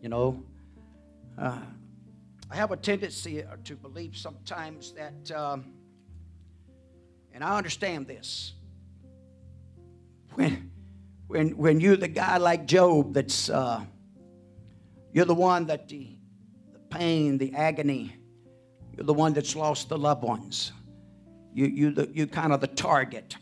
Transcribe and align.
you 0.00 0.08
know. 0.08 0.42
Uh, 1.38 1.58
I 2.50 2.56
have 2.56 2.72
a 2.72 2.76
tendency 2.76 3.44
to 3.64 3.76
believe 3.76 4.16
sometimes 4.16 4.92
that, 4.92 5.30
um, 5.30 5.72
and 7.32 7.44
I 7.44 7.56
understand 7.56 8.08
this. 8.08 8.54
When, 10.34 10.70
when, 11.28 11.56
when 11.56 11.80
you're 11.80 11.96
the 11.96 12.08
guy 12.08 12.38
like 12.38 12.66
Job, 12.66 13.14
that's 13.14 13.48
uh, 13.50 13.84
you're 15.12 15.24
the 15.26 15.34
one 15.34 15.66
that 15.66 15.88
the, 15.88 16.16
the 16.72 16.78
pain, 16.90 17.38
the 17.38 17.54
agony, 17.54 18.16
you're 18.96 19.06
the 19.06 19.14
one 19.14 19.32
that's 19.32 19.54
lost 19.54 19.88
the 19.88 19.98
loved 19.98 20.24
ones. 20.24 20.72
You, 21.54 21.66
you, 21.66 21.90
the, 21.92 22.10
you 22.12 22.26
kind 22.26 22.52
of 22.52 22.60
the 22.60 22.66
target. 22.68 23.36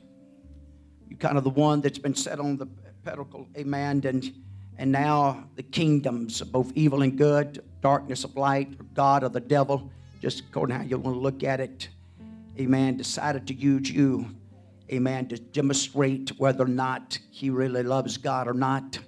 You're 1.08 1.18
kind 1.18 1.38
of 1.38 1.44
the 1.44 1.50
one 1.50 1.80
that's 1.80 1.98
been 1.98 2.14
set 2.14 2.40
on 2.40 2.58
the 2.58 2.66
pedestal, 3.04 3.48
amen. 3.56 4.02
And, 4.04 4.32
and 4.78 4.92
now 4.92 5.44
the 5.56 5.62
kingdoms 5.62 6.40
of 6.40 6.52
both 6.52 6.72
evil 6.76 7.02
and 7.02 7.18
good, 7.18 7.62
darkness 7.80 8.22
of 8.24 8.36
light, 8.36 8.72
or 8.78 8.84
God 8.94 9.24
or 9.24 9.28
the 9.28 9.40
devil, 9.40 9.90
just 10.22 10.40
according 10.40 10.76
to 10.76 10.82
how 10.82 10.88
you 10.88 10.98
want 10.98 11.16
to 11.16 11.20
look 11.20 11.42
at 11.42 11.60
it, 11.60 11.88
amen, 12.58 12.96
decided 12.96 13.46
to 13.48 13.54
use 13.54 13.90
you, 13.90 14.26
amen, 14.92 15.28
to 15.28 15.38
demonstrate 15.38 16.30
whether 16.38 16.64
or 16.64 16.68
not 16.68 17.18
he 17.30 17.50
really 17.50 17.82
loves 17.82 18.16
God 18.16 18.46
or 18.46 18.54
not. 18.54 18.98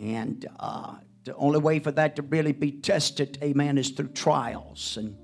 And 0.00 0.46
uh, 0.60 0.96
the 1.24 1.34
only 1.36 1.58
way 1.58 1.78
for 1.78 1.90
that 1.92 2.16
to 2.16 2.22
really 2.22 2.52
be 2.52 2.72
tested, 2.72 3.38
amen, 3.42 3.78
is 3.78 3.90
through 3.90 4.08
trials. 4.08 4.98
And, 4.98 5.16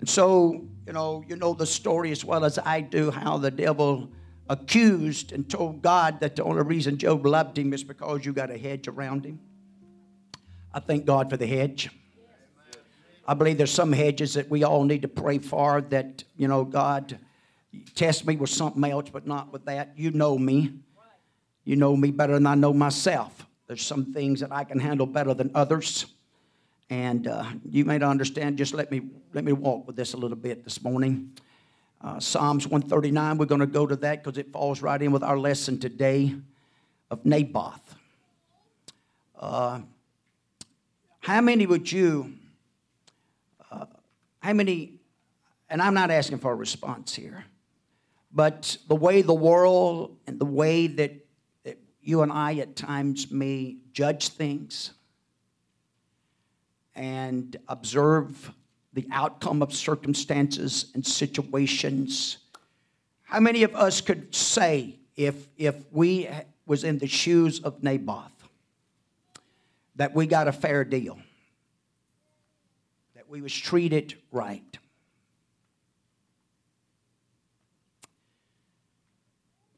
and 0.00 0.08
so, 0.08 0.66
you 0.86 0.92
know, 0.94 1.22
you 1.28 1.36
know 1.36 1.52
the 1.52 1.66
story 1.66 2.12
as 2.12 2.24
well 2.24 2.44
as 2.46 2.58
I 2.58 2.80
do 2.80 3.10
how 3.10 3.36
the 3.36 3.50
devil 3.50 4.10
accused 4.48 5.32
and 5.32 5.48
told 5.48 5.82
God 5.82 6.20
that 6.20 6.36
the 6.36 6.44
only 6.44 6.62
reason 6.62 6.98
Job 6.98 7.26
loved 7.26 7.58
him 7.58 7.72
is 7.72 7.82
because 7.82 8.24
you 8.24 8.32
got 8.32 8.50
a 8.50 8.58
hedge 8.58 8.88
around 8.88 9.24
him. 9.24 9.40
I 10.72 10.80
thank 10.80 11.04
God 11.04 11.30
for 11.30 11.36
the 11.36 11.46
hedge. 11.46 11.90
I 13.26 13.34
believe 13.34 13.58
there's 13.58 13.72
some 13.72 13.92
hedges 13.92 14.34
that 14.34 14.48
we 14.48 14.62
all 14.62 14.84
need 14.84 15.02
to 15.02 15.08
pray 15.08 15.38
for 15.38 15.80
that, 15.80 16.22
you 16.36 16.46
know, 16.46 16.64
God, 16.64 17.18
test 17.94 18.26
me 18.26 18.36
with 18.36 18.50
something 18.50 18.84
else, 18.84 19.10
but 19.10 19.26
not 19.26 19.52
with 19.52 19.64
that. 19.64 19.92
You 19.96 20.12
know 20.12 20.38
me. 20.38 20.72
You 21.64 21.74
know 21.74 21.96
me 21.96 22.12
better 22.12 22.34
than 22.34 22.46
I 22.46 22.54
know 22.54 22.72
myself. 22.72 23.46
There's 23.66 23.82
some 23.82 24.12
things 24.12 24.40
that 24.40 24.52
I 24.52 24.62
can 24.62 24.78
handle 24.78 25.06
better 25.06 25.34
than 25.34 25.50
others. 25.54 26.06
And 26.88 27.26
uh, 27.26 27.46
you 27.68 27.84
may 27.84 27.98
not 27.98 28.10
understand, 28.10 28.58
just 28.58 28.72
let 28.72 28.92
me, 28.92 29.02
let 29.32 29.42
me 29.44 29.52
walk 29.52 29.88
with 29.88 29.96
this 29.96 30.12
a 30.12 30.16
little 30.16 30.36
bit 30.36 30.62
this 30.62 30.84
morning. 30.84 31.32
Uh, 32.00 32.20
Psalms 32.20 32.66
139, 32.66 33.38
we're 33.38 33.46
going 33.46 33.60
to 33.60 33.66
go 33.66 33.86
to 33.86 33.96
that 33.96 34.22
because 34.22 34.38
it 34.38 34.52
falls 34.52 34.82
right 34.82 35.00
in 35.00 35.12
with 35.12 35.22
our 35.22 35.38
lesson 35.38 35.78
today 35.78 36.34
of 37.10 37.24
Naboth. 37.24 37.94
Uh, 39.38 39.80
how 41.20 41.40
many 41.40 41.66
would 41.66 41.90
you, 41.90 42.34
uh, 43.70 43.86
how 44.40 44.52
many, 44.52 45.00
and 45.68 45.80
I'm 45.80 45.94
not 45.94 46.10
asking 46.10 46.38
for 46.38 46.52
a 46.52 46.54
response 46.54 47.14
here, 47.14 47.44
but 48.32 48.76
the 48.88 48.94
way 48.94 49.22
the 49.22 49.34
world 49.34 50.16
and 50.26 50.38
the 50.38 50.44
way 50.44 50.86
that, 50.86 51.12
that 51.64 51.78
you 52.02 52.22
and 52.22 52.30
I 52.30 52.56
at 52.56 52.76
times 52.76 53.30
may 53.30 53.76
judge 53.92 54.28
things 54.28 54.92
and 56.94 57.56
observe 57.68 58.52
the 58.96 59.06
outcome 59.12 59.60
of 59.60 59.74
circumstances 59.74 60.90
and 60.94 61.06
situations. 61.06 62.38
How 63.24 63.40
many 63.40 63.62
of 63.62 63.76
us 63.76 64.00
could 64.00 64.34
say 64.34 64.98
if, 65.16 65.48
if 65.58 65.76
we 65.92 66.30
was 66.64 66.82
in 66.82 66.96
the 66.96 67.06
shoes 67.06 67.60
of 67.60 67.82
Naboth 67.82 68.32
that 69.96 70.14
we 70.14 70.26
got 70.26 70.48
a 70.48 70.52
fair 70.52 70.82
deal? 70.82 71.18
That 73.14 73.28
we 73.28 73.42
was 73.42 73.52
treated 73.52 74.16
right? 74.32 74.78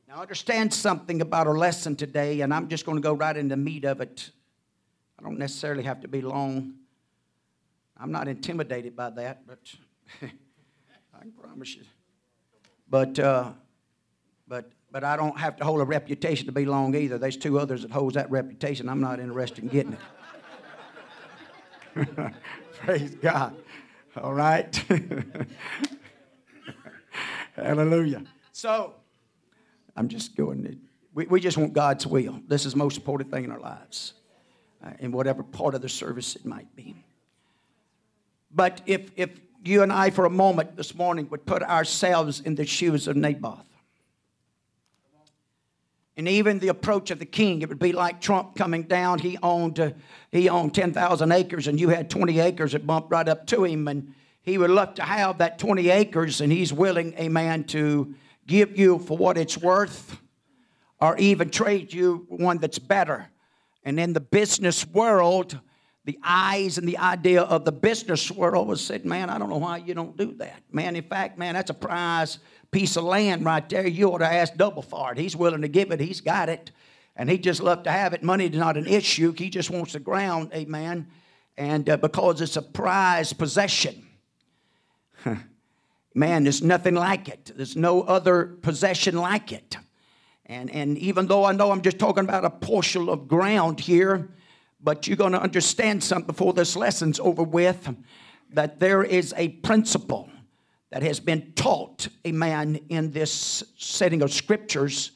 Now 0.06 0.22
understand 0.22 0.72
something 0.72 1.20
about 1.20 1.48
our 1.48 1.58
lesson 1.58 1.96
today, 1.96 2.42
and 2.42 2.54
I'm 2.54 2.68
just 2.68 2.86
going 2.86 2.96
to 2.96 3.02
go 3.02 3.14
right 3.14 3.36
into 3.36 3.56
the 3.56 3.56
meat 3.56 3.84
of 3.84 4.00
it. 4.00 4.30
I 5.18 5.24
don't 5.24 5.40
necessarily 5.40 5.82
have 5.82 6.02
to 6.02 6.08
be 6.08 6.20
long. 6.20 6.77
I'm 8.00 8.12
not 8.12 8.28
intimidated 8.28 8.94
by 8.94 9.10
that, 9.10 9.46
but 9.46 9.58
I 10.22 11.20
can 11.20 11.32
promise 11.32 11.74
you. 11.74 11.82
But, 12.88 13.18
uh, 13.18 13.50
but, 14.46 14.70
but 14.90 15.02
I 15.04 15.16
don't 15.16 15.38
have 15.38 15.56
to 15.56 15.64
hold 15.64 15.80
a 15.80 15.84
reputation 15.84 16.46
to 16.46 16.52
be 16.52 16.64
long 16.64 16.94
either. 16.94 17.18
There's 17.18 17.36
two 17.36 17.58
others 17.58 17.82
that 17.82 17.90
holds 17.90 18.14
that 18.14 18.30
reputation. 18.30 18.88
I'm 18.88 19.00
not 19.00 19.18
interested 19.20 19.64
in 19.64 19.70
getting 19.70 19.96
it. 21.96 22.04
Praise 22.80 23.16
God. 23.16 23.56
All 24.16 24.32
right. 24.32 24.74
Hallelujah. 27.56 28.22
So, 28.52 28.94
I'm 29.96 30.08
just 30.08 30.36
going. 30.36 30.62
to, 30.64 30.76
We, 31.12 31.26
we 31.26 31.40
just 31.40 31.56
want 31.56 31.72
God's 31.72 32.06
will. 32.06 32.40
This 32.46 32.64
is 32.64 32.72
the 32.72 32.78
most 32.78 32.96
important 32.96 33.32
thing 33.32 33.42
in 33.44 33.50
our 33.50 33.58
lives, 33.58 34.14
uh, 34.84 34.92
in 35.00 35.10
whatever 35.10 35.42
part 35.42 35.74
of 35.74 35.82
the 35.82 35.88
service 35.88 36.36
it 36.36 36.46
might 36.46 36.74
be. 36.76 36.94
But 38.50 38.80
if, 38.86 39.10
if 39.16 39.30
you 39.64 39.82
and 39.82 39.92
I, 39.92 40.10
for 40.10 40.24
a 40.24 40.30
moment 40.30 40.76
this 40.76 40.94
morning, 40.94 41.28
would 41.30 41.46
put 41.46 41.62
ourselves 41.62 42.40
in 42.40 42.54
the 42.54 42.66
shoes 42.66 43.08
of 43.08 43.16
Naboth, 43.16 43.64
and 46.18 46.26
even 46.26 46.58
the 46.58 46.68
approach 46.68 47.12
of 47.12 47.20
the 47.20 47.26
king, 47.26 47.62
it 47.62 47.68
would 47.68 47.78
be 47.78 47.92
like 47.92 48.20
Trump 48.20 48.56
coming 48.56 48.82
down. 48.82 49.20
He 49.20 49.38
owned, 49.40 49.78
uh, 49.78 49.90
he 50.32 50.48
owned 50.48 50.74
10,000 50.74 51.30
acres, 51.30 51.68
and 51.68 51.78
you 51.78 51.90
had 51.90 52.10
20 52.10 52.40
acres 52.40 52.72
that 52.72 52.84
bumped 52.84 53.12
right 53.12 53.28
up 53.28 53.46
to 53.46 53.62
him. 53.62 53.86
And 53.86 54.14
he 54.42 54.58
would 54.58 54.70
love 54.70 54.94
to 54.94 55.02
have 55.02 55.38
that 55.38 55.60
20 55.60 55.90
acres, 55.90 56.40
and 56.40 56.50
he's 56.50 56.72
willing, 56.72 57.14
a 57.18 57.28
man, 57.28 57.62
to 57.64 58.16
give 58.48 58.76
you 58.76 58.98
for 58.98 59.16
what 59.16 59.38
it's 59.38 59.56
worth, 59.56 60.20
or 61.00 61.16
even 61.18 61.50
trade 61.50 61.92
you 61.92 62.26
one 62.28 62.58
that's 62.58 62.80
better. 62.80 63.30
And 63.84 64.00
in 64.00 64.12
the 64.12 64.20
business 64.20 64.84
world, 64.88 65.60
the 66.08 66.18
eyes 66.24 66.78
and 66.78 66.88
the 66.88 66.96
idea 66.96 67.42
of 67.42 67.66
the 67.66 67.70
business 67.70 68.30
world 68.30 68.66
was 68.66 68.80
said, 68.80 69.04
man, 69.04 69.28
I 69.28 69.36
don't 69.36 69.50
know 69.50 69.58
why 69.58 69.76
you 69.76 69.92
don't 69.92 70.16
do 70.16 70.32
that. 70.38 70.62
Man, 70.72 70.96
in 70.96 71.02
fact, 71.04 71.36
man, 71.36 71.52
that's 71.52 71.68
a 71.68 71.74
prize 71.74 72.38
piece 72.70 72.96
of 72.96 73.04
land 73.04 73.44
right 73.44 73.68
there. 73.68 73.86
You 73.86 74.14
ought 74.14 74.18
to 74.18 74.26
ask 74.26 74.54
double 74.54 74.80
for 74.80 75.12
it. 75.12 75.18
He's 75.18 75.36
willing 75.36 75.60
to 75.60 75.68
give 75.68 75.90
it. 75.90 76.00
He's 76.00 76.22
got 76.22 76.48
it. 76.48 76.70
And 77.14 77.28
he 77.28 77.36
just 77.36 77.62
love 77.62 77.82
to 77.82 77.90
have 77.90 78.14
it. 78.14 78.22
Money 78.22 78.46
is 78.46 78.56
not 78.56 78.78
an 78.78 78.86
issue. 78.86 79.34
He 79.36 79.50
just 79.50 79.68
wants 79.68 79.92
the 79.92 80.00
ground, 80.00 80.50
amen. 80.54 81.08
And 81.58 81.90
uh, 81.90 81.98
because 81.98 82.40
it's 82.40 82.56
a 82.56 82.62
prized 82.62 83.38
possession. 83.38 84.06
Man, 86.14 86.44
there's 86.44 86.62
nothing 86.62 86.94
like 86.94 87.28
it. 87.28 87.52
There's 87.54 87.76
no 87.76 88.00
other 88.00 88.46
possession 88.62 89.18
like 89.18 89.52
it. 89.52 89.76
And, 90.46 90.70
and 90.70 90.96
even 90.96 91.26
though 91.26 91.44
I 91.44 91.52
know 91.52 91.70
I'm 91.70 91.82
just 91.82 91.98
talking 91.98 92.24
about 92.24 92.46
a 92.46 92.50
portion 92.50 93.10
of 93.10 93.28
ground 93.28 93.78
here, 93.78 94.30
but 94.80 95.06
you're 95.06 95.16
going 95.16 95.32
to 95.32 95.42
understand 95.42 96.02
something 96.02 96.26
before 96.26 96.52
this 96.52 96.76
lesson's 96.76 97.18
over 97.20 97.42
with 97.42 97.94
that 98.50 98.80
there 98.80 99.02
is 99.02 99.34
a 99.36 99.48
principle 99.48 100.30
that 100.90 101.02
has 101.02 101.20
been 101.20 101.52
taught 101.52 102.08
a 102.24 102.32
man 102.32 102.76
in 102.88 103.10
this 103.10 103.62
setting 103.76 104.22
of 104.22 104.32
scriptures 104.32 105.12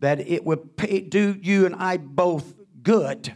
that 0.00 0.20
it 0.20 0.44
will 0.44 0.56
pay, 0.56 1.00
do 1.00 1.38
you 1.40 1.66
and 1.66 1.74
I 1.76 1.98
both 1.98 2.54
good 2.82 3.34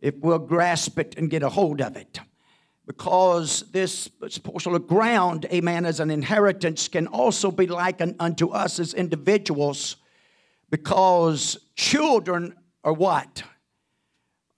if 0.00 0.16
we'll 0.18 0.38
grasp 0.38 0.98
it 0.98 1.16
and 1.16 1.30
get 1.30 1.42
a 1.42 1.48
hold 1.48 1.80
of 1.80 1.96
it. 1.96 2.20
Because 2.86 3.64
this 3.70 4.08
portion 4.08 4.74
of 4.74 4.86
ground, 4.86 5.46
amen, 5.52 5.84
as 5.84 6.00
an 6.00 6.10
inheritance 6.10 6.88
can 6.88 7.06
also 7.06 7.50
be 7.50 7.66
likened 7.66 8.16
unto 8.18 8.48
us 8.48 8.80
as 8.80 8.94
individuals 8.94 9.96
because 10.70 11.58
children 11.76 12.54
are 12.84 12.92
what? 12.92 13.42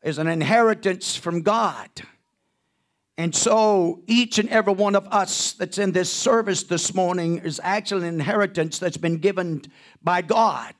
Is 0.02 0.18
an 0.18 0.26
inheritance 0.26 1.16
from 1.16 1.42
God. 1.42 1.88
And 3.18 3.34
so 3.34 4.02
each 4.06 4.38
and 4.38 4.48
every 4.48 4.72
one 4.72 4.96
of 4.96 5.06
us 5.08 5.52
that's 5.52 5.76
in 5.76 5.92
this 5.92 6.10
service 6.10 6.62
this 6.62 6.94
morning 6.94 7.38
is 7.38 7.60
actually 7.62 8.08
an 8.08 8.14
inheritance 8.14 8.78
that's 8.78 8.96
been 8.96 9.18
given 9.18 9.62
by 10.02 10.22
God. 10.22 10.74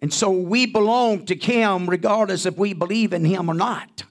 And 0.00 0.12
so 0.12 0.30
we 0.30 0.64
belong 0.64 1.26
to 1.26 1.34
Him 1.34 1.88
regardless 1.88 2.46
if 2.46 2.56
we 2.56 2.72
believe 2.72 3.12
in 3.12 3.26
Him 3.26 3.50
or 3.50 3.54
not. 3.54 4.04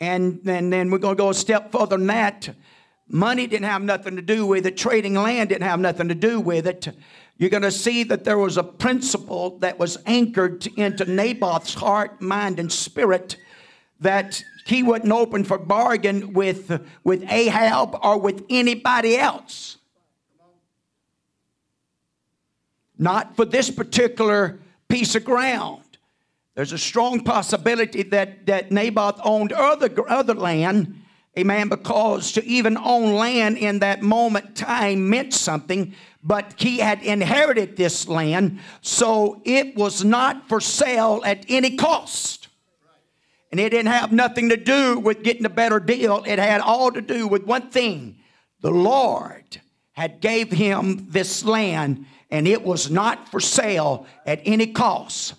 And, 0.00 0.42
and 0.46 0.70
then 0.70 0.90
we're 0.90 0.98
going 0.98 1.16
to 1.16 1.22
go 1.22 1.30
a 1.30 1.34
step 1.34 1.72
further 1.72 1.96
than 1.96 2.08
that. 2.08 2.50
Money 3.08 3.46
didn't 3.46 3.64
have 3.64 3.82
nothing 3.82 4.16
to 4.16 4.22
do 4.22 4.44
with 4.44 4.66
it, 4.66 4.76
trading 4.76 5.14
land 5.14 5.48
didn't 5.48 5.62
have 5.62 5.80
nothing 5.80 6.08
to 6.08 6.14
do 6.14 6.40
with 6.40 6.66
it. 6.66 6.88
You're 7.38 7.50
going 7.50 7.62
to 7.62 7.70
see 7.70 8.02
that 8.04 8.24
there 8.24 8.36
was 8.36 8.58
a 8.58 8.62
principle 8.62 9.58
that 9.60 9.78
was 9.78 9.96
anchored 10.04 10.66
into 10.76 11.04
Naboth's 11.04 11.72
heart, 11.74 12.20
mind, 12.20 12.58
and 12.58 12.70
spirit 12.70 13.36
that 14.00 14.42
he 14.66 14.82
wouldn't 14.82 15.12
open 15.12 15.44
for 15.44 15.58
bargain 15.58 16.32
with, 16.32 16.82
with 17.04 17.24
Ahab 17.30 17.96
or 18.02 18.18
with 18.18 18.44
anybody 18.50 19.16
else. 19.16 19.78
Not 22.98 23.36
for 23.36 23.44
this 23.44 23.70
particular 23.70 24.58
piece 24.88 25.14
of 25.14 25.24
ground. 25.24 25.82
There's 26.54 26.72
a 26.72 26.78
strong 26.78 27.22
possibility 27.22 28.02
that, 28.04 28.46
that 28.46 28.72
Naboth 28.72 29.20
owned 29.22 29.52
other, 29.52 29.90
other 30.10 30.34
land, 30.34 31.02
amen, 31.38 31.68
because 31.68 32.32
to 32.32 32.44
even 32.44 32.78
own 32.78 33.14
land 33.14 33.58
in 33.58 33.80
that 33.80 34.02
moment 34.02 34.56
time 34.56 35.10
meant 35.10 35.34
something, 35.34 35.94
but 36.24 36.54
he 36.56 36.78
had 36.78 37.02
inherited 37.02 37.76
this 37.76 38.08
land, 38.08 38.58
so 38.80 39.42
it 39.44 39.76
was 39.76 40.02
not 40.02 40.48
for 40.48 40.60
sale 40.60 41.20
at 41.26 41.44
any 41.48 41.76
cost. 41.76 42.45
And 43.56 43.64
it 43.64 43.70
didn't 43.70 43.90
have 43.90 44.12
nothing 44.12 44.50
to 44.50 44.58
do 44.58 44.98
with 44.98 45.22
getting 45.22 45.46
a 45.46 45.48
better 45.48 45.80
deal. 45.80 46.22
It 46.26 46.38
had 46.38 46.60
all 46.60 46.92
to 46.92 47.00
do 47.00 47.26
with 47.26 47.44
one 47.46 47.70
thing. 47.70 48.18
The 48.60 48.70
Lord 48.70 49.62
had 49.92 50.20
gave 50.20 50.52
him 50.52 51.06
this 51.08 51.42
land 51.42 52.04
and 52.30 52.46
it 52.46 52.62
was 52.62 52.90
not 52.90 53.30
for 53.30 53.40
sale 53.40 54.06
at 54.26 54.42
any 54.44 54.66
cost. 54.66 55.36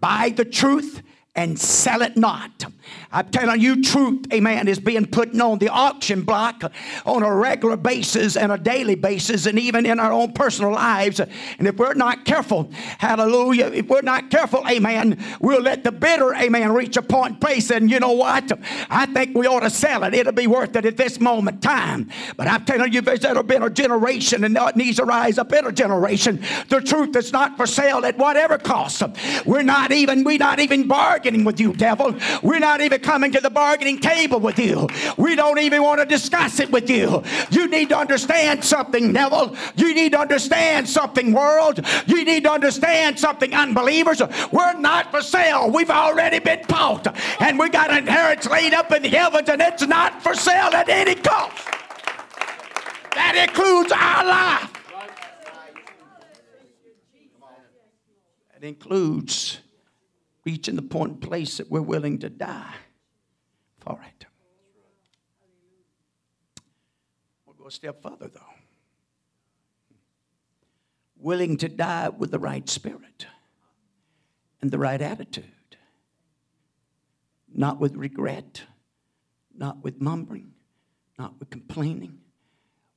Buy 0.00 0.30
the 0.30 0.44
truth 0.44 1.00
and 1.36 1.60
sell 1.60 2.02
it 2.02 2.16
not. 2.16 2.64
I'm 3.12 3.28
telling 3.30 3.60
you, 3.60 3.82
truth, 3.82 4.26
amen, 4.32 4.68
is 4.68 4.78
being 4.78 5.06
put 5.06 5.38
on 5.40 5.58
the 5.58 5.68
auction 5.68 6.22
block 6.22 6.62
on 7.04 7.22
a 7.22 7.34
regular 7.34 7.76
basis 7.76 8.36
and 8.36 8.52
a 8.52 8.58
daily 8.58 8.94
basis, 8.94 9.46
and 9.46 9.58
even 9.58 9.86
in 9.86 10.00
our 10.00 10.12
own 10.12 10.32
personal 10.32 10.72
lives. 10.72 11.20
And 11.20 11.68
if 11.68 11.76
we're 11.76 11.94
not 11.94 12.24
careful, 12.24 12.70
hallelujah, 12.98 13.66
if 13.66 13.88
we're 13.88 14.02
not 14.02 14.30
careful, 14.30 14.66
amen, 14.68 15.22
we'll 15.40 15.62
let 15.62 15.84
the 15.84 15.92
bitter, 15.92 16.34
amen, 16.34 16.72
reach 16.72 16.96
a 16.96 17.02
point 17.02 17.34
in 17.34 17.40
place. 17.40 17.70
And 17.70 17.90
you 17.90 18.00
know 18.00 18.12
what? 18.12 18.50
I 18.88 19.06
think 19.06 19.36
we 19.36 19.46
ought 19.46 19.60
to 19.60 19.70
sell 19.70 20.04
it. 20.04 20.14
It'll 20.14 20.32
be 20.32 20.46
worth 20.46 20.74
it 20.76 20.84
at 20.84 20.96
this 20.96 21.20
moment 21.20 21.62
time. 21.62 22.10
But 22.36 22.48
I'm 22.48 22.64
telling 22.64 22.92
you, 22.92 23.00
there's 23.00 23.24
ever 23.24 23.42
been 23.42 23.62
a 23.62 23.70
generation, 23.70 24.44
and 24.44 24.54
now 24.54 24.68
it 24.68 24.76
needs 24.76 24.96
to 24.96 25.04
rise 25.04 25.38
a 25.38 25.44
generation. 25.72 26.42
The 26.68 26.80
truth 26.80 27.16
is 27.16 27.32
not 27.32 27.56
for 27.56 27.66
sale 27.66 28.04
at 28.06 28.16
whatever 28.16 28.56
cost. 28.56 29.02
We're 29.44 29.62
not 29.62 29.92
even, 29.92 30.24
we're 30.24 30.38
not 30.38 30.60
even 30.60 30.88
bargaining 30.88 31.44
with 31.44 31.60
you, 31.60 31.72
devil. 31.72 32.14
We're 32.42 32.60
not 32.60 32.79
even 32.82 33.00
coming 33.00 33.32
to 33.32 33.40
the 33.40 33.50
bargaining 33.50 33.98
table 33.98 34.40
with 34.40 34.58
you. 34.58 34.88
We 35.16 35.36
don't 35.36 35.58
even 35.58 35.82
want 35.82 36.00
to 36.00 36.06
discuss 36.06 36.60
it 36.60 36.70
with 36.70 36.88
you. 36.90 37.22
You 37.50 37.68
need 37.68 37.88
to 37.90 37.98
understand 37.98 38.64
something, 38.64 39.12
devil. 39.12 39.56
You 39.76 39.94
need 39.94 40.12
to 40.12 40.20
understand 40.20 40.88
something, 40.88 41.32
world. 41.32 41.80
You 42.06 42.24
need 42.24 42.44
to 42.44 42.52
understand 42.52 43.18
something, 43.18 43.54
unbelievers. 43.54 44.22
We're 44.52 44.74
not 44.78 45.10
for 45.10 45.22
sale. 45.22 45.70
We've 45.70 45.90
already 45.90 46.38
been 46.38 46.62
bought, 46.68 47.06
and 47.40 47.58
we 47.58 47.68
got 47.68 47.96
inheritance 47.96 48.46
laid 48.46 48.74
up 48.74 48.92
in 48.92 49.02
the 49.02 49.08
heavens, 49.08 49.48
and 49.48 49.60
it's 49.60 49.86
not 49.86 50.22
for 50.22 50.34
sale 50.34 50.74
at 50.74 50.88
any 50.88 51.14
cost. 51.14 51.66
That 53.14 53.46
includes 53.48 53.92
our 53.92 54.24
life. 54.24 54.72
That 58.52 58.66
includes 58.66 59.60
reaching 60.44 60.76
the 60.76 60.82
point 60.82 61.20
place 61.20 61.58
that 61.58 61.70
we're 61.70 61.82
willing 61.82 62.18
to 62.18 62.30
die 62.30 62.74
for 63.78 64.00
it. 64.06 64.26
We'll 67.46 67.56
go 67.56 67.66
a 67.66 67.70
step 67.70 68.02
further, 68.02 68.28
though. 68.28 68.40
Willing 71.16 71.56
to 71.58 71.68
die 71.68 72.08
with 72.08 72.30
the 72.30 72.38
right 72.38 72.68
spirit 72.68 73.26
and 74.62 74.70
the 74.70 74.78
right 74.78 75.00
attitude, 75.00 75.44
not 77.52 77.78
with 77.78 77.94
regret, 77.96 78.62
not 79.54 79.82
with 79.84 80.00
mumbling, 80.00 80.52
not 81.18 81.38
with 81.38 81.50
complaining. 81.50 82.18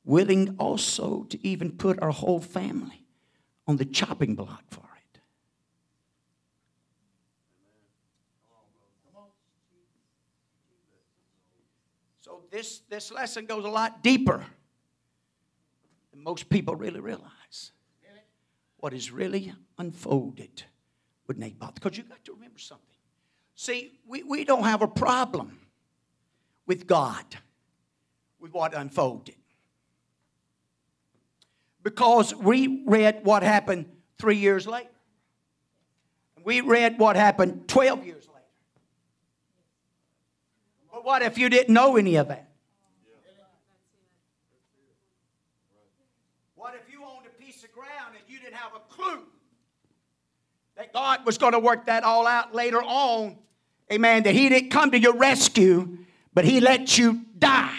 Willing 0.06 0.56
also 0.57 1.24
to 1.24 1.48
even 1.48 1.72
put 1.72 2.01
our 2.01 2.12
whole 2.12 2.40
family 2.40 3.06
on 3.68 3.78
the 3.78 3.86
chopping 3.86 4.36
block 4.36 4.63
for 4.69 4.82
this, 12.54 12.82
this 12.88 13.12
lesson 13.12 13.48
goes 13.48 13.66
a 13.66 13.70
lot 13.70 14.04
deeper 14.04 14.46
than 16.12 16.24
most 16.24 16.50
people 16.50 16.76
really 16.76 17.00
realize. 17.00 17.72
What 18.78 18.94
is 18.94 19.12
really 19.12 19.54
unfolded 19.78 20.64
with 21.26 21.38
Naboth. 21.38 21.74
Because 21.76 21.98
you 21.98 22.04
got 22.04 22.24
to 22.26 22.34
remember 22.34 22.60
something. 22.60 22.86
See, 23.56 23.98
we, 24.06 24.24
we 24.24 24.44
don't 24.44 24.66
have 24.66 24.82
a 24.82 24.88
problem 24.88 25.58
with 26.68 26.86
God 26.86 27.26
with 28.40 28.54
what 28.54 28.76
unfolded. 28.76 29.36
Because 31.82 32.36
we 32.36 32.84
read 32.86 33.22
what 33.24 33.42
happened 33.42 33.86
three 34.20 34.38
years 34.38 34.68
later. 34.68 34.90
We 36.44 36.62
read 36.62 37.00
what 37.00 37.16
happened 37.16 37.68
12 37.68 38.06
years 38.06 38.23
what 41.04 41.22
if 41.22 41.38
you 41.38 41.50
didn't 41.50 41.74
know 41.74 41.98
any 41.98 42.16
of 42.16 42.30
that? 42.30 42.50
What 46.56 46.76
if 46.76 46.92
you 46.92 47.04
owned 47.04 47.26
a 47.28 47.44
piece 47.44 47.64
of 47.64 47.72
ground 47.74 48.16
and 48.16 48.24
you 48.28 48.40
didn't 48.40 48.56
have 48.56 48.72
a 48.74 48.94
clue 48.94 49.24
that 50.78 50.94
God 50.94 51.26
was 51.26 51.38
going 51.38 51.52
to 51.52 51.60
work 51.60 51.86
that 51.86 52.04
all 52.04 52.26
out 52.26 52.56
later 52.56 52.82
on? 52.82 53.38
Amen. 53.92 54.24
That 54.24 54.34
He 54.34 54.50
didn't 54.50 54.70
come 54.70 54.92
to 54.92 55.00
your 55.00 55.16
rescue, 55.16 55.98
but 56.34 56.46
He 56.46 56.62
let 56.62 56.98
you 56.98 57.26
die. 57.38 57.78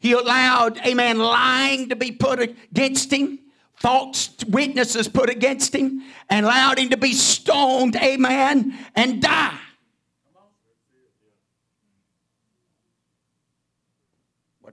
He 0.00 0.12
allowed, 0.12 0.78
amen, 0.86 1.18
lying 1.18 1.88
to 1.88 1.96
be 1.96 2.12
put 2.12 2.38
against 2.38 3.12
him, 3.12 3.40
false 3.74 4.30
witnesses 4.46 5.08
put 5.08 5.28
against 5.28 5.74
him, 5.74 6.02
and 6.30 6.46
allowed 6.46 6.78
him 6.78 6.90
to 6.90 6.96
be 6.96 7.12
stoned, 7.12 7.96
amen, 7.96 8.78
and 8.94 9.20
die. 9.20 9.58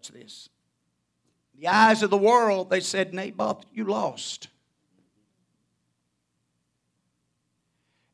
Watch 0.06 0.22
this. 0.22 0.50
The 1.60 1.68
eyes 1.68 2.04
of 2.04 2.10
the 2.10 2.18
world, 2.18 2.70
they 2.70 2.80
said, 2.80 3.14
Naboth, 3.14 3.66
you 3.74 3.86
lost. 3.86 4.50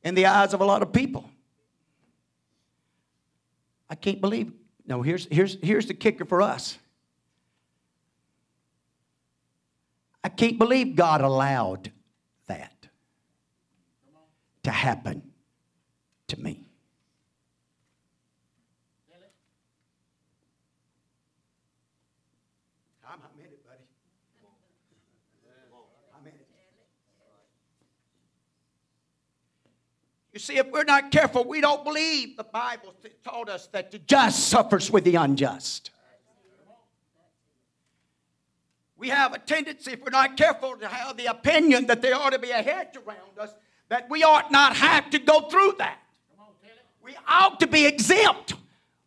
In 0.03 0.15
the 0.15 0.25
eyes 0.25 0.53
of 0.53 0.61
a 0.61 0.65
lot 0.65 0.81
of 0.81 0.93
people. 0.93 1.29
I 3.89 3.95
can't 3.95 4.21
believe. 4.21 4.51
No, 4.85 5.01
here's, 5.01 5.27
here's, 5.31 5.57
here's 5.61 5.85
the 5.87 5.93
kicker 5.93 6.25
for 6.25 6.41
us. 6.41 6.77
I 10.23 10.29
can't 10.29 10.57
believe 10.57 10.95
God 10.95 11.21
allowed 11.21 11.91
that 12.47 12.87
to 14.63 14.71
happen 14.71 15.23
to 16.27 16.39
me. 16.39 16.70
You 30.33 30.39
see, 30.39 30.57
if 30.57 30.71
we're 30.71 30.85
not 30.85 31.11
careful, 31.11 31.43
we 31.43 31.59
don't 31.59 31.83
believe 31.83 32.37
the 32.37 32.45
Bible 32.45 32.95
taught 33.23 33.49
us 33.49 33.67
that 33.67 33.91
the 33.91 33.99
just 33.99 34.47
suffers 34.47 34.89
with 34.89 35.03
the 35.03 35.15
unjust. 35.15 35.91
We 38.95 39.09
have 39.09 39.33
a 39.33 39.39
tendency, 39.39 39.93
if 39.93 40.01
we're 40.01 40.11
not 40.11 40.37
careful, 40.37 40.77
to 40.77 40.87
have 40.87 41.17
the 41.17 41.25
opinion 41.25 41.87
that 41.87 42.01
there 42.01 42.15
ought 42.15 42.29
to 42.33 42.39
be 42.39 42.51
a 42.51 42.61
hedge 42.61 42.95
around 42.95 43.39
us, 43.39 43.53
that 43.89 44.09
we 44.09 44.23
ought 44.23 44.51
not 44.51 44.75
have 44.75 45.09
to 45.09 45.19
go 45.19 45.49
through 45.49 45.75
that. 45.79 45.97
We 47.03 47.15
ought 47.27 47.59
to 47.61 47.67
be 47.67 47.85
exempt. 47.85 48.53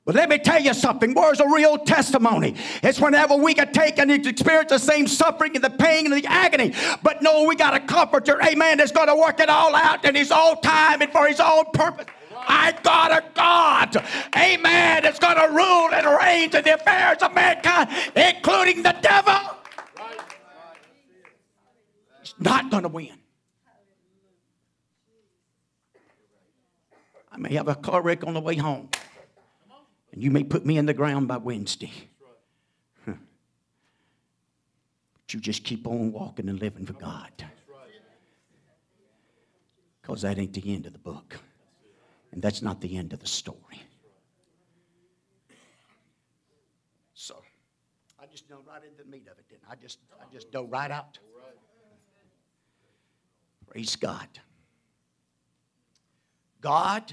But 0.04 0.16
let 0.16 0.28
me 0.28 0.38
tell 0.38 0.60
you 0.60 0.74
something. 0.74 1.14
Where's 1.14 1.40
a 1.40 1.48
real 1.48 1.78
testimony? 1.78 2.56
It's 2.82 3.00
whenever 3.00 3.36
we 3.36 3.54
can 3.54 3.72
take 3.72 3.98
and 3.98 4.10
experience 4.10 4.70
the 4.70 4.78
same 4.78 5.06
suffering 5.06 5.52
and 5.54 5.64
the 5.64 5.70
pain 5.70 6.04
and 6.04 6.14
the 6.14 6.26
agony. 6.26 6.74
But 7.02 7.22
no, 7.22 7.44
we 7.44 7.56
got 7.56 7.74
a 7.74 7.80
comforter, 7.80 8.38
amen, 8.42 8.78
that's 8.78 8.92
going 8.92 9.08
to 9.08 9.16
work 9.16 9.40
it 9.40 9.48
all 9.48 9.74
out 9.74 10.04
in 10.04 10.14
his 10.14 10.30
own 10.30 10.60
time 10.60 11.00
and 11.00 11.10
for 11.10 11.26
his 11.26 11.40
own 11.40 11.64
purpose. 11.72 12.06
I 12.46 12.74
got 12.82 13.12
a 13.12 13.24
God, 13.34 13.96
amen, 14.36 15.04
that's 15.04 15.18
going 15.18 15.36
to 15.36 15.48
rule 15.54 15.94
and 15.94 16.06
reign 16.20 16.54
in 16.54 16.64
the 16.64 16.74
affairs 16.74 17.22
of 17.22 17.34
mankind, 17.34 17.88
including 18.14 18.82
the 18.82 18.94
devil. 19.00 19.56
He's 22.20 22.34
not 22.38 22.70
going 22.70 22.82
to 22.82 22.90
win. 22.90 23.16
I 27.32 27.38
may 27.38 27.54
have 27.54 27.68
a 27.68 27.74
car 27.74 28.02
wreck 28.02 28.24
on 28.24 28.34
the 28.34 28.40
way 28.40 28.56
home. 28.56 28.90
And 30.14 30.22
you 30.22 30.30
may 30.30 30.44
put 30.44 30.64
me 30.64 30.78
in 30.78 30.86
the 30.86 30.94
ground 30.94 31.26
by 31.26 31.38
Wednesday. 31.38 31.92
But 33.04 33.16
you 35.30 35.40
just 35.40 35.64
keep 35.64 35.88
on 35.88 36.12
walking 36.12 36.48
and 36.48 36.60
living 36.60 36.86
for 36.86 36.92
God. 36.92 37.32
Because 40.00 40.22
that 40.22 40.38
ain't 40.38 40.52
the 40.52 40.72
end 40.72 40.86
of 40.86 40.92
the 40.92 41.00
book. 41.00 41.40
And 42.30 42.40
that's 42.40 42.62
not 42.62 42.80
the 42.80 42.96
end 42.96 43.12
of 43.12 43.18
the 43.18 43.26
story. 43.26 43.82
So, 47.14 47.42
I 48.22 48.26
just 48.26 48.48
dove 48.48 48.62
right 48.68 48.82
into 48.84 49.02
the 49.02 49.10
meat 49.10 49.26
of 49.30 49.36
it, 49.38 49.48
didn't 49.48 49.62
I? 49.68 49.72
I 49.72 49.76
just, 49.76 49.98
I 50.20 50.32
just 50.32 50.52
dove 50.52 50.70
right 50.70 50.92
out. 50.92 51.18
Praise 53.66 53.96
God. 53.96 54.28
God 56.60 57.12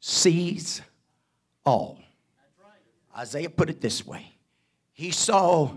sees 0.00 0.82
all. 1.64 1.98
Isaiah 3.16 3.50
put 3.50 3.70
it 3.70 3.80
this 3.80 4.06
way 4.06 4.32
He 4.92 5.10
saw 5.10 5.70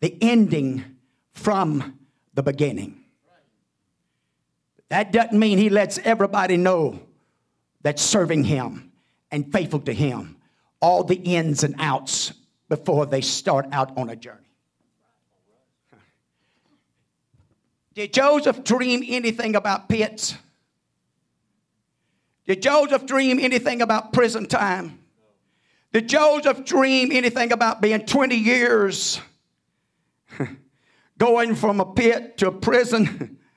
the 0.00 0.16
ending 0.20 0.84
from 1.32 1.98
the 2.34 2.42
beginning. 2.42 3.04
That 4.88 5.12
doesn't 5.12 5.38
mean 5.38 5.58
He 5.58 5.70
lets 5.70 5.98
everybody 5.98 6.56
know 6.56 7.00
that's 7.82 8.02
serving 8.02 8.44
Him 8.44 8.92
and 9.30 9.52
faithful 9.52 9.80
to 9.80 9.92
Him 9.92 10.36
all 10.80 11.04
the 11.04 11.16
ins 11.16 11.64
and 11.64 11.74
outs 11.78 12.32
before 12.68 13.06
they 13.06 13.20
start 13.20 13.66
out 13.72 13.96
on 13.96 14.10
a 14.10 14.16
journey. 14.16 14.38
Did 17.94 18.12
Joseph 18.12 18.62
dream 18.62 19.02
anything 19.06 19.56
about 19.56 19.88
pits? 19.88 20.36
Did 22.46 22.62
Joseph 22.62 23.04
dream 23.06 23.40
anything 23.40 23.82
about 23.82 24.12
prison 24.12 24.46
time? 24.46 25.00
Did 25.92 26.08
Joseph 26.08 26.64
dream 26.64 27.10
anything 27.12 27.52
about 27.52 27.80
being 27.80 28.04
20 28.04 28.36
years 28.36 29.20
going 31.18 31.54
from 31.54 31.80
a 31.80 31.86
pit 31.86 32.36
to 32.38 32.48
a 32.48 32.52
prison? 32.52 33.38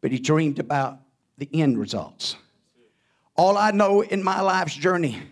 but 0.00 0.10
he 0.10 0.18
dreamed 0.18 0.58
about 0.58 0.98
the 1.38 1.48
end 1.52 1.78
results. 1.78 2.36
All 3.36 3.56
I 3.56 3.70
know 3.70 4.02
in 4.02 4.22
my 4.22 4.40
life's 4.40 4.74
journey, 4.74 5.22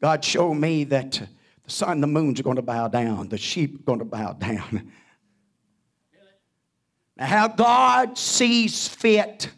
God 0.00 0.24
showed 0.24 0.54
me 0.54 0.84
that 0.84 1.22
the 1.64 1.70
sun 1.70 1.92
and 1.92 2.02
the 2.02 2.06
moons 2.06 2.40
going 2.40 2.56
to 2.56 2.62
bow 2.62 2.88
down, 2.88 3.28
the 3.28 3.38
sheep 3.38 3.80
are 3.80 3.82
going 3.82 3.98
to 4.00 4.04
bow 4.04 4.32
down. 4.32 4.90
Now, 7.16 7.26
how 7.26 7.46
God 7.46 8.18
sees 8.18 8.88
fit 8.88 9.48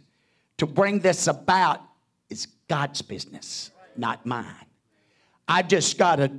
to 0.59 0.67
bring 0.67 1.01
this 1.01 1.27
about 1.27 1.83
is 2.31 2.47
God's 2.69 3.03
business, 3.03 3.71
not 3.97 4.25
mine. 4.27 4.67
I 5.49 5.63
just 5.63 5.99
got 5.99 6.17
to, 6.17 6.31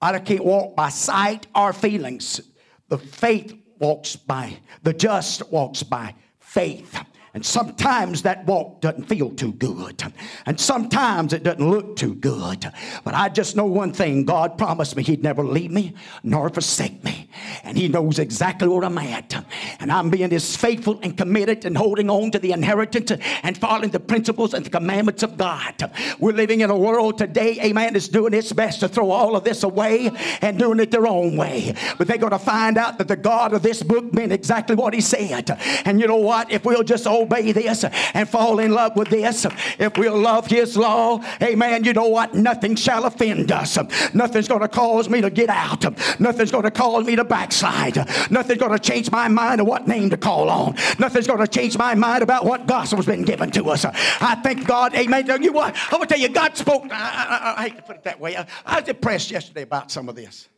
I 0.00 0.18
can't 0.18 0.44
walk 0.44 0.76
by 0.76 0.88
sight 0.88 1.46
or 1.54 1.72
feelings. 1.72 2.40
The 2.88 2.98
faith 2.98 3.54
walks 3.78 4.16
by, 4.16 4.58
the 4.82 4.92
just 4.92 5.50
walks 5.50 5.82
by 5.82 6.14
faith. 6.38 6.98
And 7.36 7.44
sometimes 7.44 8.22
that 8.22 8.46
walk 8.46 8.80
doesn't 8.80 9.10
feel 9.10 9.28
too 9.28 9.52
good. 9.52 10.02
And 10.46 10.58
sometimes 10.58 11.34
it 11.34 11.42
doesn't 11.42 11.68
look 11.68 11.94
too 11.94 12.14
good. 12.14 12.64
But 13.04 13.12
I 13.12 13.28
just 13.28 13.56
know 13.56 13.66
one 13.66 13.92
thing 13.92 14.24
God 14.24 14.56
promised 14.56 14.96
me 14.96 15.02
He'd 15.02 15.22
never 15.22 15.44
leave 15.44 15.70
me 15.70 15.92
nor 16.22 16.48
forsake 16.48 17.04
me. 17.04 17.28
And 17.62 17.76
He 17.76 17.88
knows 17.88 18.18
exactly 18.18 18.68
where 18.68 18.82
I'm 18.86 18.96
at. 18.96 19.34
And 19.80 19.92
I'm 19.92 20.08
being 20.08 20.32
as 20.32 20.56
faithful 20.56 20.98
and 21.02 21.14
committed 21.14 21.66
and 21.66 21.76
holding 21.76 22.08
on 22.08 22.30
to 22.30 22.38
the 22.38 22.52
inheritance 22.52 23.12
and 23.42 23.58
following 23.58 23.90
the 23.90 24.00
principles 24.00 24.54
and 24.54 24.64
the 24.64 24.70
commandments 24.70 25.22
of 25.22 25.36
God. 25.36 25.92
We're 26.18 26.32
living 26.32 26.62
in 26.62 26.70
a 26.70 26.78
world 26.78 27.18
today, 27.18 27.60
amen, 27.62 27.92
that's 27.92 28.08
doing 28.08 28.32
its 28.32 28.50
best 28.54 28.80
to 28.80 28.88
throw 28.88 29.10
all 29.10 29.36
of 29.36 29.44
this 29.44 29.62
away 29.62 30.10
and 30.40 30.58
doing 30.58 30.80
it 30.80 30.90
their 30.90 31.06
own 31.06 31.36
way. 31.36 31.74
But 31.98 32.08
they're 32.08 32.16
going 32.16 32.30
to 32.30 32.38
find 32.38 32.78
out 32.78 32.96
that 32.96 33.08
the 33.08 33.16
God 33.16 33.52
of 33.52 33.62
this 33.62 33.82
book 33.82 34.14
meant 34.14 34.32
exactly 34.32 34.74
what 34.74 34.94
He 34.94 35.02
said. 35.02 35.50
And 35.84 36.00
you 36.00 36.06
know 36.06 36.16
what? 36.16 36.50
If 36.50 36.64
we'll 36.64 36.82
just 36.82 37.06
obey 37.06 37.25
this 37.28 37.84
and 38.14 38.28
fall 38.28 38.58
in 38.58 38.72
love 38.72 38.96
with 38.96 39.08
this, 39.08 39.46
if 39.78 39.96
we'll 39.96 40.18
love 40.18 40.46
His 40.46 40.76
law, 40.76 41.22
amen, 41.42 41.84
you 41.84 41.92
know 41.92 42.08
what? 42.08 42.34
Nothing 42.34 42.76
shall 42.76 43.04
offend 43.04 43.52
us. 43.52 43.78
Nothing's 44.14 44.48
going 44.48 44.60
to 44.60 44.68
cause 44.68 45.08
me 45.08 45.20
to 45.20 45.30
get 45.30 45.48
out. 45.48 45.84
Nothing's 46.20 46.50
going 46.50 46.64
to 46.64 46.70
cause 46.70 47.06
me 47.06 47.16
to 47.16 47.24
backslide. 47.24 47.96
Nothing's 48.30 48.60
going 48.60 48.72
to 48.72 48.78
change 48.78 49.10
my 49.10 49.28
mind 49.28 49.60
of 49.60 49.66
what 49.66 49.86
name 49.86 50.10
to 50.10 50.16
call 50.16 50.48
on. 50.50 50.74
Nothing's 50.98 51.26
going 51.26 51.40
to 51.40 51.48
change 51.48 51.76
my 51.76 51.94
mind 51.94 52.22
about 52.22 52.44
what 52.44 52.66
gospel's 52.66 53.06
been 53.06 53.22
given 53.22 53.50
to 53.52 53.70
us. 53.70 53.84
I 53.84 54.38
thank 54.42 54.66
God, 54.66 54.94
amen. 54.94 55.26
You 55.42 55.52
what? 55.52 55.74
I'm 55.86 55.98
going 55.98 56.02
to 56.02 56.08
tell 56.08 56.18
you, 56.18 56.28
God 56.28 56.56
spoke. 56.56 56.84
I, 56.90 56.96
I, 56.96 57.54
I, 57.56 57.62
hate 57.68 57.76
to 57.76 57.82
put 57.82 57.96
it 57.96 58.04
that 58.04 58.20
way. 58.20 58.36
I, 58.36 58.46
I 58.64 58.76
was 58.76 58.84
depressed 58.84 59.30
yesterday 59.30 59.62
about 59.62 59.90
some 59.90 60.08
of 60.08 60.14
this. 60.14 60.48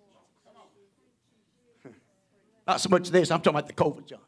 Not 2.67 2.83
so 2.83 2.91
much 2.91 3.09
this, 3.09 3.31
I'm 3.31 3.41
talking 3.41 3.59
about 3.59 3.67
the 3.67 3.73
COVID 3.73 4.07
junk. 4.07 4.23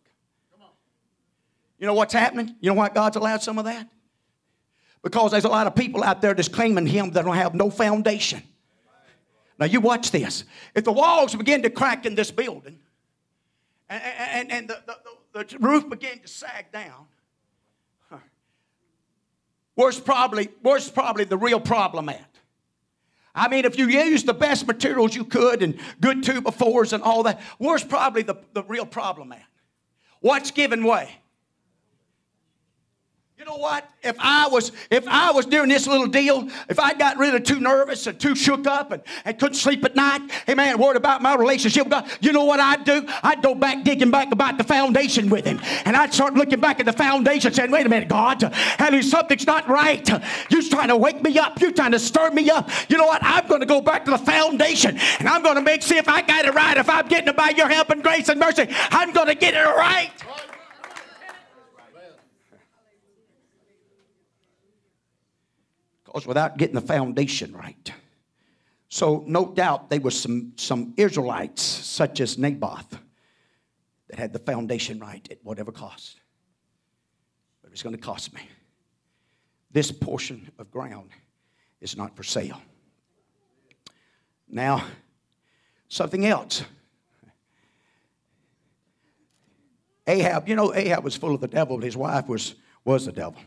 You 1.81 1.87
know 1.87 1.95
what's 1.95 2.13
happening? 2.13 2.55
You 2.61 2.71
know 2.71 2.75
why 2.75 2.91
God's 2.91 3.17
allowed 3.17 3.43
some 3.43 3.59
of 3.59 3.65
that? 3.65 3.89
Because 5.03 5.31
there's 5.31 5.47
a 5.47 5.49
lot 5.49 5.67
of 5.67 5.75
people 5.75 6.05
out 6.05 6.21
there 6.21 6.35
just 6.35 6.53
claiming 6.53 6.87
Him 6.87 7.11
that 7.13 7.25
don't 7.25 7.35
have 7.35 7.55
no 7.55 7.71
foundation. 7.71 8.43
Now, 9.59 9.65
you 9.65 9.81
watch 9.81 10.11
this. 10.11 10.45
If 10.75 10.85
the 10.85 10.93
walls 10.93 11.35
begin 11.35 11.63
to 11.63 11.71
crack 11.71 12.05
in 12.05 12.15
this 12.15 12.31
building 12.31 12.79
and, 13.89 14.03
and, 14.03 14.53
and 14.53 14.69
the, 14.69 14.83
the, 15.33 15.45
the, 15.45 15.59
roof 15.59 15.89
begin 15.89 16.19
to 16.21 16.29
sag 16.29 16.71
down, 16.71 17.07
where's 19.75 19.99
probably, 19.99 20.51
where's 20.63 20.91
probably 20.91 21.25
the 21.25 21.39
real 21.39 21.61
problem 21.61 22.11
at? 22.11 22.27
I 23.35 23.49
mean, 23.49 23.65
if 23.65 23.79
you 23.79 23.89
use 23.89 24.25
the 24.25 24.35
best 24.35 24.67
materials 24.67 25.15
you 25.15 25.25
could 25.25 25.63
and 25.63 25.79
good 26.01 26.25
two 26.25 26.43
befores 26.43 26.93
and 26.93 27.03
all 27.03 27.23
that, 27.23 27.41
where's 27.59 27.85
probably 27.85 28.23
the, 28.23 28.37
the 28.53 28.65
real 28.65 28.87
problem 28.87 29.33
at? 29.33 29.45
What's 30.21 30.51
giving 30.51 30.85
way? 30.85 31.21
You 33.41 33.47
know 33.47 33.57
what? 33.57 33.89
If 34.03 34.17
I 34.19 34.49
was 34.49 34.71
if 34.91 35.09
I 35.09 35.31
was 35.31 35.47
doing 35.47 35.71
this 35.71 35.87
little 35.87 36.09
deal, 36.09 36.51
if 36.69 36.79
I 36.79 36.93
got 36.93 37.17
really 37.17 37.41
too 37.41 37.59
nervous 37.59 38.07
and 38.07 38.21
too 38.21 38.35
shook 38.37 38.67
up 38.67 38.93
and, 38.93 39.03
and 39.25 39.39
couldn't 39.39 39.55
sleep 39.55 39.83
at 39.83 39.97
night, 39.97 40.31
hey 40.45 40.55
man, 40.55 40.79
worried 40.79 40.99
about 40.99 41.23
my 41.23 41.35
relationship 41.37 41.85
with 41.85 41.91
God, 41.91 42.11
you 42.21 42.33
know 42.33 42.45
what 42.45 42.61
I'd 42.61 42.85
do? 42.85 43.03
I'd 43.23 43.43
go 43.43 43.55
back 43.55 43.83
digging 43.83 44.11
back 44.11 44.31
about 44.31 44.59
the 44.59 44.65
foundation 44.65 45.31
with 45.31 45.47
him. 45.47 45.59
And 45.87 45.97
I'd 45.97 46.13
start 46.13 46.35
looking 46.35 46.61
back 46.61 46.81
at 46.81 46.87
the 46.87 46.93
foundation 46.93 47.55
saying, 47.55 47.71
wait 47.71 47.87
a 47.87 47.89
minute, 47.89 48.11
God, 48.11 48.43
Haley, 48.79 49.01
something's 49.01 49.47
not 49.47 49.67
right. 49.71 50.07
You're 50.51 50.69
trying 50.69 50.89
to 50.89 50.99
wake 50.99 51.23
me 51.23 51.39
up. 51.39 51.59
You're 51.63 51.73
trying 51.73 51.93
to 51.93 51.99
stir 51.99 52.33
me 52.33 52.51
up. 52.51 52.69
You 52.91 52.99
know 52.99 53.07
what? 53.07 53.25
I'm 53.25 53.47
going 53.47 53.61
to 53.61 53.67
go 53.67 53.81
back 53.81 54.05
to 54.05 54.11
the 54.11 54.19
foundation 54.19 54.99
and 55.19 55.27
I'm 55.27 55.43
going 55.43 55.57
to 55.57 55.63
make 55.63 55.83
see 55.83 55.97
if 55.97 56.11
I 56.11 56.21
got 56.21 56.45
it 56.45 56.53
right. 56.53 56.77
If 56.77 56.91
I'm 56.91 57.09
getting 57.09 57.29
it 57.29 57.37
by 57.37 57.55
your 57.57 57.71
help 57.71 57.89
and 57.89 58.03
grace 58.03 58.29
and 58.29 58.39
mercy, 58.39 58.67
I'm 58.91 59.15
going 59.15 59.29
to 59.29 59.35
get 59.35 59.55
it 59.55 59.65
right. 59.65 60.11
Because 66.11 66.27
without 66.27 66.57
getting 66.57 66.75
the 66.75 66.81
foundation 66.81 67.53
right. 67.53 67.93
So, 68.89 69.23
no 69.29 69.53
doubt, 69.53 69.91
there 69.91 70.01
were 70.01 70.11
some, 70.11 70.55
some 70.57 70.93
Israelites, 70.97 71.63
such 71.63 72.21
as 72.21 72.37
Naboth, 72.37 72.99
that 74.09 74.19
had 74.19 74.33
the 74.33 74.41
foundation 74.41 74.99
right 74.99 75.25
at 75.31 75.39
whatever 75.45 75.71
cost. 75.71 76.19
But 77.63 77.71
it's 77.71 77.85
going 77.85 77.95
to 77.95 78.03
cost 78.03 78.35
me. 78.35 78.41
This 79.71 79.93
portion 79.93 80.51
of 80.59 80.73
ground 80.73 81.11
is 81.81 81.97
not 81.97 82.17
for 82.17 82.25
sale. 82.25 82.61
Now, 84.49 84.85
something 85.89 86.27
else. 86.27 86.65
Ahab, 90.09 90.49
you 90.49 90.57
know, 90.57 90.75
Ahab 90.75 91.05
was 91.05 91.15
full 91.15 91.37
of 91.37 91.41
the 91.41 91.47
devil, 91.47 91.79
his 91.79 91.97
wife 91.97 92.27
was, 92.27 92.57
was 92.85 93.07
the 93.07 93.13
devil. 93.13 93.41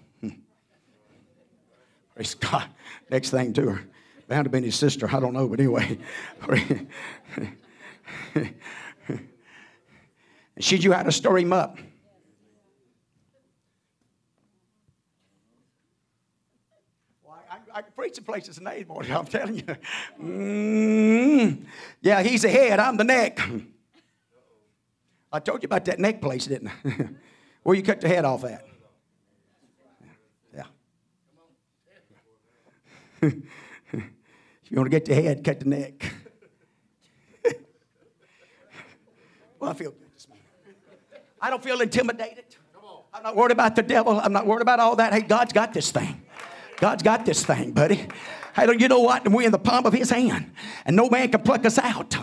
Praise 2.16 2.36
God. 2.36 2.66
Next 3.10 3.32
thing 3.32 3.54
to 3.54 3.72
her. 3.72 3.84
Bound 4.28 4.46
to 4.46 4.50
be 4.50 4.62
his 4.62 4.76
sister. 4.76 5.14
I 5.14 5.20
don't 5.20 5.34
know, 5.34 5.48
but 5.48 5.60
anyway. 5.60 5.98
she 10.60 10.78
knew 10.78 10.94
how 10.94 11.04
to 11.04 11.12
stir 11.12 11.40
him 11.40 11.54
up. 11.54 11.78
I, 17.28 17.80
I 17.80 17.82
preach 17.82 18.18
in 18.18 18.24
places 18.24 18.58
in 18.58 18.64
morning. 18.88 19.12
I'm 19.12 19.26
telling 19.26 19.56
you. 19.56 19.76
Mm, 20.22 21.66
yeah, 22.02 22.24
he's 22.24 22.44
the 22.44 22.50
head, 22.50 22.80
I'm 22.80 22.98
the 22.98 23.04
neck. 23.04 23.40
I 25.32 25.40
told 25.40 25.64
you 25.64 25.68
about 25.68 25.86
that 25.86 26.00
neck 26.00 26.22
place, 26.22 26.46
didn't 26.46 26.70
I? 26.70 27.10
Where 27.64 27.76
you 27.76 27.84
cut 27.84 28.02
the 28.02 28.08
head 28.08 28.26
off 28.26 28.44
at. 28.44 28.66
If 33.28 33.34
you 34.70 34.78
want 34.78 34.86
to 34.86 34.90
get 34.90 35.06
the 35.06 35.16
head, 35.16 35.44
cut 35.44 35.60
the 35.60 35.70
neck. 35.70 36.14
well, 39.60 39.72
I 39.72 39.74
feel 39.74 39.92
good 39.92 40.14
this 40.14 40.28
morning. 40.28 40.46
I 41.42 41.50
don't 41.50 41.64
feel 41.64 41.82
intimidated. 41.82 42.46
I'm 43.14 43.22
not 43.22 43.36
worried 43.36 43.52
about 43.52 43.76
the 43.76 43.84
devil. 43.84 44.20
I'm 44.20 44.34
not 44.34 44.48
worried 44.48 44.64
about 44.64 44.80
all 44.80 44.96
that. 44.96 45.14
Hey, 45.14 45.22
God's 45.22 45.54
got 45.54 45.72
this 45.72 45.92
thing. 45.92 46.24
God's 46.78 47.04
got 47.04 47.26
this 47.26 47.46
thing, 47.46 47.72
buddy. 47.72 48.08
Hey, 48.56 48.68
you 48.78 48.88
know 48.88 49.00
what? 49.00 49.28
We're 49.28 49.48
in 49.48 49.52
the 49.52 49.58
palm 49.58 49.86
of 49.88 49.94
his 49.94 50.12
hand, 50.12 50.52
and 50.86 50.96
no 50.96 51.10
man 51.10 51.30
can 51.30 51.42
pluck 51.42 51.66
us 51.66 51.80
out. 51.80 52.16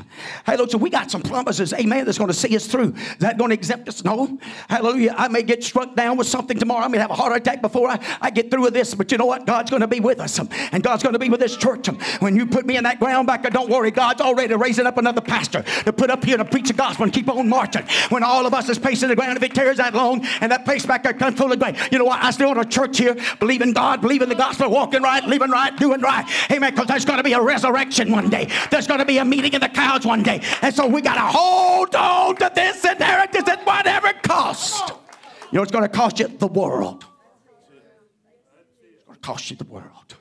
Hey, 0.47 0.57
so 0.69 0.79
we 0.79 0.89
got 0.89 1.11
some 1.11 1.23
promises, 1.23 1.73
amen, 1.73 2.05
that's 2.05 2.19
going 2.19 2.29
to 2.29 2.35
see 2.35 2.55
us 2.55 2.67
through. 2.67 2.95
Is 2.95 3.17
that 3.19 3.37
going 3.37 3.51
to 3.51 3.55
exempt 3.55 3.89
us? 3.89 4.05
No. 4.05 4.39
Hallelujah. 4.69 5.15
I 5.19 5.27
may 5.27 5.43
get 5.43 5.65
struck 5.65 5.97
down 5.97 6.17
with 6.17 6.29
something 6.29 6.57
tomorrow. 6.57 6.85
I 6.85 6.89
may 6.89 6.99
have 6.99 7.11
a 7.11 7.15
heart 7.15 7.37
attack 7.37 7.61
before 7.63 7.89
I, 7.89 7.99
I 8.21 8.31
get 8.31 8.51
through 8.51 8.63
with 8.63 8.75
this, 8.75 8.95
but 8.95 9.11
you 9.11 9.19
know 9.19 9.27
what? 9.27 9.45
God's 9.45 9.71
going 9.71 9.81
to 9.81 9.89
be 9.89 9.99
with 9.99 10.21
us, 10.21 10.39
and 10.39 10.83
God's 10.83 11.03
going 11.03 11.15
to 11.15 11.19
be 11.19 11.29
with 11.29 11.41
this 11.41 11.57
church. 11.57 11.89
When 12.21 12.37
you 12.37 12.47
put 12.47 12.65
me 12.65 12.77
in 12.77 12.85
that 12.85 13.01
ground 13.01 13.27
backer, 13.27 13.51
don't 13.51 13.69
worry. 13.69 13.91
God's 13.91 14.21
already 14.21 14.55
raising 14.55 14.87
up 14.87 14.99
another 14.99 15.21
pastor 15.21 15.63
to 15.85 15.93
put 15.93 16.11
up 16.11 16.25
here 16.25 16.37
to 16.37 16.45
preach 16.45 16.69
the 16.69 16.75
gospel 16.75 17.05
and 17.05 17.13
keep 17.13 17.29
on 17.29 17.49
marching. 17.49 17.85
When 18.11 18.23
all 18.23 18.47
of 18.47 18.55
us 18.55 18.69
is 18.69 18.79
pacing 18.79 19.09
the 19.09 19.17
ground, 19.17 19.37
if 19.37 19.43
it 19.43 19.55
tears 19.55 19.79
that 19.79 19.95
long 19.95 20.25
and 20.41 20.53
that 20.53 20.65
place 20.65 20.87
back 20.87 21.03
there 21.03 21.15
comes 21.15 21.39
full 21.39 21.51
of 21.51 21.59
grain, 21.59 21.77
you 21.91 21.99
know 21.99 22.05
what? 22.05 22.23
I 22.23 22.31
still 22.31 22.49
want 22.49 22.61
a 22.61 22.65
church 22.65 22.99
here, 22.99 23.17
believing 23.41 23.73
God, 23.73 24.01
believing 24.01 24.29
the 24.29 24.35
gospel, 24.35 24.71
walking 24.71 25.03
right, 25.03 25.25
living 25.25 25.51
right, 25.51 25.77
doing 25.77 26.01
right. 26.01 26.20
Amen. 26.51 26.73
Because 26.73 26.87
there's 26.87 27.05
going 27.05 27.19
to 27.19 27.23
be 27.25 27.33
a 27.33 27.41
resurrection 27.41 28.11
one 28.11 28.31
day. 28.31 28.51
There's 28.71 28.87
going 28.87 29.01
to 29.01 29.07
be 29.07 29.19
a 29.19 29.25
meeting 29.25 29.53
in 29.53 29.61
the 29.61 29.69
clouds 29.69 30.07
one 30.07 30.23
day. 30.23 30.43
And 30.63 30.75
so 30.75 30.87
we 30.87 31.01
got 31.01 31.15
to 31.15 31.39
hold 31.39 31.95
on 31.95 32.37
to 32.37 32.51
this 32.55 32.85
inheritance 32.85 33.49
at 33.49 33.65
whatever 33.67 34.13
cost. 34.23 34.91
You 35.51 35.57
know, 35.57 35.63
it's 35.63 35.73
going 35.73 35.85
to 35.85 35.89
cost 35.89 36.19
you 36.21 36.29
the 36.29 36.47
world. 36.47 37.05
It's 38.95 39.05
going 39.05 39.17
to 39.17 39.21
cost 39.21 39.51
you 39.51 39.57
the 39.57 39.65
world. 39.65 40.15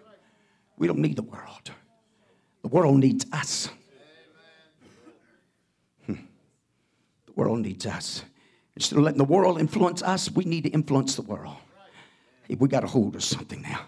We 0.78 0.88
don't 0.88 1.00
need 1.00 1.16
the 1.16 1.24
world. 1.24 1.72
The 2.62 2.70
world 2.70 2.98
needs 2.98 3.26
us. 3.32 3.70
Hmm. 6.06 6.16
The 7.26 7.34
world 7.34 7.60
needs 7.60 7.86
us. 7.86 8.24
Instead 8.76 8.98
of 8.98 9.04
letting 9.04 9.18
the 9.18 9.26
world 9.26 9.60
influence 9.60 10.02
us, 10.02 10.32
we 10.32 10.46
need 10.46 10.64
to 10.64 10.70
influence 10.70 11.16
the 11.16 11.22
world. 11.22 11.58
Hey, 12.48 12.56
we 12.56 12.68
got 12.68 12.84
a 12.84 12.88
hold 12.88 13.16
of 13.16 13.24
something 13.24 13.62
now. 13.62 13.82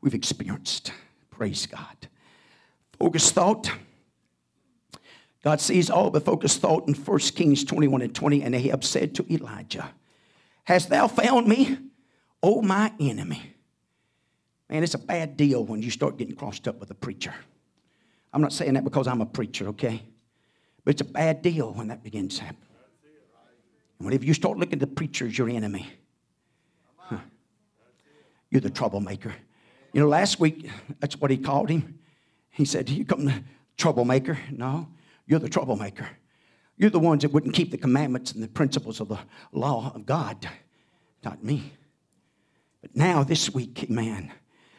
We've 0.00 0.14
experienced. 0.14 0.92
Praise 1.38 1.66
God. 1.66 2.08
Focus 2.98 3.30
thought. 3.30 3.70
God 5.44 5.60
sees 5.60 5.88
all 5.88 6.10
the 6.10 6.20
focused 6.20 6.60
thought 6.60 6.88
in 6.88 6.94
1 6.94 7.18
Kings 7.20 7.62
21 7.62 8.02
and 8.02 8.12
20. 8.12 8.42
And 8.42 8.56
Ahab 8.56 8.82
said 8.82 9.14
to 9.14 9.32
Elijah, 9.32 9.88
Hast 10.64 10.90
thou 10.90 11.06
found 11.06 11.46
me, 11.46 11.78
O 12.42 12.60
my 12.60 12.92
enemy? 12.98 13.54
Man, 14.68 14.82
it's 14.82 14.94
a 14.94 14.98
bad 14.98 15.36
deal 15.36 15.64
when 15.64 15.80
you 15.80 15.92
start 15.92 16.18
getting 16.18 16.34
crossed 16.34 16.66
up 16.66 16.80
with 16.80 16.90
a 16.90 16.94
preacher. 16.94 17.32
I'm 18.32 18.42
not 18.42 18.52
saying 18.52 18.74
that 18.74 18.82
because 18.82 19.06
I'm 19.06 19.20
a 19.20 19.26
preacher, 19.26 19.68
okay? 19.68 20.02
But 20.84 20.94
it's 20.94 21.02
a 21.02 21.04
bad 21.04 21.40
deal 21.40 21.72
when 21.72 21.86
that 21.86 22.02
begins 22.02 22.38
to 22.38 22.44
happen. 22.44 22.66
And 24.00 24.06
whenever 24.06 24.24
you 24.24 24.34
start 24.34 24.58
looking 24.58 24.74
at 24.74 24.80
the 24.80 24.88
preacher 24.88 25.26
as 25.26 25.38
your 25.38 25.48
enemy, 25.48 25.88
huh, 26.96 27.18
you're 28.50 28.60
the 28.60 28.70
troublemaker. 28.70 29.32
You 29.98 30.04
know, 30.04 30.10
last 30.10 30.38
week, 30.38 30.70
that's 31.00 31.20
what 31.20 31.28
he 31.28 31.36
called 31.36 31.70
him. 31.70 31.98
He 32.50 32.64
said, 32.64 32.88
You 32.88 33.04
come 33.04 33.24
the 33.24 33.42
troublemaker. 33.76 34.38
No, 34.52 34.86
you're 35.26 35.40
the 35.40 35.48
troublemaker. 35.48 36.08
You're 36.76 36.90
the 36.90 37.00
ones 37.00 37.22
that 37.22 37.32
wouldn't 37.32 37.52
keep 37.52 37.72
the 37.72 37.78
commandments 37.78 38.30
and 38.30 38.40
the 38.40 38.46
principles 38.46 39.00
of 39.00 39.08
the 39.08 39.18
law 39.50 39.90
of 39.92 40.06
God, 40.06 40.48
not 41.24 41.42
me. 41.42 41.72
But 42.80 42.94
now, 42.94 43.24
this 43.24 43.52
week, 43.52 43.90
man, 43.90 44.32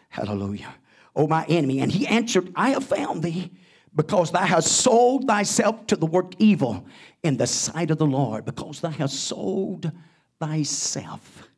hallelujah. 0.08 0.74
Oh, 1.14 1.28
my 1.28 1.44
enemy. 1.50 1.82
And 1.82 1.92
he 1.92 2.08
answered, 2.08 2.54
I 2.56 2.70
have 2.70 2.86
found 2.86 3.22
thee 3.22 3.52
because 3.94 4.32
thou 4.32 4.46
hast 4.46 4.72
sold 4.72 5.28
thyself 5.28 5.86
to 5.88 5.98
the 5.98 6.06
work 6.06 6.32
evil 6.40 6.86
in 7.24 7.36
the 7.36 7.46
sight 7.46 7.92
of 7.92 7.98
the 7.98 8.08
Lord, 8.08 8.46
because 8.46 8.80
thou 8.80 8.92
hast 8.92 9.20
sold 9.20 9.92
thyself. 10.40 11.50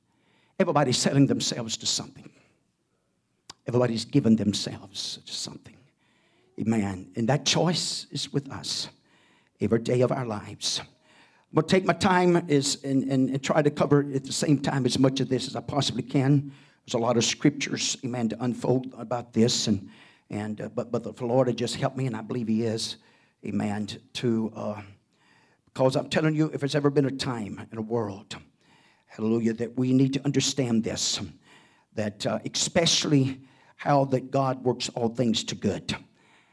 Everybody's 0.60 0.98
selling 0.98 1.27
themselves 1.27 1.77
to 1.77 1.86
something. 1.86 2.31
Everybody's 3.68 4.06
given 4.06 4.36
themselves 4.36 5.20
to 5.25 5.34
something. 5.34 5.77
Amen. 6.60 7.12
And 7.15 7.27
that 7.30 7.46
choice 7.46 8.08
is 8.12 8.32
with 8.34 8.51
us 8.51 8.89
every 9.60 9.80
day 9.80 10.01
of 10.01 10.12
our 10.12 10.25
lives. 10.25 10.80
I'm 10.80 11.56
going 11.56 11.68
to 11.68 11.75
take 11.75 11.86
my 11.86 11.94
time 11.94 12.46
is, 12.48 12.84
and, 12.84 13.03
and, 13.03 13.30
and 13.30 13.44
try 13.44 13.62
to 13.62 13.70
cover 13.70 14.06
at 14.13 14.24
the 14.24 14.32
same 14.32 14.60
time 14.60 14.86
as 14.86 14.98
much 14.98 15.20
of 15.20 15.30
this 15.30 15.48
as 15.48 15.56
I 15.56 15.62
possibly 15.62 16.03
can. 16.03 16.51
There's 16.86 16.94
a 16.94 16.98
lot 16.98 17.18
of 17.18 17.25
scriptures, 17.25 17.98
amen, 18.06 18.30
to 18.30 18.44
unfold 18.44 18.94
about 18.98 19.34
this. 19.34 19.68
And, 19.68 19.89
and 20.30 20.62
uh, 20.62 20.70
but, 20.70 20.91
but 20.91 21.03
the 21.03 21.25
Lord 21.25 21.48
has 21.48 21.56
just 21.56 21.75
helped 21.75 21.98
me, 21.98 22.08
and 22.08 22.15
I 22.15 22.22
believe 22.22 22.48
He 22.48 22.63
is, 22.63 22.98
amen, 23.46 23.88
to, 24.13 24.51
uh, 24.56 24.82
because 25.74 25.96
I'm 25.96 26.10
telling 26.10 26.36
you, 26.36 26.50
if 26.53 26.62
there's 26.62 26.75
ever 26.75 26.89
been 26.89 27.06
a 27.06 27.12
time 27.12 27.68
in 27.72 27.77
a 27.77 27.82
world, 27.82 28.36
hallelujah, 29.08 29.53
that 29.53 29.77
we 29.77 29.94
need 29.94 30.13
to 30.13 30.25
understand 30.25 30.84
this, 30.84 31.20
that 31.96 32.25
uh, 32.25 32.39
especially 32.53 33.41
how 33.82 34.06
that 34.06 34.30
God 34.30 34.64
works 34.64 34.90
all 34.90 35.10
things 35.10 35.44
to 35.46 35.56
good. 35.56 35.96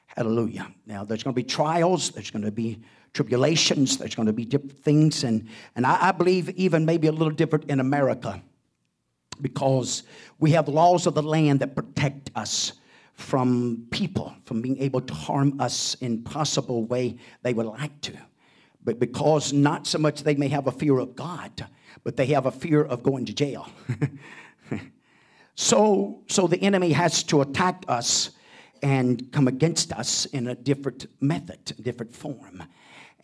Hallelujah. 0.07 0.73
Now, 0.87 1.05
there's 1.05 1.23
going 1.23 1.35
to 1.35 1.37
be 1.37 1.45
trials, 1.45 2.09
there's 2.09 2.31
going 2.31 2.47
to 2.47 2.51
be 2.51 2.81
tribulations, 3.13 3.99
there's 3.99 4.15
going 4.15 4.29
to 4.29 4.33
be 4.33 4.47
different 4.47 4.83
things. 4.83 5.25
And, 5.25 5.47
and 5.77 5.85
I, 5.85 6.09
I 6.09 6.13
believe 6.13 6.49
even 6.49 6.87
maybe 6.87 7.07
a 7.07 7.13
little 7.13 7.35
different 7.35 7.67
in 7.67 7.81
America 7.81 8.43
because 9.43 10.05
we 10.39 10.53
have 10.53 10.69
laws 10.69 11.07
of 11.07 11.13
the 11.13 11.23
land 11.23 11.61
that 11.61 11.77
protect 11.77 12.31
us 12.35 12.73
from 13.13 13.87
people, 13.91 14.35
from 14.47 14.63
being 14.63 14.79
able 14.79 15.03
to 15.03 15.13
harm 15.13 15.61
us 15.61 15.97
in 16.01 16.23
possible 16.23 16.87
way 16.87 17.19
they 17.43 17.53
would 17.53 17.67
like 17.67 18.01
to. 18.01 18.15
But 18.83 18.99
because 18.99 19.53
not 19.53 19.87
so 19.87 19.99
much 19.99 20.23
they 20.23 20.35
may 20.35 20.49
have 20.49 20.67
a 20.67 20.73
fear 20.73 20.99
of 20.99 21.15
God, 21.15 21.67
but 22.05 22.17
they 22.17 22.27
have 22.29 22.47
a 22.47 22.51
fear 22.51 22.83
of 22.83 23.03
going 23.03 23.27
to 23.27 23.35
jail. 23.35 23.69
So, 25.61 26.23
so 26.29 26.47
the 26.47 26.63
enemy 26.63 26.93
has 26.93 27.25
to 27.25 27.41
attack 27.41 27.85
us 27.89 28.31
and 28.81 29.33
come 29.33 29.49
against 29.49 29.93
us 29.93 30.25
in 30.27 30.47
a 30.47 30.55
different 30.55 31.07
method, 31.21 31.75
different 31.83 32.15
form. 32.15 32.63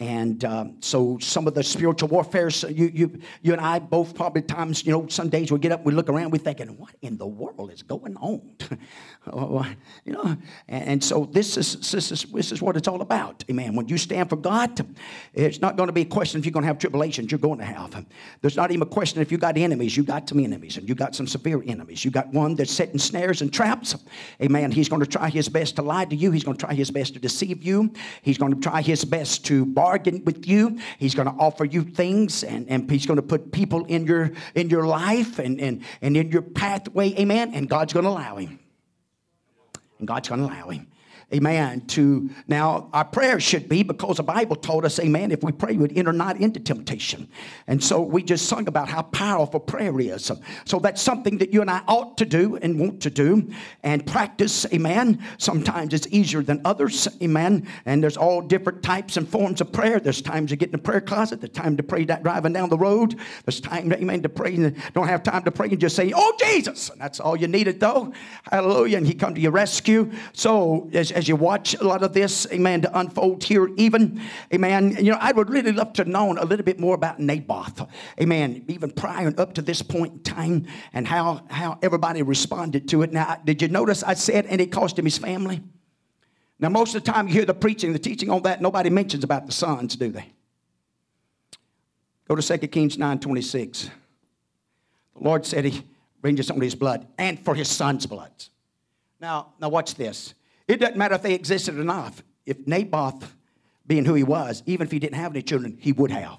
And 0.00 0.44
um, 0.44 0.76
so 0.80 1.18
some 1.20 1.46
of 1.46 1.54
the 1.54 1.62
spiritual 1.62 2.08
warfare, 2.08 2.50
so 2.50 2.66
you, 2.66 2.90
you, 2.92 3.20
you 3.42 3.52
and 3.52 3.60
I 3.60 3.78
both 3.78 4.12
probably 4.12 4.42
times, 4.42 4.84
you 4.84 4.90
know, 4.90 5.06
some 5.06 5.28
days 5.28 5.52
we 5.52 5.58
get 5.60 5.70
up, 5.70 5.84
we 5.84 5.92
look 5.92 6.08
around, 6.08 6.32
we're 6.32 6.38
thinking, 6.38 6.76
what 6.76 6.94
in 7.00 7.16
the 7.16 7.26
world 7.26 7.70
is 7.72 7.82
going 7.82 8.16
on? 8.16 8.42
Oh, 9.26 9.64
you 10.04 10.12
know, 10.12 10.36
and, 10.68 10.84
and, 10.84 11.02
so 11.02 11.24
this 11.24 11.56
is, 11.56 11.90
this, 11.90 12.12
is, 12.12 12.24
this 12.24 12.52
is 12.52 12.60
what 12.60 12.76
it's 12.76 12.86
all 12.86 13.00
about. 13.00 13.42
Amen. 13.48 13.74
When 13.74 13.88
you 13.88 13.96
stand 13.96 14.28
for 14.28 14.36
God, 14.36 14.86
it's 15.32 15.62
not 15.62 15.78
going 15.78 15.86
to 15.86 15.94
be 15.94 16.02
a 16.02 16.04
question 16.04 16.38
if 16.38 16.44
you're 16.44 16.52
going 16.52 16.64
to 16.64 16.66
have 16.66 16.78
tribulations, 16.78 17.32
you're 17.32 17.38
going 17.38 17.58
to 17.58 17.64
have. 17.64 18.04
There's 18.42 18.56
not 18.56 18.70
even 18.70 18.82
a 18.82 18.90
question 18.90 19.22
if 19.22 19.32
you 19.32 19.38
got 19.38 19.56
enemies, 19.56 19.96
you 19.96 20.02
got 20.02 20.28
some 20.28 20.40
enemies, 20.40 20.76
and 20.76 20.86
you 20.86 20.94
got 20.94 21.14
some 21.14 21.26
severe 21.26 21.62
enemies. 21.66 22.04
You 22.04 22.10
got 22.10 22.28
one 22.34 22.54
that's 22.54 22.70
setting 22.70 22.98
snares 22.98 23.40
and 23.40 23.50
traps. 23.50 23.96
Amen. 24.42 24.70
He's 24.70 24.90
going 24.90 25.00
to 25.00 25.08
try 25.08 25.30
his 25.30 25.48
best 25.48 25.76
to 25.76 25.82
lie 25.82 26.04
to 26.04 26.14
you. 26.14 26.30
He's 26.30 26.44
going 26.44 26.58
to 26.58 26.66
try 26.66 26.74
his 26.74 26.90
best 26.90 27.14
to 27.14 27.18
deceive 27.18 27.62
you. 27.62 27.94
He's 28.20 28.36
going 28.36 28.52
to 28.52 28.60
try 28.60 28.82
his 28.82 29.06
best 29.06 29.46
to 29.46 29.64
bargain 29.84 30.24
with 30.24 30.48
you. 30.48 30.78
He's 30.98 31.14
going 31.14 31.28
to 31.28 31.34
offer 31.46 31.66
you 31.66 31.82
things, 31.82 32.42
and, 32.42 32.66
and 32.70 32.90
he's 32.90 33.06
going 33.06 33.16
to 33.24 33.28
put 33.34 33.52
people 33.52 33.84
in 33.84 34.06
your 34.06 34.32
in 34.54 34.70
your 34.70 34.86
life 34.86 35.38
and, 35.38 35.60
and, 35.60 35.82
and 36.00 36.16
in 36.16 36.30
your 36.30 36.42
pathway. 36.42 37.14
Amen. 37.18 37.52
And 37.54 37.68
God's 37.68 37.92
going 37.92 38.04
to 38.04 38.10
allow 38.10 38.36
him. 38.36 38.58
And 39.98 40.08
God's 40.08 40.28
going 40.30 40.40
to 40.40 40.46
allow 40.46 40.70
him 40.70 40.86
amen, 41.34 41.82
to 41.88 42.30
now 42.46 42.88
our 42.92 43.04
prayer 43.04 43.40
should 43.40 43.68
be 43.68 43.82
because 43.82 44.18
the 44.18 44.22
Bible 44.22 44.56
told 44.56 44.84
us, 44.84 44.98
amen, 45.00 45.32
if 45.32 45.42
we 45.42 45.52
pray, 45.52 45.76
we'd 45.76 45.96
enter 45.98 46.12
not 46.12 46.36
into 46.36 46.60
temptation. 46.60 47.28
And 47.66 47.82
so 47.82 48.00
we 48.00 48.22
just 48.22 48.46
sung 48.46 48.68
about 48.68 48.88
how 48.88 49.02
powerful 49.02 49.60
prayer 49.60 49.98
is. 50.00 50.30
So 50.64 50.78
that's 50.78 51.02
something 51.02 51.38
that 51.38 51.52
you 51.52 51.60
and 51.60 51.70
I 51.70 51.82
ought 51.88 52.16
to 52.18 52.24
do 52.24 52.56
and 52.56 52.78
want 52.78 53.02
to 53.02 53.10
do 53.10 53.50
and 53.82 54.06
practice, 54.06 54.64
amen. 54.72 55.22
Sometimes 55.38 55.92
it's 55.92 56.06
easier 56.08 56.42
than 56.42 56.60
others, 56.64 57.08
amen. 57.20 57.66
And 57.84 58.02
there's 58.02 58.16
all 58.16 58.40
different 58.40 58.82
types 58.82 59.16
and 59.16 59.28
forms 59.28 59.60
of 59.60 59.72
prayer. 59.72 59.98
There's 59.98 60.22
times 60.22 60.50
to 60.50 60.56
get 60.56 60.68
in 60.68 60.72
the 60.72 60.78
prayer 60.78 61.00
closet, 61.00 61.40
there's 61.40 61.52
time 61.52 61.76
to 61.76 61.82
pray 61.82 62.04
driving 62.04 62.52
down 62.52 62.68
the 62.68 62.78
road, 62.78 63.18
there's 63.44 63.60
time, 63.60 63.92
amen, 63.92 64.22
to 64.22 64.28
pray 64.28 64.54
and 64.54 64.76
don't 64.92 65.08
have 65.08 65.22
time 65.22 65.42
to 65.42 65.50
pray 65.50 65.68
and 65.68 65.80
just 65.80 65.96
say, 65.96 66.12
oh, 66.14 66.36
Jesus. 66.38 66.90
And 66.90 67.00
that's 67.00 67.18
all 67.18 67.36
you 67.36 67.48
needed, 67.48 67.80
though. 67.80 68.12
Hallelujah. 68.50 68.98
And 68.98 69.06
he 69.06 69.14
come 69.14 69.34
to 69.34 69.40
your 69.40 69.52
rescue. 69.52 70.10
So 70.32 70.88
as, 70.92 71.10
as 71.10 71.23
you 71.28 71.36
watch 71.36 71.74
a 71.74 71.84
lot 71.84 72.02
of 72.02 72.12
this, 72.12 72.46
amen, 72.52 72.82
to 72.82 72.98
unfold 72.98 73.44
here, 73.44 73.68
even, 73.76 74.20
amen. 74.52 74.96
You 74.98 75.12
know, 75.12 75.18
I 75.20 75.32
would 75.32 75.50
really 75.50 75.72
love 75.72 75.92
to 75.94 76.04
know 76.04 76.32
a 76.32 76.44
little 76.44 76.64
bit 76.64 76.78
more 76.78 76.94
about 76.94 77.20
Naboth, 77.20 77.86
amen, 78.20 78.64
even 78.68 78.90
prior 78.90 79.26
and 79.26 79.38
up 79.38 79.54
to 79.54 79.62
this 79.62 79.82
point 79.82 80.12
in 80.12 80.22
time 80.22 80.66
and 80.92 81.06
how, 81.06 81.42
how 81.50 81.78
everybody 81.82 82.22
responded 82.22 82.88
to 82.88 83.02
it. 83.02 83.12
Now, 83.12 83.40
did 83.44 83.62
you 83.62 83.68
notice 83.68 84.02
I 84.02 84.14
said, 84.14 84.46
and 84.46 84.60
it 84.60 84.72
cost 84.72 84.98
him 84.98 85.04
his 85.04 85.18
family? 85.18 85.62
Now, 86.58 86.68
most 86.68 86.94
of 86.94 87.04
the 87.04 87.12
time 87.12 87.26
you 87.28 87.34
hear 87.34 87.44
the 87.44 87.54
preaching, 87.54 87.92
the 87.92 87.98
teaching 87.98 88.30
on 88.30 88.42
that, 88.42 88.62
nobody 88.62 88.90
mentions 88.90 89.24
about 89.24 89.46
the 89.46 89.52
sons, 89.52 89.96
do 89.96 90.10
they? 90.10 90.26
Go 92.28 92.36
to 92.36 92.58
2 92.58 92.68
Kings 92.68 92.96
9 92.96 93.18
26. 93.18 93.90
The 95.16 95.22
Lord 95.22 95.44
said 95.44 95.64
he 95.64 95.84
vengeance 96.22 96.50
on 96.50 96.60
his 96.60 96.74
blood 96.74 97.06
and 97.18 97.38
for 97.38 97.54
his 97.54 97.68
son's 97.68 98.06
blood. 98.06 98.32
Now, 99.20 99.52
now 99.60 99.68
watch 99.68 99.94
this. 99.94 100.34
It 100.66 100.80
doesn't 100.80 100.96
matter 100.96 101.14
if 101.14 101.22
they 101.22 101.34
existed 101.34 101.78
or 101.78 101.84
not. 101.84 102.14
If 102.46 102.66
Naboth, 102.66 103.34
being 103.86 104.04
who 104.04 104.14
he 104.14 104.22
was, 104.22 104.62
even 104.66 104.86
if 104.86 104.90
he 104.90 104.98
didn't 104.98 105.16
have 105.16 105.32
any 105.32 105.42
children, 105.42 105.76
he 105.78 105.92
would 105.92 106.10
have. 106.10 106.38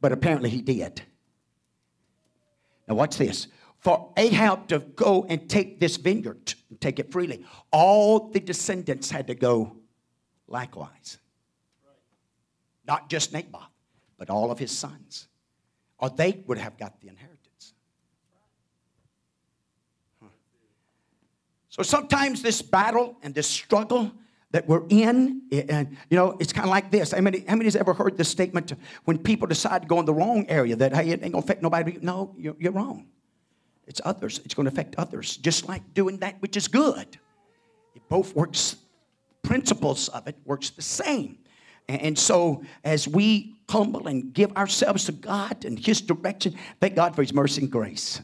But 0.00 0.12
apparently 0.12 0.50
he 0.50 0.62
did. 0.62 1.02
Now, 2.88 2.94
watch 2.94 3.16
this. 3.16 3.48
for 3.84 4.12
Ahab 4.16 4.66
to 4.68 4.78
go 4.78 5.26
and 5.28 5.48
take 5.48 5.78
this 5.78 5.98
vineyard, 5.98 6.54
and 6.70 6.80
take 6.80 6.98
it 6.98 7.12
freely. 7.12 7.44
All 7.70 8.30
the 8.30 8.40
descendants 8.40 9.10
had 9.10 9.26
to 9.26 9.34
go 9.34 9.76
likewise. 10.48 11.18
Not 12.86 13.10
just 13.10 13.34
Naboth, 13.34 13.68
but 14.16 14.30
all 14.30 14.50
of 14.50 14.58
his 14.58 14.70
sons. 14.70 15.28
Or 15.98 16.08
they 16.08 16.42
would 16.46 16.56
have 16.56 16.78
got 16.78 16.98
the 17.02 17.08
inheritance. 17.08 17.33
So 21.74 21.82
sometimes 21.82 22.40
this 22.40 22.62
battle 22.62 23.16
and 23.24 23.34
this 23.34 23.48
struggle 23.48 24.12
that 24.52 24.68
we're 24.68 24.84
in, 24.90 25.42
and 25.50 25.96
you 26.08 26.16
know, 26.16 26.36
it's 26.38 26.52
kind 26.52 26.64
of 26.64 26.70
like 26.70 26.92
this. 26.92 27.10
How 27.10 27.20
many, 27.20 27.40
how 27.40 27.56
many 27.56 27.64
has 27.64 27.74
ever 27.74 27.92
heard 27.92 28.16
this 28.16 28.28
statement 28.28 28.74
when 29.06 29.18
people 29.18 29.48
decide 29.48 29.82
to 29.82 29.88
go 29.88 29.98
in 29.98 30.04
the 30.06 30.14
wrong 30.14 30.46
area 30.48 30.76
that, 30.76 30.94
hey, 30.94 31.08
it 31.08 31.24
ain't 31.24 31.32
gonna 31.32 31.38
affect 31.38 31.62
nobody? 31.62 31.98
No, 32.00 32.32
you're, 32.38 32.54
you're 32.60 32.70
wrong. 32.70 33.08
It's 33.88 34.00
others. 34.04 34.40
It's 34.44 34.54
gonna 34.54 34.68
affect 34.68 34.94
others, 34.98 35.36
just 35.36 35.68
like 35.68 35.82
doing 35.94 36.18
that 36.18 36.40
which 36.40 36.56
is 36.56 36.68
good. 36.68 37.18
It 37.96 38.02
both 38.08 38.36
works, 38.36 38.76
principles 39.42 40.08
of 40.10 40.28
it 40.28 40.36
works 40.44 40.70
the 40.70 40.82
same. 40.82 41.38
And 41.88 42.16
so, 42.16 42.62
as 42.84 43.08
we 43.08 43.56
humble 43.68 44.06
and 44.06 44.32
give 44.32 44.56
ourselves 44.56 45.06
to 45.06 45.12
God 45.12 45.64
and 45.64 45.76
His 45.76 46.00
direction, 46.00 46.54
thank 46.78 46.94
God 46.94 47.16
for 47.16 47.22
His 47.22 47.34
mercy 47.34 47.62
and 47.62 47.72
grace. 47.72 48.20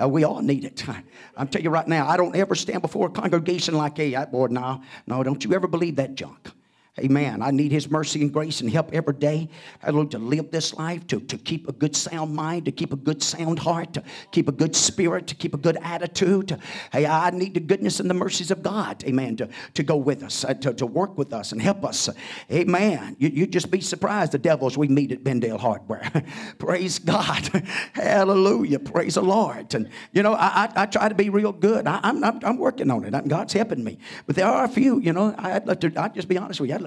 Uh, 0.00 0.08
we 0.08 0.24
all 0.24 0.42
need 0.42 0.64
it. 0.64 0.84
I'm 1.36 1.48
telling 1.48 1.64
you 1.64 1.70
right 1.70 1.88
now, 1.88 2.08
I 2.08 2.16
don't 2.16 2.36
ever 2.36 2.54
stand 2.54 2.82
before 2.82 3.06
a 3.06 3.10
congregation 3.10 3.74
like, 3.74 3.96
hey, 3.96 4.14
I, 4.14 4.24
boy, 4.26 4.46
no, 4.46 4.82
no, 5.06 5.22
don't 5.22 5.42
you 5.44 5.54
ever 5.54 5.66
believe 5.66 5.96
that 5.96 6.14
junk. 6.14 6.50
Amen. 6.98 7.42
I 7.42 7.50
need 7.50 7.72
His 7.72 7.90
mercy 7.90 8.22
and 8.22 8.32
grace 8.32 8.60
and 8.60 8.70
help 8.70 8.92
every 8.92 9.14
day. 9.14 9.48
I 9.82 9.86
Hallelujah. 9.86 10.08
To 10.10 10.18
live 10.18 10.50
this 10.50 10.74
life, 10.74 11.06
to, 11.08 11.20
to 11.20 11.38
keep 11.38 11.68
a 11.68 11.72
good 11.72 11.96
sound 11.96 12.34
mind, 12.34 12.64
to 12.66 12.72
keep 12.72 12.92
a 12.92 12.96
good 12.96 13.22
sound 13.22 13.58
heart, 13.58 13.94
to 13.94 14.02
keep 14.32 14.48
a 14.48 14.52
good 14.52 14.76
spirit, 14.76 15.26
to 15.28 15.34
keep 15.34 15.54
a 15.54 15.58
good 15.58 15.76
attitude. 15.82 16.58
Hey, 16.92 17.06
I 17.06 17.30
need 17.30 17.54
the 17.54 17.60
goodness 17.60 18.00
and 18.00 18.08
the 18.08 18.14
mercies 18.14 18.50
of 18.50 18.62
God. 18.62 19.02
Amen. 19.04 19.36
To, 19.36 19.48
to 19.74 19.82
go 19.82 19.96
with 19.96 20.22
us, 20.22 20.44
uh, 20.44 20.54
to, 20.54 20.74
to 20.74 20.86
work 20.86 21.16
with 21.18 21.32
us 21.32 21.52
and 21.52 21.60
help 21.60 21.84
us. 21.84 22.08
Amen. 22.50 23.16
You, 23.18 23.28
you'd 23.28 23.52
just 23.52 23.70
be 23.70 23.80
surprised 23.80 24.32
the 24.32 24.38
devils 24.38 24.76
we 24.76 24.88
meet 24.88 25.12
at 25.12 25.24
Bendale 25.24 25.58
Hardware. 25.58 26.10
Praise 26.58 26.98
God. 26.98 27.48
Hallelujah. 27.94 28.78
Praise 28.78 29.14
the 29.14 29.22
Lord. 29.22 29.74
And, 29.74 29.88
you 30.12 30.22
know, 30.22 30.34
I, 30.34 30.70
I, 30.76 30.82
I 30.82 30.86
try 30.86 31.08
to 31.08 31.14
be 31.14 31.30
real 31.30 31.52
good. 31.52 31.86
I, 31.86 32.00
am 32.02 32.22
I'm, 32.22 32.40
I'm 32.44 32.58
working 32.58 32.90
on 32.90 33.04
it. 33.04 33.28
God's 33.28 33.52
helping 33.52 33.82
me. 33.82 33.98
But 34.26 34.36
there 34.36 34.46
are 34.46 34.64
a 34.64 34.68
few, 34.68 35.00
you 35.00 35.12
know, 35.12 35.34
I'd, 35.38 35.66
like 35.66 35.80
to, 35.80 35.92
I'd 35.96 36.14
just 36.14 36.28
be 36.28 36.38
honest 36.38 36.60
with 36.60 36.70
you. 36.70 36.76
I'd 36.76 36.82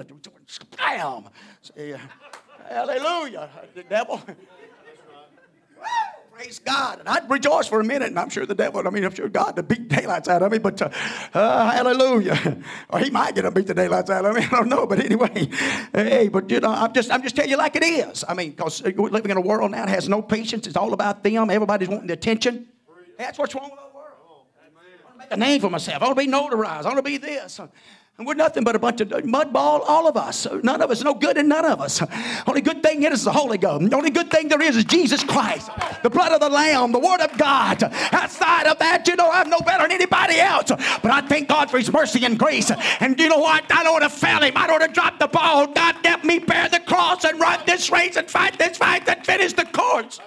Bam! 0.76 1.28
Say, 1.62 1.98
hallelujah. 2.68 3.48
The 3.74 3.82
devil. 3.84 4.20
Praise 6.32 6.58
God. 6.58 7.00
And 7.00 7.08
I'd 7.08 7.28
rejoice 7.30 7.68
for 7.68 7.80
a 7.80 7.84
minute, 7.84 8.08
and 8.08 8.18
I'm 8.18 8.30
sure 8.30 8.46
the 8.46 8.54
devil, 8.54 8.86
I 8.86 8.90
mean, 8.90 9.04
I'm 9.04 9.14
sure 9.14 9.28
God 9.28 9.54
to 9.56 9.62
beat 9.62 9.88
daylights 9.88 10.28
out 10.28 10.42
of 10.42 10.50
me, 10.50 10.58
but 10.58 10.80
uh, 10.80 10.88
uh, 11.34 11.70
hallelujah. 11.70 12.56
Or 12.88 12.98
he 13.00 13.10
might 13.10 13.34
get 13.34 13.42
to 13.42 13.50
beat 13.50 13.66
the 13.66 13.74
daylights 13.74 14.10
out 14.10 14.24
of 14.24 14.34
me. 14.34 14.42
I 14.46 14.48
don't 14.48 14.68
know, 14.68 14.86
but 14.86 14.98
anyway. 14.98 15.48
Hey, 15.92 16.28
but 16.28 16.50
you 16.50 16.60
know, 16.60 16.70
I'm 16.70 16.92
just, 16.92 17.10
I'm 17.12 17.22
just 17.22 17.36
telling 17.36 17.50
you 17.50 17.58
like 17.58 17.76
it 17.76 17.84
is. 17.84 18.24
I 18.26 18.34
mean, 18.34 18.52
because 18.52 18.82
we're 18.82 19.10
living 19.10 19.30
in 19.30 19.36
a 19.36 19.42
world 19.42 19.70
now 19.72 19.84
that 19.84 19.90
has 19.90 20.08
no 20.08 20.22
patience. 20.22 20.66
It's 20.66 20.76
all 20.76 20.94
about 20.94 21.22
them. 21.22 21.50
Everybody's 21.50 21.88
wanting 21.88 22.06
the 22.06 22.14
attention. 22.14 22.66
That's 23.18 23.38
what's 23.38 23.54
wrong 23.54 23.70
with 23.70 23.78
the 23.78 23.94
world. 23.94 24.46
I 24.58 25.06
want 25.06 25.12
to 25.12 25.18
make 25.18 25.32
a 25.32 25.36
name 25.36 25.60
for 25.60 25.70
myself. 25.70 26.02
I 26.02 26.06
want 26.06 26.18
to 26.18 26.24
be 26.24 26.32
notarized. 26.32 26.82
I 26.82 26.86
want 26.86 26.96
to 26.96 27.02
be 27.02 27.18
this. 27.18 27.60
And 28.22 28.26
we're 28.28 28.34
nothing 28.34 28.62
but 28.62 28.76
a 28.76 28.78
bunch 28.78 29.00
of 29.00 29.08
mudball, 29.08 29.82
all 29.84 30.06
of 30.06 30.16
us. 30.16 30.46
None 30.62 30.80
of 30.80 30.92
us, 30.92 31.02
no 31.02 31.12
good 31.12 31.36
in 31.36 31.48
none 31.48 31.64
of 31.64 31.80
us. 31.80 32.00
Only 32.46 32.60
good 32.60 32.80
thing 32.80 33.02
in 33.02 33.12
is 33.12 33.24
the 33.24 33.32
Holy 33.32 33.58
Ghost. 33.58 33.90
The 33.90 33.96
only 33.96 34.10
good 34.10 34.30
thing 34.30 34.46
there 34.46 34.62
is 34.62 34.76
is 34.76 34.84
Jesus 34.84 35.24
Christ, 35.24 35.72
the 36.04 36.08
blood 36.08 36.30
of 36.30 36.38
the 36.38 36.48
Lamb, 36.48 36.92
the 36.92 37.00
Word 37.00 37.20
of 37.20 37.36
God. 37.36 37.82
Outside 37.82 38.68
of 38.68 38.78
that, 38.78 39.08
you 39.08 39.16
know, 39.16 39.28
I'm 39.28 39.50
no 39.50 39.58
better 39.58 39.82
than 39.82 39.90
anybody 39.90 40.38
else. 40.38 40.68
But 40.68 41.10
I 41.10 41.22
thank 41.22 41.48
God 41.48 41.68
for 41.68 41.78
His 41.78 41.92
mercy 41.92 42.24
and 42.24 42.38
grace. 42.38 42.70
And 43.00 43.18
you 43.18 43.28
know 43.28 43.38
what? 43.38 43.64
I 43.72 43.82
don't 43.82 43.94
want 43.94 44.04
to 44.04 44.08
fail 44.08 44.40
Him. 44.40 44.52
I 44.54 44.68
don't 44.68 44.78
want 44.78 44.94
to 44.94 45.00
drop 45.00 45.18
the 45.18 45.26
ball. 45.26 45.66
God, 45.66 45.96
let 46.04 46.24
me 46.24 46.38
bear 46.38 46.68
the 46.68 46.78
cross 46.78 47.24
and 47.24 47.40
run 47.40 47.58
this 47.66 47.90
race 47.90 48.14
and 48.14 48.30
fight 48.30 48.56
this 48.56 48.78
fight 48.78 49.08
and 49.08 49.26
finish 49.26 49.52
the 49.52 49.64
course. 49.64 50.20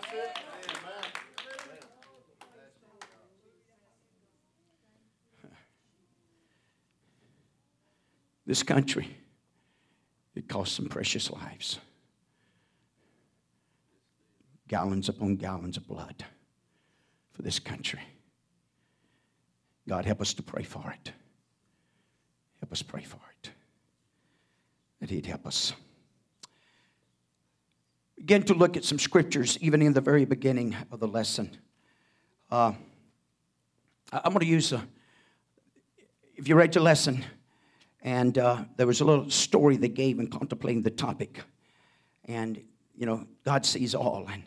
This 8.45 8.63
country, 8.63 9.17
it 10.36 10.47
cost 10.47 10.75
some 10.75 10.88
precious 10.88 11.31
lives. 11.31 11.79
Gallons 14.67 15.10
upon 15.10 15.36
gallons 15.36 15.77
of 15.77 15.88
blood 15.88 16.25
for 17.31 17.41
this 17.41 17.60
country. 17.60 18.01
God, 19.88 20.05
help 20.05 20.21
us 20.21 20.34
to 20.34 20.43
pray 20.43 20.63
for 20.63 20.91
it. 20.91 21.12
Help 22.60 22.71
us 22.71 22.81
pray 22.81 23.03
for 23.03 23.19
it. 23.43 23.51
That 24.99 25.10
He'd 25.10 25.25
help 25.25 25.45
us. 25.45 25.73
Begin 28.17 28.43
to 28.43 28.53
look 28.53 28.75
at 28.75 28.84
some 28.84 28.97
scriptures, 28.97 29.58
even 29.62 29.81
in 29.81 29.93
the 29.93 30.01
very 30.01 30.25
beginning 30.25 30.75
of 30.91 30.99
the 30.99 31.08
lesson. 31.08 31.51
Uh, 32.49 32.71
I'm 34.12 34.34
going 34.34 34.39
to 34.39 34.45
use 34.45 34.71
a, 34.71 34.84
if 36.36 36.47
you 36.47 36.55
read 36.55 36.73
the 36.73 36.79
lesson, 36.79 37.23
and 38.06 38.38
uh, 38.38 38.63
there 38.78 38.86
was 38.86 39.02
a 39.02 39.04
little 39.04 39.32
story 39.32 39.78
they 39.78 39.89
gave 39.89 40.20
in 40.20 40.28
contemplating 40.28 40.84
the 40.84 40.91
topic. 40.91 41.41
And, 42.26 42.62
you 42.96 43.08
know, 43.08 43.26
God 43.44 43.65
sees 43.65 43.96
all. 43.96 44.28
And, 44.32 44.44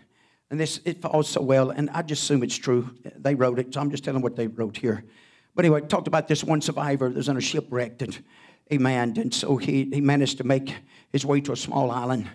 and 0.49 0.61
this, 0.61 0.81
it 0.85 1.03
falls 1.03 1.29
so 1.29 1.43
well. 1.43 1.71
And 1.71 1.91
I 1.91 2.03
just 2.03 2.23
assume 2.23 2.45
it's 2.45 2.57
true. 2.57 2.89
They 3.17 3.35
wrote 3.35 3.59
it, 3.59 3.75
so 3.75 3.81
I'm 3.81 3.91
just 3.91 4.05
telling 4.05 4.23
what 4.23 4.37
they 4.37 4.47
wrote 4.47 4.77
here. 4.77 5.05
But 5.57 5.65
anyway, 5.65 5.81
talked 5.81 6.07
about 6.07 6.29
this 6.29 6.45
one 6.45 6.61
survivor 6.61 7.09
that 7.09 7.17
was 7.17 7.29
on 7.29 7.37
a 7.37 7.41
shipwreck. 7.41 8.01
And, 8.01 8.17
amen. 8.73 9.15
And 9.19 9.35
so 9.35 9.57
he, 9.57 9.91
he 9.93 10.01
managed 10.01 10.39
to 10.39 10.45
make 10.45 10.77
his 11.11 11.27
way 11.27 11.41
to 11.41 11.51
a 11.51 11.57
small 11.57 11.91
island. 11.91 12.31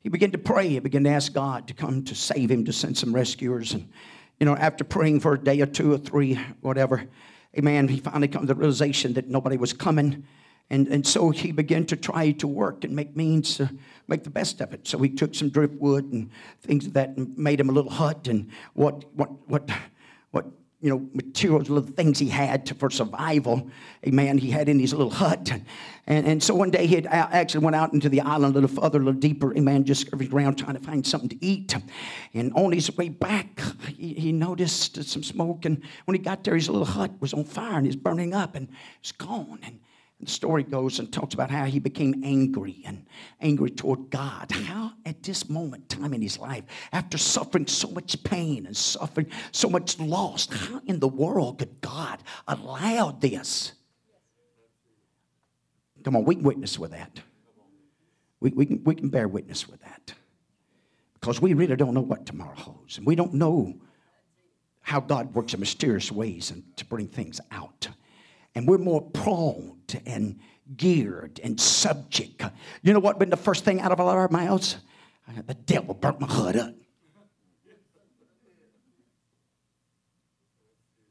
He 0.00 0.10
began 0.10 0.30
to 0.32 0.38
pray. 0.38 0.68
He 0.68 0.78
began 0.78 1.04
to 1.04 1.10
ask 1.10 1.32
God 1.32 1.68
to 1.68 1.74
come 1.74 2.04
to 2.04 2.14
save 2.14 2.50
him, 2.50 2.66
to 2.66 2.72
send 2.74 2.98
some 2.98 3.14
rescuers. 3.14 3.72
And, 3.72 3.88
you 4.38 4.44
know, 4.44 4.56
after 4.56 4.84
praying 4.84 5.20
for 5.20 5.32
a 5.32 5.38
day 5.42 5.62
or 5.62 5.66
two 5.66 5.94
or 5.94 5.98
three, 5.98 6.38
whatever, 6.60 7.04
amen, 7.58 7.88
he 7.88 7.98
finally 7.98 8.28
come 8.28 8.42
to 8.42 8.48
the 8.48 8.54
realization 8.54 9.14
that 9.14 9.26
nobody 9.26 9.56
was 9.56 9.72
coming. 9.72 10.26
And, 10.70 10.86
and 10.88 11.06
so 11.06 11.30
he 11.30 11.50
began 11.50 11.84
to 11.86 11.96
try 11.96 12.30
to 12.32 12.46
work 12.46 12.84
and 12.84 12.94
make 12.94 13.16
means 13.16 13.56
to 13.56 13.70
make 14.06 14.22
the 14.24 14.30
best 14.30 14.60
of 14.60 14.72
it. 14.72 14.86
So 14.86 14.98
he 14.98 15.10
took 15.10 15.34
some 15.34 15.48
driftwood 15.48 16.12
and 16.12 16.30
things 16.62 16.86
of 16.86 16.92
that 16.92 17.16
and 17.16 17.36
made 17.36 17.58
him 17.58 17.68
a 17.68 17.72
little 17.72 17.90
hut 17.90 18.28
and 18.28 18.48
what, 18.74 19.04
what, 19.14 19.30
what, 19.48 19.68
what 20.30 20.46
you 20.80 20.88
know, 20.88 21.06
materials, 21.12 21.68
little 21.68 21.90
things 21.90 22.18
he 22.18 22.28
had 22.28 22.64
to, 22.66 22.74
for 22.74 22.88
survival. 22.88 23.68
Amen. 24.06 24.38
He 24.38 24.50
had 24.50 24.68
in 24.68 24.78
his 24.78 24.92
little 24.92 25.10
hut. 25.10 25.52
And, 26.06 26.26
and 26.26 26.42
so 26.42 26.54
one 26.54 26.70
day 26.70 26.86
he 26.86 27.06
actually 27.06 27.64
went 27.64 27.76
out 27.76 27.92
into 27.92 28.08
the 28.08 28.20
island 28.22 28.56
a 28.56 28.60
little 28.60 28.82
further, 28.82 28.98
a 28.98 29.04
little 29.04 29.20
deeper. 29.20 29.54
Amen. 29.56 29.84
Just 29.84 30.08
around 30.12 30.56
trying 30.56 30.74
to 30.74 30.80
find 30.82 31.06
something 31.06 31.28
to 31.28 31.44
eat. 31.44 31.74
And 32.32 32.52
on 32.54 32.72
his 32.72 32.96
way 32.96 33.10
back, 33.10 33.60
he, 33.96 34.14
he 34.14 34.32
noticed 34.32 35.02
some 35.04 35.22
smoke. 35.22 35.66
And 35.66 35.82
when 36.06 36.16
he 36.16 36.22
got 36.22 36.44
there, 36.44 36.54
his 36.54 36.70
little 36.70 36.86
hut 36.86 37.10
was 37.20 37.34
on 37.34 37.44
fire 37.44 37.76
and 37.76 37.86
it's 37.86 37.96
burning 37.96 38.32
up 38.32 38.54
and 38.54 38.68
it's 39.00 39.12
gone. 39.12 39.58
And 39.62 39.80
the 40.20 40.30
story 40.30 40.62
goes 40.62 40.98
and 40.98 41.10
talks 41.10 41.34
about 41.34 41.50
how 41.50 41.64
he 41.64 41.78
became 41.78 42.22
angry 42.24 42.82
and 42.84 43.06
angry 43.40 43.70
toward 43.70 44.10
God. 44.10 44.52
How, 44.52 44.92
at 45.06 45.22
this 45.22 45.48
moment, 45.48 45.88
time 45.88 46.12
in 46.12 46.20
his 46.20 46.38
life, 46.38 46.64
after 46.92 47.16
suffering 47.16 47.66
so 47.66 47.88
much 47.88 48.22
pain 48.22 48.66
and 48.66 48.76
suffering 48.76 49.26
so 49.52 49.70
much 49.70 49.98
loss, 49.98 50.46
how 50.46 50.82
in 50.86 51.00
the 51.00 51.08
world 51.08 51.58
could 51.58 51.80
God 51.80 52.22
allow 52.46 53.12
this? 53.12 53.72
Come 56.04 56.16
on, 56.16 56.24
we 56.24 56.34
can 56.34 56.44
witness 56.44 56.78
with 56.78 56.90
that. 56.90 57.20
We, 58.40 58.50
we, 58.50 58.66
can, 58.66 58.84
we 58.84 58.94
can 58.94 59.08
bear 59.08 59.28
witness 59.28 59.68
with 59.68 59.80
that. 59.82 60.14
Because 61.14 61.40
we 61.40 61.54
really 61.54 61.76
don't 61.76 61.94
know 61.94 62.00
what 62.00 62.26
tomorrow 62.26 62.56
holds. 62.56 62.96
And 62.98 63.06
we 63.06 63.14
don't 63.14 63.34
know 63.34 63.74
how 64.82 65.00
God 65.00 65.34
works 65.34 65.54
in 65.54 65.60
mysterious 65.60 66.10
ways 66.10 66.50
and 66.50 66.64
to 66.76 66.84
bring 66.84 67.06
things 67.06 67.40
out 67.50 67.88
and 68.54 68.66
we're 68.66 68.78
more 68.78 69.02
prone 69.02 69.78
and 70.06 70.38
geared 70.76 71.40
and 71.42 71.60
subject. 71.60 72.42
You 72.82 72.92
know 72.92 73.00
what 73.00 73.18
been 73.18 73.30
the 73.30 73.36
first 73.36 73.64
thing 73.64 73.80
out 73.80 73.92
of 73.92 74.00
our 74.00 74.28
mouths? 74.28 74.76
The 75.46 75.54
devil 75.54 75.94
burnt 75.94 76.20
my 76.20 76.26
hood 76.26 76.56
up. 76.56 76.74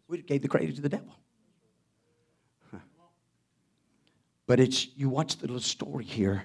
We 0.07 0.21
gave 0.23 0.41
the 0.41 0.47
credit 0.47 0.75
to 0.75 0.81
the 0.81 0.89
devil. 0.89 1.15
But 4.47 4.59
it's 4.59 4.87
you 4.97 5.09
watch 5.09 5.37
the 5.37 5.45
little 5.45 5.61
story 5.61 6.03
here. 6.03 6.43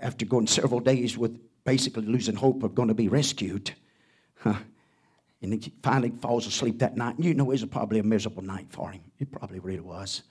After 0.00 0.24
going 0.24 0.46
several 0.46 0.80
days 0.80 1.18
with 1.18 1.38
basically 1.64 2.06
losing 2.06 2.34
hope 2.34 2.62
of 2.62 2.74
going 2.74 2.88
to 2.88 2.94
be 2.94 3.08
rescued, 3.08 3.72
huh, 4.36 4.54
and 5.42 5.52
he 5.52 5.72
finally 5.82 6.12
falls 6.20 6.46
asleep 6.46 6.78
that 6.80 6.96
night. 6.96 7.16
And 7.16 7.24
you 7.24 7.34
know 7.34 7.44
it 7.44 7.48
was 7.48 7.64
probably 7.64 7.98
a 7.98 8.02
miserable 8.02 8.42
night 8.42 8.66
for 8.70 8.90
him. 8.90 9.00
It 9.18 9.30
probably 9.30 9.58
really 9.58 9.80
was. 9.80 10.22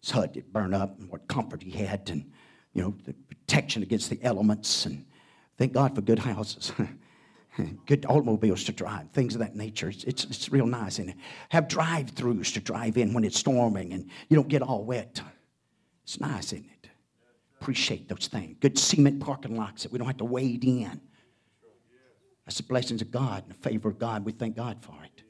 His 0.00 0.10
hut 0.10 0.32
did 0.32 0.52
burn 0.52 0.74
up, 0.74 0.98
and 0.98 1.08
what 1.10 1.26
comfort 1.28 1.62
he 1.62 1.70
had, 1.70 2.08
and 2.10 2.30
you 2.72 2.82
know 2.82 2.94
the 3.04 3.12
protection 3.12 3.82
against 3.82 4.10
the 4.10 4.18
elements. 4.22 4.86
And 4.86 5.04
thank 5.56 5.72
God 5.72 5.94
for 5.94 6.00
good 6.00 6.18
houses. 6.18 6.72
good 7.86 8.04
automobiles 8.06 8.64
to 8.64 8.72
drive, 8.72 9.10
things 9.10 9.34
of 9.34 9.40
that 9.40 9.56
nature. 9.56 9.88
It's, 9.88 10.04
it's, 10.04 10.24
it's 10.24 10.52
real 10.52 10.66
nice. 10.66 10.98
And 10.98 11.14
have 11.48 11.68
drive 11.68 12.14
throughs 12.14 12.52
to 12.54 12.60
drive 12.60 12.96
in 12.96 13.14
when 13.14 13.24
it's 13.24 13.38
storming 13.38 13.92
and 13.92 14.10
you 14.28 14.36
don't 14.36 14.48
get 14.48 14.62
all 14.62 14.84
wet. 14.84 15.20
It's 16.04 16.20
nice, 16.20 16.52
isn't 16.52 16.66
it? 16.66 16.90
Appreciate 17.60 18.08
those 18.08 18.28
things. 18.28 18.56
Good 18.60 18.78
cement 18.78 19.20
parking 19.20 19.56
lots 19.56 19.82
that 19.82 19.92
we 19.92 19.98
don't 19.98 20.06
have 20.06 20.18
to 20.18 20.24
wade 20.24 20.64
in. 20.64 21.00
That's 22.46 22.58
the 22.58 22.62
blessings 22.62 23.02
of 23.02 23.10
God 23.10 23.42
and 23.42 23.52
the 23.52 23.58
favor 23.68 23.88
of 23.88 23.98
God. 23.98 24.24
We 24.24 24.32
thank 24.32 24.56
God 24.56 24.78
for 24.80 24.94
it. 25.04 25.22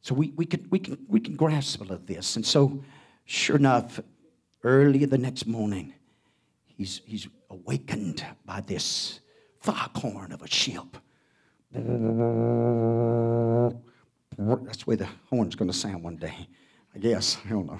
So 0.00 0.14
we, 0.14 0.32
we, 0.36 0.46
can, 0.46 0.66
we, 0.70 0.78
can, 0.78 0.98
we 1.08 1.20
can 1.20 1.36
grasp 1.36 1.80
a 1.80 1.82
little 1.82 1.96
of 1.96 2.06
this. 2.06 2.36
And 2.36 2.46
so, 2.46 2.82
sure 3.26 3.56
enough, 3.56 4.00
early 4.62 5.04
the 5.04 5.18
next 5.18 5.46
morning, 5.46 5.92
he's, 6.64 7.02
he's 7.04 7.28
awakened 7.50 8.24
by 8.44 8.62
this 8.62 9.20
foghorn 9.60 10.32
of 10.32 10.42
a 10.42 10.48
ship. 10.48 10.96
That's 11.72 11.84
the 14.38 14.84
way 14.86 14.96
the 14.96 15.08
horn's 15.28 15.54
going 15.56 15.70
to 15.70 15.76
sound 15.76 16.02
one 16.02 16.16
day. 16.16 16.48
I 16.94 16.98
guess. 16.98 17.36
I 17.44 17.48
don't 17.50 17.66
know. 17.66 17.78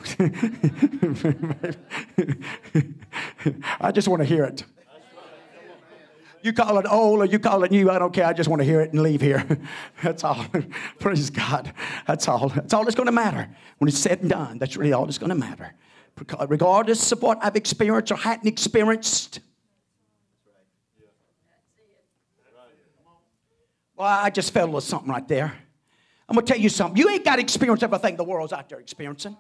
I 3.81 3.91
just 3.91 4.09
want 4.09 4.21
to 4.21 4.27
hear 4.27 4.45
it. 4.45 4.65
You 6.47 6.53
call 6.53 6.79
it 6.79 6.87
old 6.89 7.19
or 7.19 7.25
you 7.25 7.41
call 7.41 7.65
it 7.65 7.73
new, 7.73 7.91
I 7.91 7.99
don't 7.99 8.15
care. 8.15 8.25
I 8.25 8.33
just 8.33 8.49
want 8.49 8.61
to 8.61 8.65
hear 8.65 8.81
it 8.81 8.93
and 8.93 9.03
leave 9.03 9.21
here. 9.21 9.45
That's 10.05 10.23
all. 10.23 10.47
Praise 11.01 11.29
God. 11.29 11.73
That's 12.07 12.29
all. 12.29 12.51
That's 12.51 12.73
all 12.73 12.85
that's 12.85 12.95
going 12.95 13.07
to 13.07 13.13
matter. 13.13 13.49
When 13.79 13.89
it's 13.89 13.99
said 13.99 14.21
and 14.21 14.31
done, 14.31 14.59
that's 14.61 14.77
really 14.77 14.93
all 14.93 15.07
that's 15.07 15.19
going 15.19 15.31
to 15.31 15.35
matter. 15.35 15.75
Regardless 16.49 17.11
of 17.11 17.21
what 17.21 17.39
I've 17.43 17.57
experienced 17.57 18.13
or 18.13 18.17
hadn't 18.17 18.47
experienced. 18.47 19.41
Well, 23.97 24.07
I 24.07 24.31
just 24.31 24.53
felt 24.53 24.69
a 24.69 24.71
little 24.71 24.81
something 24.83 25.11
right 25.11 25.27
there. 25.27 25.53
I'm 26.29 26.37
going 26.37 26.47
to 26.47 26.53
tell 26.53 26.63
you 26.63 26.69
something. 26.69 26.97
You 26.97 27.11
ain't 27.11 27.25
got 27.25 27.37
to 27.37 27.43
experience 27.43 27.83
everything 27.83 28.17
the 28.17 28.23
world's 28.23 28.53
out 28.53 28.69
there 28.69 28.79
experiencing. 28.79 29.37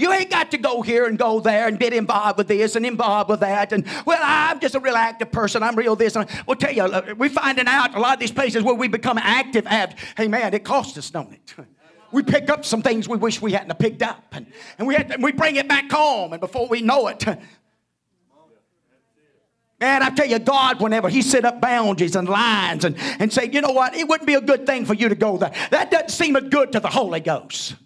You 0.00 0.10
ain't 0.12 0.30
got 0.30 0.50
to 0.52 0.56
go 0.56 0.80
here 0.80 1.04
and 1.04 1.18
go 1.18 1.40
there 1.40 1.68
and 1.68 1.78
get 1.78 1.92
involved 1.92 2.38
with 2.38 2.48
this 2.48 2.74
and 2.74 2.86
involved 2.86 3.28
with 3.28 3.40
that. 3.40 3.70
And, 3.72 3.86
well, 4.06 4.18
I'm 4.22 4.58
just 4.58 4.74
a 4.74 4.80
real 4.80 4.96
active 4.96 5.30
person. 5.30 5.62
I'm 5.62 5.76
real 5.76 5.94
this. 5.94 6.16
And 6.16 6.26
we'll 6.46 6.56
tell 6.56 6.72
you, 6.72 6.84
uh, 6.84 7.14
we're 7.18 7.28
finding 7.28 7.66
out 7.66 7.94
a 7.94 8.00
lot 8.00 8.14
of 8.14 8.20
these 8.20 8.32
places 8.32 8.62
where 8.62 8.74
we 8.74 8.88
become 8.88 9.18
active, 9.18 9.66
have, 9.66 9.94
hey, 10.16 10.26
man, 10.26 10.54
it 10.54 10.64
costs 10.64 10.96
us, 10.96 11.10
don't 11.10 11.32
it? 11.32 11.54
We 12.12 12.24
pick 12.24 12.50
up 12.50 12.64
some 12.64 12.82
things 12.82 13.08
we 13.08 13.18
wish 13.18 13.40
we 13.40 13.52
hadn't 13.52 13.78
picked 13.78 14.02
up. 14.02 14.24
And, 14.32 14.46
and 14.78 14.88
we, 14.88 14.96
to, 14.96 15.16
we 15.20 15.30
bring 15.30 15.54
it 15.54 15.68
back 15.68 15.92
home. 15.92 16.32
And 16.32 16.40
before 16.40 16.66
we 16.66 16.82
know 16.82 17.06
it, 17.06 17.24
Man, 19.80 20.02
I 20.02 20.10
tell 20.10 20.26
you, 20.26 20.40
God, 20.40 20.80
whenever 20.80 21.08
He 21.08 21.22
set 21.22 21.44
up 21.44 21.60
boundaries 21.60 22.16
and 22.16 22.28
lines 22.28 22.84
and, 22.84 22.96
and 23.20 23.32
say, 23.32 23.48
you 23.52 23.60
know 23.60 23.70
what, 23.70 23.94
it 23.94 24.08
wouldn't 24.08 24.26
be 24.26 24.34
a 24.34 24.40
good 24.40 24.66
thing 24.66 24.84
for 24.84 24.94
you 24.94 25.08
to 25.08 25.14
go 25.14 25.36
there. 25.38 25.52
That 25.70 25.92
doesn't 25.92 26.10
seem 26.10 26.34
good 26.34 26.72
to 26.72 26.80
the 26.80 26.88
Holy 26.88 27.20
Ghost. 27.20 27.76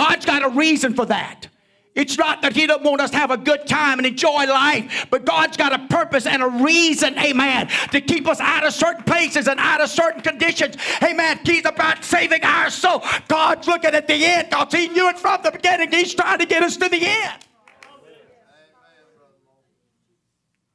God's 0.00 0.24
got 0.24 0.42
a 0.42 0.48
reason 0.48 0.94
for 0.94 1.04
that. 1.04 1.48
It's 1.94 2.16
not 2.16 2.40
that 2.40 2.54
He 2.54 2.66
doesn't 2.66 2.84
want 2.84 3.02
us 3.02 3.10
to 3.10 3.18
have 3.18 3.30
a 3.30 3.36
good 3.36 3.66
time 3.66 3.98
and 3.98 4.06
enjoy 4.06 4.46
life, 4.46 5.06
but 5.10 5.26
God's 5.26 5.58
got 5.58 5.74
a 5.74 5.86
purpose 5.94 6.24
and 6.24 6.42
a 6.42 6.48
reason, 6.48 7.18
amen, 7.18 7.68
to 7.92 8.00
keep 8.00 8.26
us 8.26 8.40
out 8.40 8.64
of 8.64 8.72
certain 8.72 9.04
places 9.04 9.46
and 9.46 9.60
out 9.60 9.82
of 9.82 9.90
certain 9.90 10.22
conditions. 10.22 10.78
Amen. 11.02 11.40
He's 11.44 11.66
about 11.66 12.02
saving 12.02 12.42
our 12.44 12.70
soul. 12.70 13.04
God's 13.28 13.68
looking 13.68 13.90
at 13.90 14.06
the 14.06 14.24
end 14.24 14.48
because 14.48 14.72
He 14.72 14.88
knew 14.88 15.06
it 15.10 15.18
from 15.18 15.42
the 15.42 15.50
beginning. 15.50 15.92
He's 15.92 16.14
trying 16.14 16.38
to 16.38 16.46
get 16.46 16.62
us 16.62 16.78
to 16.78 16.88
the 16.88 17.06
end. 17.06 17.44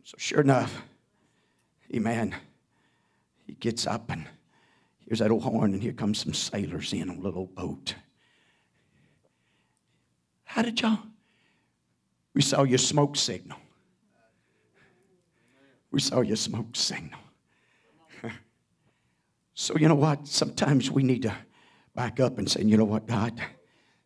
So, 0.03 0.17
sure 0.19 0.41
enough, 0.41 0.83
amen, 1.95 2.35
he 3.47 3.53
gets 3.53 3.87
up 3.87 4.11
and 4.11 4.27
here's 4.99 5.17
that 5.17 5.31
old 5.31 5.41
horn, 5.41 5.73
and 5.73 5.81
here 5.81 5.93
comes 5.93 6.19
some 6.19 6.35
sailors 6.35 6.93
in 6.93 7.09
a 7.09 7.17
little 7.17 7.47
boat. 7.47 7.95
How 10.55 10.61
did 10.61 10.79
y'all? 10.79 10.99
We 12.33 12.41
saw 12.41 12.63
your 12.63 12.77
smoke 12.77 13.17
signal. 13.17 13.57
We 15.91 15.99
saw 15.99 16.21
your 16.21 16.37
smoke 16.37 16.77
signal. 16.77 17.19
So, 19.53 19.75
you 19.77 19.89
know 19.89 19.95
what? 19.95 20.27
Sometimes 20.27 20.89
we 20.91 21.03
need 21.03 21.23
to 21.23 21.33
back 21.93 22.19
up 22.21 22.37
and 22.37 22.49
say, 22.49 22.61
you 22.63 22.77
know 22.77 22.85
what, 22.85 23.05
God? 23.05 23.37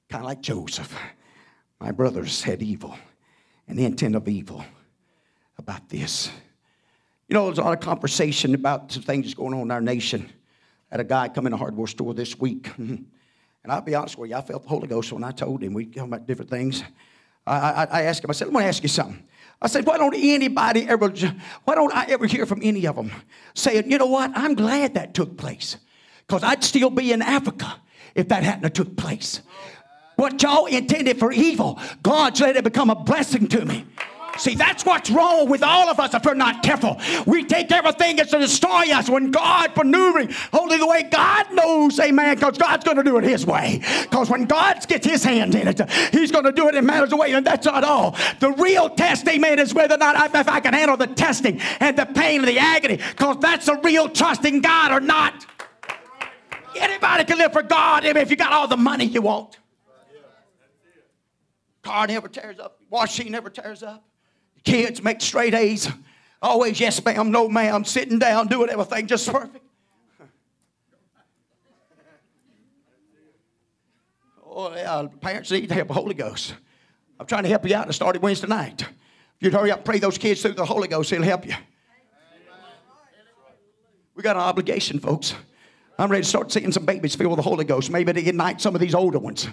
Kind 0.08 0.24
of 0.24 0.26
like 0.26 0.42
Joseph. 0.42 0.96
My 1.80 1.92
brothers 1.92 2.44
had 2.44 2.62
evil 2.64 2.96
and 3.68 3.78
the 3.78 3.86
intent 3.86 4.16
of 4.16 4.28
evil 4.28 4.64
about 5.58 5.90
this. 5.90 6.32
You 7.28 7.36
know, 7.36 7.46
there's 7.46 7.60
a 7.60 7.64
lot 7.64 7.74
of 7.74 7.80
conversation 7.80 8.56
about 8.56 8.92
some 8.92 9.04
things 9.04 9.36
going 9.36 9.54
on 9.54 9.62
in 9.62 9.72
our 9.72 9.82
nation. 9.82 10.28
I 10.92 10.96
had 10.96 11.00
a 11.00 11.04
guy 11.04 11.30
come 11.30 11.46
in 11.46 11.54
a 11.54 11.58
hardware 11.58 11.88
store 11.88 12.16
this 12.16 12.40
week, 12.40 12.70
and 13.64 13.72
I'll 13.72 13.82
be 13.82 13.96
honest 13.96 14.18
with 14.18 14.30
you, 14.30 14.36
I 14.36 14.42
felt 14.42 14.64
the 14.64 14.70
Holy 14.70 14.88
Ghost 14.88 15.12
when 15.12 15.24
I 15.24 15.32
told 15.32 15.62
him. 15.64 15.74
We 15.74 15.86
talk 15.86 16.06
about 16.06 16.28
different 16.28 16.50
things. 16.50 16.84
I, 17.46 17.58
I, 17.58 17.84
I 17.86 18.02
asked 18.04 18.24
him, 18.24 18.30
I 18.30 18.34
said, 18.34 18.48
let 18.48 18.62
me 18.62 18.64
ask 18.64 18.82
you 18.84 18.90
something. 18.90 19.24
I 19.62 19.68
said, 19.68 19.86
why 19.86 19.98
don't 19.98 20.16
anybody 20.16 20.88
ever, 20.88 21.10
why 21.66 21.76
don't 21.76 21.94
I 21.94 22.06
ever 22.06 22.26
hear 22.26 22.46
from 22.46 22.62
any 22.64 22.88
of 22.88 22.96
them 22.96 23.12
saying, 23.54 23.92
you 23.92 23.98
know 23.98 24.06
what, 24.06 24.32
I'm 24.34 24.56
glad 24.56 24.94
that 24.94 25.14
took 25.14 25.38
place. 25.38 25.78
Because 26.26 26.44
I'd 26.44 26.64
still 26.64 26.90
be 26.90 27.12
in 27.12 27.22
Africa 27.22 27.76
if 28.16 28.30
that 28.30 28.44
hadn't 28.44 28.74
took 28.74 28.96
place. 28.96 29.42
What 30.16 30.42
y'all 30.42 30.66
intended 30.66 31.18
for 31.18 31.32
evil, 31.32 31.80
God's 32.04 32.40
let 32.42 32.56
it 32.56 32.64
become 32.64 32.90
a 32.90 32.96
blessing 32.96 33.48
to 33.50 33.66
me. 33.66 33.86
See, 34.40 34.56
that's 34.56 34.86
what's 34.86 35.10
wrong 35.10 35.50
with 35.50 35.64
all 35.64 35.90
of 35.90 36.00
us 36.00 36.14
if 36.14 36.24
we're 36.24 36.34
not 36.34 36.64
careful. 36.64 37.00
We 37.26 37.44
take 37.44 37.72
everything 37.72 38.16
that's 38.16 38.32
to 38.32 38.40
destroy 38.40 38.92
us 38.92 39.10
when 39.10 39.32
God 39.32 39.76
maneuvering 39.76 40.34
only 40.54 40.78
the 40.78 40.88
way 40.88 41.04
God 41.04 41.54
knows, 41.54 42.00
amen, 42.00 42.36
because 42.36 42.58
God's 42.58 42.86
going 42.86 42.98
to 42.98 43.04
do 43.04 43.18
it 43.18 43.24
His 43.24 43.46
way. 43.46 43.82
Because 44.04 44.30
when 44.30 44.46
God 44.46 44.86
gets 44.88 45.06
His 45.06 45.24
hands 45.24 45.56
in 45.56 45.68
it, 45.68 45.90
He's 46.12 46.32
going 46.32 46.46
to 46.46 46.52
do 46.52 46.68
it 46.70 46.76
in 46.76 46.86
matters 46.86 47.12
of 47.12 47.20
way, 47.20 47.34
and 47.34 47.46
that's 47.46 47.66
not 47.66 47.84
all. 47.84 48.16
The 48.40 48.52
real 48.52 48.90
test, 48.90 49.28
amen, 49.28 49.60
is 49.60 49.74
whether 49.74 49.96
or 49.96 49.98
not 49.98 50.16
I, 50.16 50.40
if 50.40 50.48
I 50.48 50.60
can 50.60 50.74
handle 50.74 50.98
the 50.98 51.08
testing 51.08 51.60
and 51.80 51.98
the 51.98 52.06
pain 52.06 52.40
and 52.40 52.48
the 52.48 52.60
agony, 52.60 52.98
because 52.98 53.38
that's 53.40 53.68
a 53.68 53.80
real 53.82 54.10
trust 54.10 54.46
in 54.46 54.62
God 54.62 54.92
or 54.92 55.00
not. 55.00 55.46
Anybody 56.76 57.26
can 57.26 57.38
live 57.38 57.52
for 57.52 57.64
God 57.64 58.06
amen, 58.06 58.22
if 58.22 58.30
you 58.30 58.38
got 58.38 58.54
all 58.54 58.68
the 58.68 58.78
money 58.78 59.06
you 59.06 59.22
want. 59.22 59.58
Car 61.82 62.08
never 62.08 62.28
tears 62.28 62.60
up, 62.60 62.80
wash 62.90 63.18
machine 63.18 63.32
never 63.32 63.50
tears 63.50 63.84
up. 63.84 64.09
Kids 64.64 65.02
make 65.02 65.22
straight 65.22 65.54
A's. 65.54 65.90
Always 66.42 66.80
yes, 66.80 67.04
ma'am, 67.04 67.32
no, 67.32 67.50
ma'am, 67.50 67.84
sitting 67.84 68.20
down, 68.20 68.48
doing 68.48 68.70
everything 68.70 69.08
just 69.08 69.30
perfect. 69.30 69.66
Oh, 74.46 74.74
yeah, 74.76 75.08
parents 75.22 75.52
need 75.52 75.68
to 75.70 75.76
help 75.76 75.90
the 75.90 75.94
Holy 75.94 76.14
Ghost. 76.14 76.56
I'm 77.20 77.26
trying 77.26 77.44
to 77.44 77.50
help 77.50 77.68
you 77.68 77.76
out. 77.76 77.88
I 77.88 77.92
started 77.92 78.22
Wednesday 78.22 78.48
night. 78.48 78.82
If 78.82 78.88
you'd 79.40 79.54
hurry 79.54 79.72
up 79.72 79.86
pray 79.86 80.00
those 80.00 80.18
kids 80.18 80.42
through 80.42 80.54
the 80.54 80.66
Holy 80.66 80.88
Ghost, 80.88 81.12
it'll 81.12 81.24
help 81.24 81.46
you. 81.46 81.56
We 84.16 84.24
got 84.24 84.36
an 84.36 84.42
obligation, 84.42 85.00
folks. 85.00 85.36
I'm 85.98 86.10
ready 86.10 86.24
to 86.24 86.30
start 86.30 86.52
seeing 86.52 86.72
some 86.72 86.86
babies 86.86 87.18
with 87.18 87.36
the 87.36 87.42
Holy 87.42 87.66
Ghost. 87.66 87.90
Maybe 87.92 88.12
to 88.14 88.20
ignite 88.20 88.62
some 88.62 88.76
of 88.76 88.82
these 88.82 88.96
older 88.96 89.20
ones. 89.20 89.48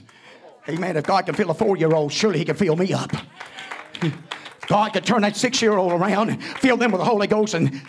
Amen. 0.69 0.97
If 0.97 1.05
God 1.05 1.27
can 1.27 1.35
fill 1.35 1.51
a 1.51 1.55
four 1.55 1.77
year 1.77 1.93
old, 1.93 2.13
surely 2.13 2.39
He 2.39 2.45
can 2.45 2.57
fill 2.57 2.77
me 2.77 2.93
up. 2.93 3.13
God 4.67 4.93
could 4.93 5.05
turn 5.05 5.23
that 5.23 5.37
six 5.37 5.63
year 5.63 5.77
old 5.77 5.93
around 5.93 6.31
and 6.31 6.43
fill 6.43 6.77
them 6.77 6.93
with 6.93 7.01
the 7.01 7.05
Holy 7.05 7.27
Ghost 7.27 7.55
and 7.55 7.81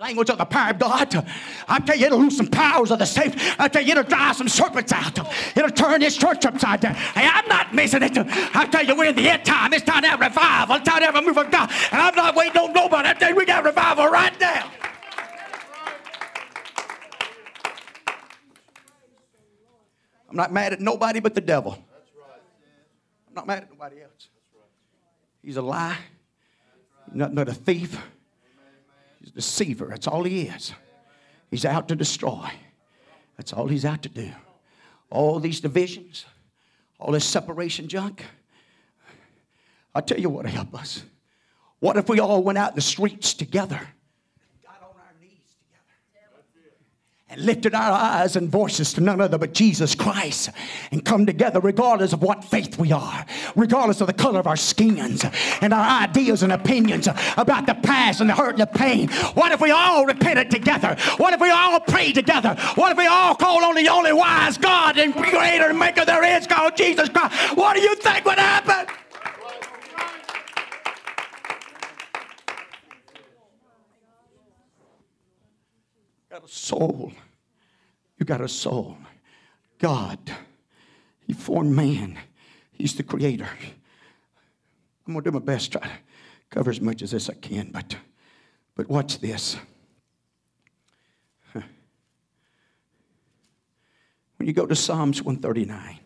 language 0.00 0.30
of 0.30 0.38
the 0.38 0.44
power 0.44 0.70
of 0.70 0.78
God. 0.78 1.26
I 1.68 1.80
tell 1.80 1.96
you, 1.96 2.06
it'll 2.06 2.18
lose 2.18 2.36
some 2.36 2.46
powers 2.46 2.90
of 2.90 2.98
the 2.98 3.06
safe. 3.06 3.34
I 3.58 3.68
tell 3.68 3.82
you, 3.82 3.92
it'll 3.92 4.04
drive 4.04 4.36
some 4.36 4.48
serpents 4.48 4.92
out. 4.92 5.18
It'll 5.56 5.70
turn 5.70 6.00
this 6.00 6.16
church 6.16 6.44
upside 6.44 6.80
down. 6.80 6.94
Hey, 6.94 7.28
I'm 7.30 7.48
not 7.48 7.74
missing 7.74 8.02
it. 8.02 8.16
I 8.16 8.66
tell 8.66 8.84
you, 8.84 8.96
we're 8.96 9.06
in 9.06 9.16
the 9.16 9.28
end 9.28 9.44
time. 9.44 9.72
It's 9.72 9.84
time 9.84 10.02
to 10.02 10.08
have 10.08 10.20
revival. 10.20 10.76
It's 10.76 10.88
time 10.88 11.00
to 11.00 11.06
have 11.06 11.16
a 11.16 11.22
move 11.22 11.38
of 11.38 11.50
God. 11.50 11.70
And 11.92 12.00
I'm 12.00 12.14
not 12.14 12.34
waiting 12.34 12.56
on 12.56 12.72
nobody. 12.72 13.08
I 13.08 13.14
tell 13.14 13.30
you, 13.30 13.36
we 13.36 13.44
got 13.44 13.64
revival 13.64 14.08
right 14.08 14.38
now. 14.40 14.70
I'm 20.28 20.36
not 20.36 20.52
mad 20.52 20.72
at 20.72 20.80
nobody 20.80 21.20
but 21.20 21.34
the 21.34 21.40
devil. 21.40 21.78
I'm 23.28 23.34
not 23.34 23.46
mad 23.46 23.62
at 23.62 23.70
nobody 23.70 24.02
else. 24.02 24.28
He's 25.46 25.56
a 25.56 25.62
lie. 25.62 25.96
Nothing 27.12 27.36
but 27.36 27.48
a 27.48 27.54
thief. 27.54 27.96
He's 29.20 29.30
a 29.30 29.34
deceiver. 29.34 29.86
That's 29.86 30.08
all 30.08 30.24
he 30.24 30.42
is. 30.42 30.72
He's 31.52 31.64
out 31.64 31.86
to 31.86 31.94
destroy. 31.94 32.50
That's 33.36 33.52
all 33.52 33.68
he's 33.68 33.84
out 33.84 34.02
to 34.02 34.08
do. 34.08 34.32
All 35.08 35.38
these 35.38 35.60
divisions, 35.60 36.26
all 36.98 37.12
this 37.12 37.24
separation 37.24 37.86
junk. 37.86 38.24
i 39.94 40.00
tell 40.00 40.18
you 40.18 40.28
what 40.30 40.46
help 40.46 40.74
us. 40.74 41.04
What 41.78 41.96
if 41.96 42.08
we 42.08 42.18
all 42.18 42.42
went 42.42 42.58
out 42.58 42.70
in 42.70 42.74
the 42.74 42.80
streets 42.80 43.32
together? 43.32 43.80
Got 44.64 44.82
on 44.82 44.96
our 44.98 45.14
knees 45.20 45.54
together. 45.60 45.94
And 47.28 47.40
lifted 47.40 47.74
our 47.74 47.90
eyes 47.90 48.36
and 48.36 48.48
voices 48.48 48.92
to 48.92 49.00
none 49.00 49.20
other 49.20 49.36
but 49.36 49.52
Jesus 49.52 49.96
Christ 49.96 50.50
and 50.92 51.04
come 51.04 51.26
together 51.26 51.58
regardless 51.58 52.12
of 52.12 52.22
what 52.22 52.44
faith 52.44 52.78
we 52.78 52.92
are, 52.92 53.26
regardless 53.56 54.00
of 54.00 54.06
the 54.06 54.12
color 54.12 54.38
of 54.38 54.46
our 54.46 54.56
skins 54.56 55.24
and 55.60 55.72
our 55.72 56.02
ideas 56.02 56.44
and 56.44 56.52
opinions 56.52 57.08
about 57.36 57.66
the 57.66 57.74
past 57.74 58.20
and 58.20 58.30
the 58.30 58.34
hurt 58.34 58.50
and 58.50 58.60
the 58.60 58.66
pain. 58.66 59.08
What 59.34 59.50
if 59.50 59.60
we 59.60 59.72
all 59.72 60.06
repented 60.06 60.52
together? 60.52 60.96
What 61.16 61.34
if 61.34 61.40
we 61.40 61.50
all 61.50 61.80
prayed 61.80 62.14
together? 62.14 62.54
What 62.76 62.92
if 62.92 62.98
we 62.98 63.06
all 63.06 63.34
called 63.34 63.64
on 63.64 63.74
the 63.74 63.88
only 63.88 64.12
wise 64.12 64.56
God 64.56 64.96
and 64.96 65.12
creator 65.12 65.68
and 65.68 65.78
maker 65.78 66.04
there 66.04 66.22
is 66.22 66.46
called 66.46 66.76
Jesus 66.76 67.08
Christ? 67.08 67.56
What 67.56 67.74
do 67.74 67.82
you 67.82 67.96
think 67.96 68.24
would 68.24 68.38
happen? 68.38 68.94
Got 76.40 76.44
a 76.44 76.52
soul. 76.52 77.12
You 78.18 78.26
got 78.26 78.42
a 78.42 78.48
soul. 78.48 78.98
God, 79.78 80.18
He 81.26 81.32
formed 81.32 81.74
man. 81.74 82.18
He's 82.72 82.94
the 82.94 83.02
creator. 83.02 83.48
I'm 85.06 85.14
going 85.14 85.24
to 85.24 85.30
do 85.30 85.38
my 85.38 85.42
best 85.42 85.72
to 85.72 85.78
try 85.78 85.88
to 85.88 85.94
cover 86.50 86.70
as 86.70 86.78
much 86.78 87.00
as 87.00 87.12
this 87.12 87.30
I 87.30 87.34
can, 87.34 87.70
but, 87.72 87.96
but 88.74 88.86
watch 88.86 89.18
this. 89.18 89.56
When 91.52 91.64
you 94.40 94.52
go 94.52 94.66
to 94.66 94.76
Psalms 94.76 95.22
139, 95.22 95.74
I 95.74 95.98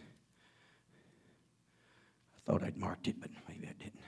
thought 2.47 2.63
I'd 2.63 2.77
marked 2.77 3.09
it, 3.09 3.17
but 3.21 3.31
maybe 3.49 3.67
I 3.67 3.73
didn't. 3.83 3.99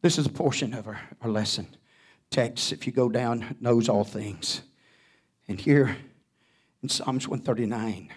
This 0.00 0.16
is 0.16 0.24
a 0.24 0.30
portion 0.30 0.72
of 0.72 0.86
our, 0.86 0.98
our 1.20 1.28
lesson 1.28 1.66
text, 2.30 2.72
if 2.72 2.86
you 2.86 2.92
go 2.92 3.08
down, 3.08 3.56
knows 3.60 3.88
all 3.88 4.04
things. 4.04 4.62
And 5.48 5.60
here 5.60 5.96
in 6.82 6.88
Psalms 6.88 7.28
139, 7.28 8.10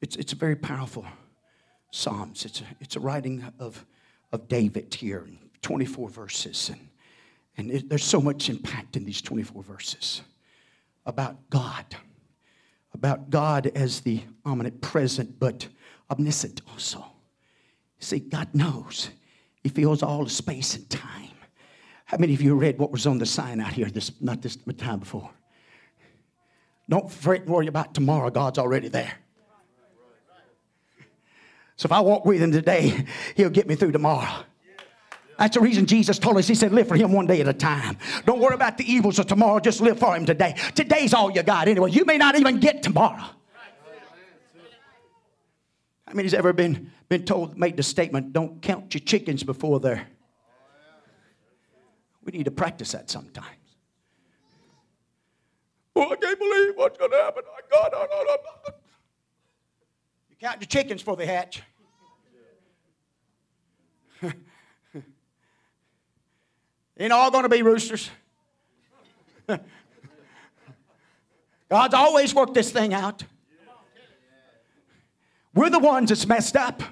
it's, 0.00 0.16
it's 0.16 0.32
a 0.32 0.36
very 0.36 0.56
powerful 0.56 1.06
Psalms. 1.90 2.44
It's 2.44 2.60
a, 2.60 2.64
it's 2.80 2.96
a 2.96 3.00
writing 3.00 3.44
of, 3.58 3.84
of 4.32 4.48
David 4.48 4.94
here, 4.94 5.26
24 5.62 6.10
verses. 6.10 6.70
And, 6.70 6.88
and 7.56 7.70
it, 7.70 7.88
there's 7.88 8.04
so 8.04 8.20
much 8.20 8.48
impact 8.48 8.96
in 8.96 9.04
these 9.04 9.22
24 9.22 9.62
verses 9.62 10.22
about 11.06 11.48
God, 11.50 11.84
about 12.92 13.30
God 13.30 13.68
as 13.74 14.00
the 14.00 14.20
omnipresent 14.44 15.38
but 15.38 15.68
omniscient 16.10 16.60
also. 16.70 17.04
See, 17.98 18.18
God 18.18 18.48
knows, 18.54 19.10
He 19.62 19.68
feels 19.68 20.02
all 20.02 20.24
the 20.24 20.30
space 20.30 20.76
and 20.76 20.88
time. 20.90 21.30
How 22.06 22.18
many 22.18 22.34
of 22.34 22.40
you 22.40 22.54
read 22.54 22.78
what 22.78 22.92
was 22.92 23.06
on 23.06 23.18
the 23.18 23.26
sign 23.26 23.60
out 23.60 23.72
here 23.72 23.86
this 23.86 24.12
not 24.20 24.40
this 24.40 24.56
time 24.78 25.00
before? 25.00 25.28
Don't 26.88 27.10
fret 27.10 27.42
and 27.42 27.50
worry 27.50 27.66
about 27.66 27.94
tomorrow. 27.94 28.30
God's 28.30 28.58
already 28.58 28.88
there. 28.88 29.12
So 31.74 31.86
if 31.86 31.92
I 31.92 32.00
walk 32.00 32.24
with 32.24 32.40
him 32.40 32.52
today, 32.52 33.04
he'll 33.36 33.50
get 33.50 33.66
me 33.66 33.74
through 33.74 33.92
tomorrow. 33.92 34.44
That's 35.36 35.54
the 35.54 35.60
reason 35.60 35.84
Jesus 35.84 36.18
told 36.18 36.38
us, 36.38 36.48
He 36.48 36.54
said, 36.54 36.72
live 36.72 36.88
for 36.88 36.96
Him 36.96 37.12
one 37.12 37.26
day 37.26 37.42
at 37.42 37.48
a 37.48 37.52
time. 37.52 37.98
Don't 38.24 38.40
worry 38.40 38.54
about 38.54 38.78
the 38.78 38.90
evils 38.90 39.18
of 39.18 39.26
tomorrow, 39.26 39.60
just 39.60 39.82
live 39.82 39.98
for 39.98 40.16
Him 40.16 40.24
today. 40.24 40.54
Today's 40.74 41.12
all 41.12 41.30
you 41.30 41.42
got 41.42 41.68
anyway. 41.68 41.90
You 41.90 42.06
may 42.06 42.16
not 42.16 42.38
even 42.38 42.58
get 42.58 42.82
tomorrow. 42.82 43.22
I 46.08 46.14
mean, 46.14 46.24
has 46.24 46.32
ever 46.32 46.54
been, 46.54 46.90
been 47.10 47.24
told, 47.26 47.58
made 47.58 47.76
the 47.76 47.82
statement, 47.82 48.32
don't 48.32 48.62
count 48.62 48.94
your 48.94 49.02
chickens 49.02 49.42
before 49.42 49.80
they're 49.80 50.08
we 52.26 52.32
need 52.32 52.44
to 52.44 52.50
practice 52.50 52.92
that 52.92 53.08
sometimes. 53.08 53.46
Oh, 55.94 56.10
I 56.10 56.16
can't 56.16 56.38
believe 56.38 56.72
what's 56.74 56.98
going 56.98 57.12
to 57.12 57.16
happen. 57.16 57.44
I 57.46 57.60
it. 58.68 58.74
You 60.28 60.36
count 60.40 60.60
your 60.60 60.66
chickens 60.66 61.00
before 61.00 61.16
they 61.16 61.24
hatch. 61.24 61.62
Ain't 66.98 67.12
all 67.12 67.30
going 67.30 67.44
to 67.44 67.48
be 67.48 67.62
roosters. 67.62 68.10
God's 71.70 71.94
always 71.94 72.34
worked 72.34 72.54
this 72.54 72.70
thing 72.70 72.92
out. 72.92 73.22
We're 75.54 75.70
the 75.70 75.78
ones 75.78 76.08
that's 76.10 76.26
messed 76.26 76.56
up. 76.56 76.82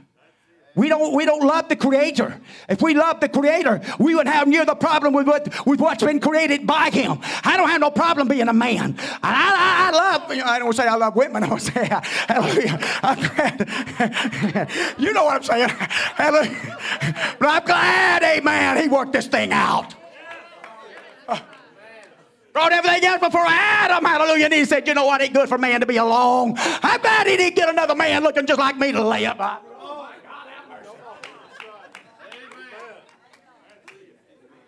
We 0.77 0.89
don't, 0.89 1.15
we 1.15 1.25
don't 1.25 1.47
love 1.47 1.69
the 1.69 1.77
Creator. 1.77 2.41
If 2.69 2.83
we 2.83 2.95
love 2.95 3.21
the 3.21 3.29
Creator, 3.29 3.81
we 4.01 4.17
would 4.17 4.27
have 4.27 4.49
near 4.49 4.65
the 4.65 4.75
problem 4.75 5.13
with, 5.15 5.27
what, 5.27 5.67
with 5.67 5.81
what's 5.81 6.03
been 6.03 6.19
created 6.19 6.67
by 6.67 6.91
Him. 6.91 7.21
I 7.45 7.57
don't 7.57 7.69
have 7.69 7.81
no 7.81 7.93
problem 7.93 8.27
being 8.27 8.49
a 8.49 8.53
man. 8.53 8.97
I, 9.23 9.23
I, 9.23 9.89
I 9.89 9.91
love, 9.93 10.31
I 10.31 10.59
don't 10.59 10.73
say 10.73 10.89
I 10.89 10.97
love 10.97 11.15
women, 11.15 11.45
I 11.45 11.49
don't 11.49 11.61
say 11.61 11.85
hallelujah. 12.29 12.81
I'm 13.03 13.19
glad. 13.19 14.71
you 14.99 15.13
know 15.13 15.25
what 15.25 15.37
I'm 15.37 15.43
saying. 15.45 15.69
Hallelujah. 15.69 16.79
But 17.39 17.49
I'm 17.49 17.65
glad, 17.65 18.23
amen, 18.25 18.83
He 18.83 18.89
worked 18.89 19.13
this 19.13 19.29
thing 19.29 19.53
out. 19.53 19.95
Uh, 21.29 21.39
brought 22.53 22.73
everything 22.73 23.05
else 23.05 23.21
before 23.21 23.47
Adam, 23.47 24.05
hallelujah. 24.05 24.47
And 24.47 24.55
he 24.55 24.65
said, 24.65 24.89
You 24.89 24.95
know 24.95 25.07
what? 25.07 25.23
ain't 25.23 25.35
good 25.35 25.49
for 25.49 25.57
man 25.57 25.81
to 25.81 25.87
be 25.87 25.99
alone. 25.99 26.55
I'm 26.57 27.01
glad 27.01 27.29
he 27.29 27.37
didn't 27.37 27.55
get 27.55 27.69
another 27.69 27.95
man 27.95 28.25
looking 28.25 28.45
just 28.45 28.59
like 28.59 28.77
me 28.77 28.91
to 28.91 29.07
lay 29.07 29.25
up. 29.25 29.71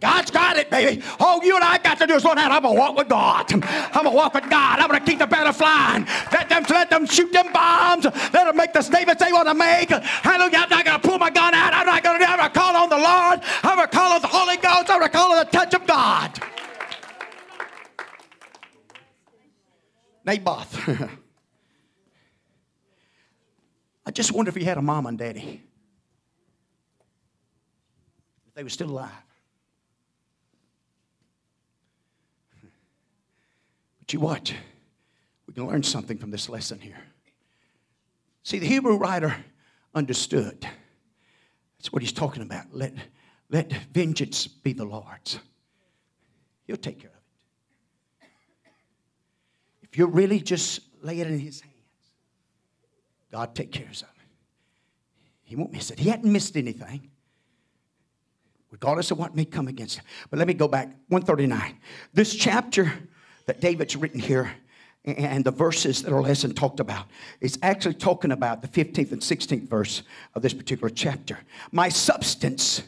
God's 0.00 0.30
got 0.30 0.56
it, 0.56 0.70
baby. 0.70 1.02
All 1.18 1.44
you 1.44 1.54
and 1.54 1.64
I 1.64 1.76
got 1.78 1.98
to 1.98 2.06
do 2.06 2.14
is 2.14 2.24
learn 2.24 2.38
out. 2.38 2.50
I'm 2.50 2.62
gonna 2.62 2.78
walk 2.78 2.96
with 2.96 3.08
God. 3.08 3.52
I'm 3.52 4.04
gonna 4.04 4.10
walk 4.10 4.32
with 4.34 4.48
God. 4.48 4.78
I'm 4.78 4.86
gonna 4.86 5.04
keep 5.04 5.18
the 5.18 5.26
banner 5.26 5.52
flying. 5.52 6.06
Let 6.32 6.48
them 6.48 6.64
let 6.70 6.88
them 6.88 7.04
shoot 7.06 7.30
them 7.32 7.52
bombs. 7.52 8.04
Let 8.04 8.32
them 8.32 8.56
make 8.56 8.72
the 8.72 8.80
statements 8.80 9.22
they 9.22 9.30
want 9.32 9.48
to 9.48 9.54
make. 9.54 9.90
Hallelujah. 9.90 10.58
I'm 10.58 10.70
not 10.70 10.84
gonna 10.86 10.98
pull 11.00 11.18
my 11.18 11.28
gun 11.30 11.52
out. 11.52 11.74
I'm 11.74 11.84
not 11.86 12.02
gonna, 12.02 12.24
I'm 12.24 12.38
gonna 12.38 12.50
call 12.50 12.76
on 12.76 12.88
the 12.88 12.96
Lord. 12.96 13.40
I'm 13.62 13.76
gonna 13.76 13.88
call 13.88 14.12
on 14.12 14.22
the 14.22 14.28
Holy 14.28 14.56
Ghost. 14.56 14.90
I'm 14.90 15.00
gonna 15.00 15.08
call 15.10 15.32
on 15.32 15.44
the 15.44 15.50
touch 15.50 15.74
of 15.74 15.86
God. 15.86 16.38
Naboth. 20.24 20.88
I 24.06 24.10
just 24.12 24.32
wonder 24.32 24.48
if 24.48 24.56
he 24.56 24.64
had 24.64 24.78
a 24.78 24.82
mom 24.82 25.06
and 25.06 25.18
daddy 25.18 25.62
they 28.54 28.62
were 28.62 28.68
still 28.68 28.90
alive. 28.90 29.10
But 33.98 34.12
you 34.12 34.20
watch, 34.20 34.54
we 35.46 35.54
can 35.54 35.66
learn 35.66 35.82
something 35.82 36.18
from 36.18 36.30
this 36.30 36.48
lesson 36.48 36.80
here. 36.80 36.98
See, 38.42 38.58
the 38.58 38.66
Hebrew 38.66 38.96
writer 38.96 39.36
understood. 39.94 40.66
That's 41.78 41.92
what 41.92 42.02
he's 42.02 42.12
talking 42.12 42.42
about. 42.42 42.66
Let, 42.72 42.94
let 43.48 43.72
vengeance 43.92 44.46
be 44.46 44.72
the 44.72 44.84
Lord's. 44.84 45.38
He'll 46.66 46.76
take 46.76 47.00
care 47.00 47.10
of 47.10 47.16
it. 47.16 48.28
If 49.82 49.98
you 49.98 50.06
really 50.06 50.40
just 50.40 50.80
lay 51.02 51.20
it 51.20 51.26
in 51.26 51.38
his 51.38 51.60
hands, 51.60 51.74
God 53.32 53.54
take 53.54 53.72
care 53.72 53.86
of 53.86 53.92
it. 53.92 54.04
He 55.42 55.56
won't 55.56 55.72
miss 55.72 55.90
it. 55.90 55.98
He 55.98 56.08
hadn't 56.08 56.30
missed 56.32 56.56
anything 56.56 57.10
regardless 58.70 59.10
of 59.10 59.18
what 59.18 59.34
may 59.34 59.44
come 59.44 59.68
against 59.68 59.98
him. 59.98 60.04
But 60.30 60.38
let 60.38 60.48
me 60.48 60.54
go 60.54 60.68
back 60.68 60.86
139. 61.08 61.78
This 62.12 62.34
chapter 62.34 62.92
that 63.46 63.60
David's 63.60 63.96
written 63.96 64.20
here 64.20 64.52
and 65.04 65.44
the 65.44 65.50
verses 65.50 66.02
that 66.02 66.12
our 66.12 66.20
lesson 66.20 66.54
talked 66.54 66.78
about 66.78 67.06
is 67.40 67.58
actually 67.62 67.94
talking 67.94 68.32
about 68.32 68.60
the 68.62 68.68
15th 68.68 69.12
and 69.12 69.22
16th 69.22 69.68
verse 69.68 70.02
of 70.34 70.42
this 70.42 70.52
particular 70.52 70.90
chapter. 70.90 71.38
My 71.72 71.88
substance, 71.88 72.82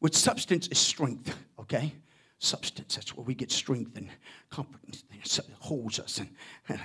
which 0.00 0.14
substance 0.14 0.68
is 0.68 0.78
strength, 0.78 1.34
okay? 1.58 1.94
Substance, 2.38 2.96
that's 2.96 3.16
where 3.16 3.24
we 3.24 3.34
get 3.34 3.50
strength 3.50 3.96
and 3.96 4.10
comfort. 4.50 4.80
It 5.10 5.40
holds 5.58 5.98
us 5.98 6.18
and, 6.18 6.28
and 6.68 6.80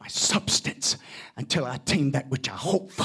my 0.00 0.06
substance 0.06 0.96
until 1.36 1.64
I 1.64 1.74
attain 1.74 2.12
that 2.12 2.28
which 2.28 2.48
I 2.48 2.52
hope 2.52 2.90
for. 2.90 3.04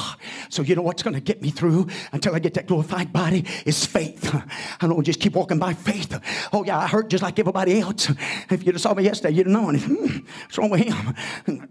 So 0.50 0.62
you 0.62 0.76
know 0.76 0.84
what's 0.84 1.02
going 1.02 1.16
to 1.16 1.22
get 1.22 1.42
me 1.42 1.50
through 1.50 1.88
until 2.12 2.36
I 2.36 2.40
get 2.40 2.54
that 2.54 2.68
glorified 2.68 3.12
body 3.12 3.46
is 3.66 3.86
faith. 3.86 4.34
I 4.82 4.88
don't 4.88 5.04
just 5.04 5.20
keep 5.20 5.34
walking 5.34 5.60
by 5.60 5.74
faith. 5.74 6.20
Oh 6.52 6.64
yeah, 6.64 6.78
I 6.78 6.88
hurt 6.88 7.10
just 7.10 7.24
like 7.24 7.40
everybody 7.40 7.80
else. 7.80 8.12
If 8.50 8.66
you 8.66 8.78
saw 8.78 8.94
me 8.94 9.04
yesterday, 9.04 9.36
you'd 9.36 9.48
know. 9.48 9.72
Hmm, 9.72 10.18
what's 10.44 10.58
wrong 10.58 10.70
with 10.70 10.82
him? 10.82 11.70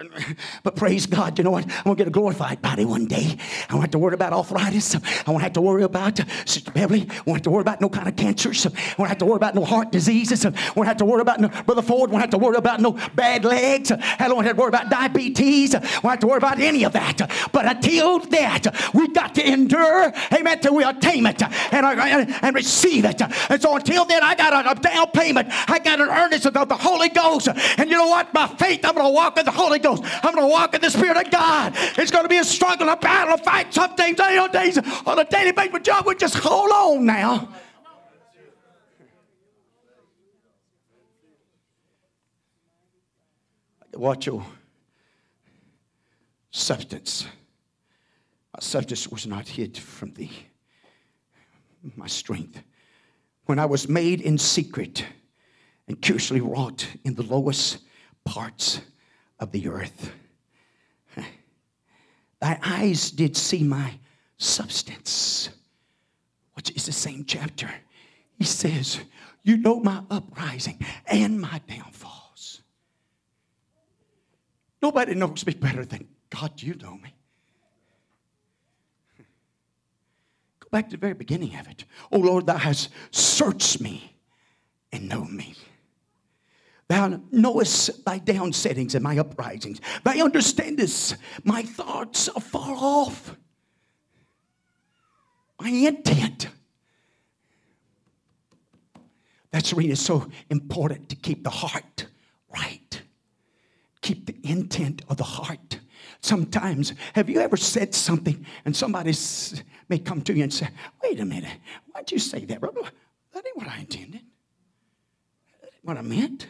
But 0.62 0.76
praise 0.76 1.06
God, 1.06 1.38
you 1.38 1.44
know 1.44 1.50
what? 1.52 1.64
I'm 1.64 1.84
going 1.84 1.96
to 1.96 2.00
get 2.04 2.08
a 2.08 2.10
glorified 2.10 2.60
body 2.60 2.84
one 2.84 3.06
day. 3.06 3.36
I 3.68 3.74
won't 3.74 3.84
have 3.84 3.90
to 3.92 3.98
worry 3.98 4.14
about 4.14 4.32
arthritis. 4.32 4.94
I 4.94 5.30
won't 5.30 5.42
have 5.42 5.54
to 5.54 5.60
worry 5.60 5.82
about, 5.82 6.20
uh, 6.20 6.24
Sister 6.44 6.70
Beverly, 6.70 7.08
I 7.08 7.14
won't 7.26 7.38
have 7.38 7.42
to 7.42 7.50
worry 7.50 7.62
about 7.62 7.80
no 7.80 7.88
kind 7.88 8.08
of 8.08 8.16
cancers. 8.16 8.66
I 8.66 8.70
won't 8.98 9.08
have 9.08 9.18
to 9.18 9.26
worry 9.26 9.36
about 9.36 9.54
no 9.54 9.64
heart 9.64 9.90
diseases. 9.90 10.44
I 10.44 10.52
won't 10.76 10.86
have 10.86 10.98
to 10.98 11.04
worry 11.04 11.22
about 11.22 11.40
no, 11.40 11.48
Brother 11.48 11.82
Ford, 11.82 12.10
won't 12.10 12.22
have 12.22 12.30
to 12.30 12.38
worry 12.38 12.56
about 12.56 12.80
no 12.80 12.92
bad 13.14 13.44
legs. 13.44 13.90
I 13.90 14.28
don't 14.28 14.44
have 14.44 14.56
to 14.56 14.60
worry 14.60 14.68
about 14.68 14.90
diabetes. 14.90 15.74
I 15.74 15.78
won't 16.02 16.12
have 16.12 16.20
to 16.20 16.26
worry 16.26 16.38
about 16.38 16.60
any 16.60 16.84
of 16.84 16.92
that. 16.92 17.18
But 17.52 17.66
until 17.66 18.18
that, 18.18 18.92
we've 18.94 19.14
got 19.14 19.34
to 19.36 19.46
endure, 19.46 20.12
amen, 20.32 20.60
till 20.60 20.74
we 20.74 20.84
attain 20.84 21.26
it 21.26 21.42
and, 21.42 21.86
and, 21.86 22.36
and 22.42 22.54
receive 22.54 23.04
it. 23.04 23.20
And 23.48 23.60
so 23.60 23.76
until 23.76 24.04
then, 24.04 24.22
I 24.22 24.34
got 24.34 24.52
a, 24.52 24.70
a 24.70 24.74
down 24.74 25.10
payment. 25.10 25.48
I 25.68 25.78
got 25.78 26.00
an 26.00 26.08
earnest 26.08 26.46
of 26.46 26.68
the 26.68 26.76
Holy 26.76 27.08
Ghost. 27.08 27.48
And 27.48 27.90
you 27.90 27.96
know 27.96 28.08
what? 28.08 28.32
By 28.32 28.46
faith, 28.46 28.84
I'm 28.84 28.94
going 28.94 29.06
to 29.06 29.12
walk 29.12 29.38
in 29.38 29.44
the 29.44 29.50
Holy 29.50 29.78
Ghost. 29.78 29.89
I'm 29.98 30.34
going 30.34 30.46
to 30.46 30.52
walk 30.52 30.74
in 30.74 30.80
the 30.80 30.90
Spirit 30.90 31.16
of 31.16 31.30
God. 31.30 31.72
It's 31.96 32.10
going 32.10 32.24
to 32.24 32.28
be 32.28 32.38
a 32.38 32.44
struggle, 32.44 32.88
a 32.88 32.96
battle, 32.96 33.34
a 33.34 33.38
fight, 33.38 33.72
some 33.72 33.94
days, 33.96 34.16
days 34.16 34.78
on 35.06 35.18
a 35.18 35.24
daily 35.24 35.52
basis. 35.52 35.72
But 35.72 35.84
John, 35.84 36.04
we 36.06 36.14
just 36.14 36.36
hold 36.36 36.70
on 36.70 37.06
now. 37.06 37.48
Watch 43.94 44.26
your 44.26 44.44
substance. 46.50 47.26
My 48.54 48.60
substance 48.60 49.08
was 49.08 49.26
not 49.26 49.46
hid 49.46 49.76
from 49.76 50.12
thee. 50.14 50.32
My 51.96 52.06
strength. 52.06 52.62
When 53.46 53.58
I 53.58 53.66
was 53.66 53.88
made 53.88 54.20
in 54.20 54.38
secret 54.38 55.04
and 55.86 56.00
curiously 56.00 56.40
wrought 56.40 56.86
in 57.04 57.14
the 57.14 57.24
lowest 57.24 57.78
parts 58.24 58.80
of 59.40 59.50
the 59.50 59.68
earth. 59.68 60.12
Thy 62.40 62.58
eyes 62.62 63.10
did 63.10 63.36
see 63.36 63.62
my 63.62 63.98
substance. 64.38 65.50
Which 66.54 66.70
is 66.70 66.86
the 66.86 66.92
same 66.92 67.24
chapter. 67.24 67.70
He 68.38 68.44
says, 68.44 69.00
You 69.42 69.56
know 69.56 69.80
my 69.80 70.02
uprising 70.10 70.78
and 71.06 71.40
my 71.40 71.60
downfalls. 71.68 72.62
Nobody 74.82 75.14
knows 75.14 75.46
me 75.46 75.54
better 75.54 75.84
than 75.84 76.08
God, 76.30 76.52
you 76.62 76.74
know 76.74 76.96
me. 76.96 77.14
Go 80.60 80.68
back 80.70 80.86
to 80.86 80.96
the 80.96 81.00
very 81.00 81.14
beginning 81.14 81.56
of 81.56 81.68
it. 81.68 81.84
Oh 82.10 82.18
Lord, 82.18 82.46
thou 82.46 82.56
hast 82.56 82.90
searched 83.10 83.80
me 83.80 84.16
and 84.92 85.08
known 85.08 85.36
me. 85.36 85.54
Thou 86.90 87.20
knowest 87.30 88.04
thy 88.04 88.18
downsettings 88.18 88.96
and 88.96 89.04
my 89.04 89.16
uprisings. 89.16 89.80
Thou 90.02 90.10
understandest 90.24 91.14
my 91.44 91.62
thoughts 91.62 92.28
are 92.28 92.40
far 92.40 92.74
off. 92.76 93.36
My 95.60 95.68
intent. 95.68 96.48
That's 99.52 99.72
really 99.72 99.94
so 99.94 100.26
important 100.50 101.08
to 101.10 101.14
keep 101.14 101.44
the 101.44 101.50
heart 101.50 102.06
right. 102.52 103.02
Keep 104.02 104.26
the 104.26 104.40
intent 104.42 105.02
of 105.08 105.16
the 105.16 105.22
heart. 105.22 105.78
Sometimes, 106.22 106.94
have 107.12 107.30
you 107.30 107.38
ever 107.38 107.56
said 107.56 107.94
something 107.94 108.44
and 108.64 108.74
somebody 108.74 109.14
may 109.88 110.00
come 110.00 110.22
to 110.22 110.34
you 110.34 110.42
and 110.42 110.52
say, 110.52 110.68
Wait 111.04 111.20
a 111.20 111.24
minute, 111.24 111.56
why'd 111.92 112.10
you 112.10 112.18
say 112.18 112.44
that? 112.46 112.60
That 112.60 113.46
ain't 113.46 113.56
what 113.56 113.68
I 113.68 113.78
intended. 113.78 114.22
That 115.60 115.70
ain't 115.72 115.84
what 115.84 115.96
I 115.96 116.02
meant. 116.02 116.48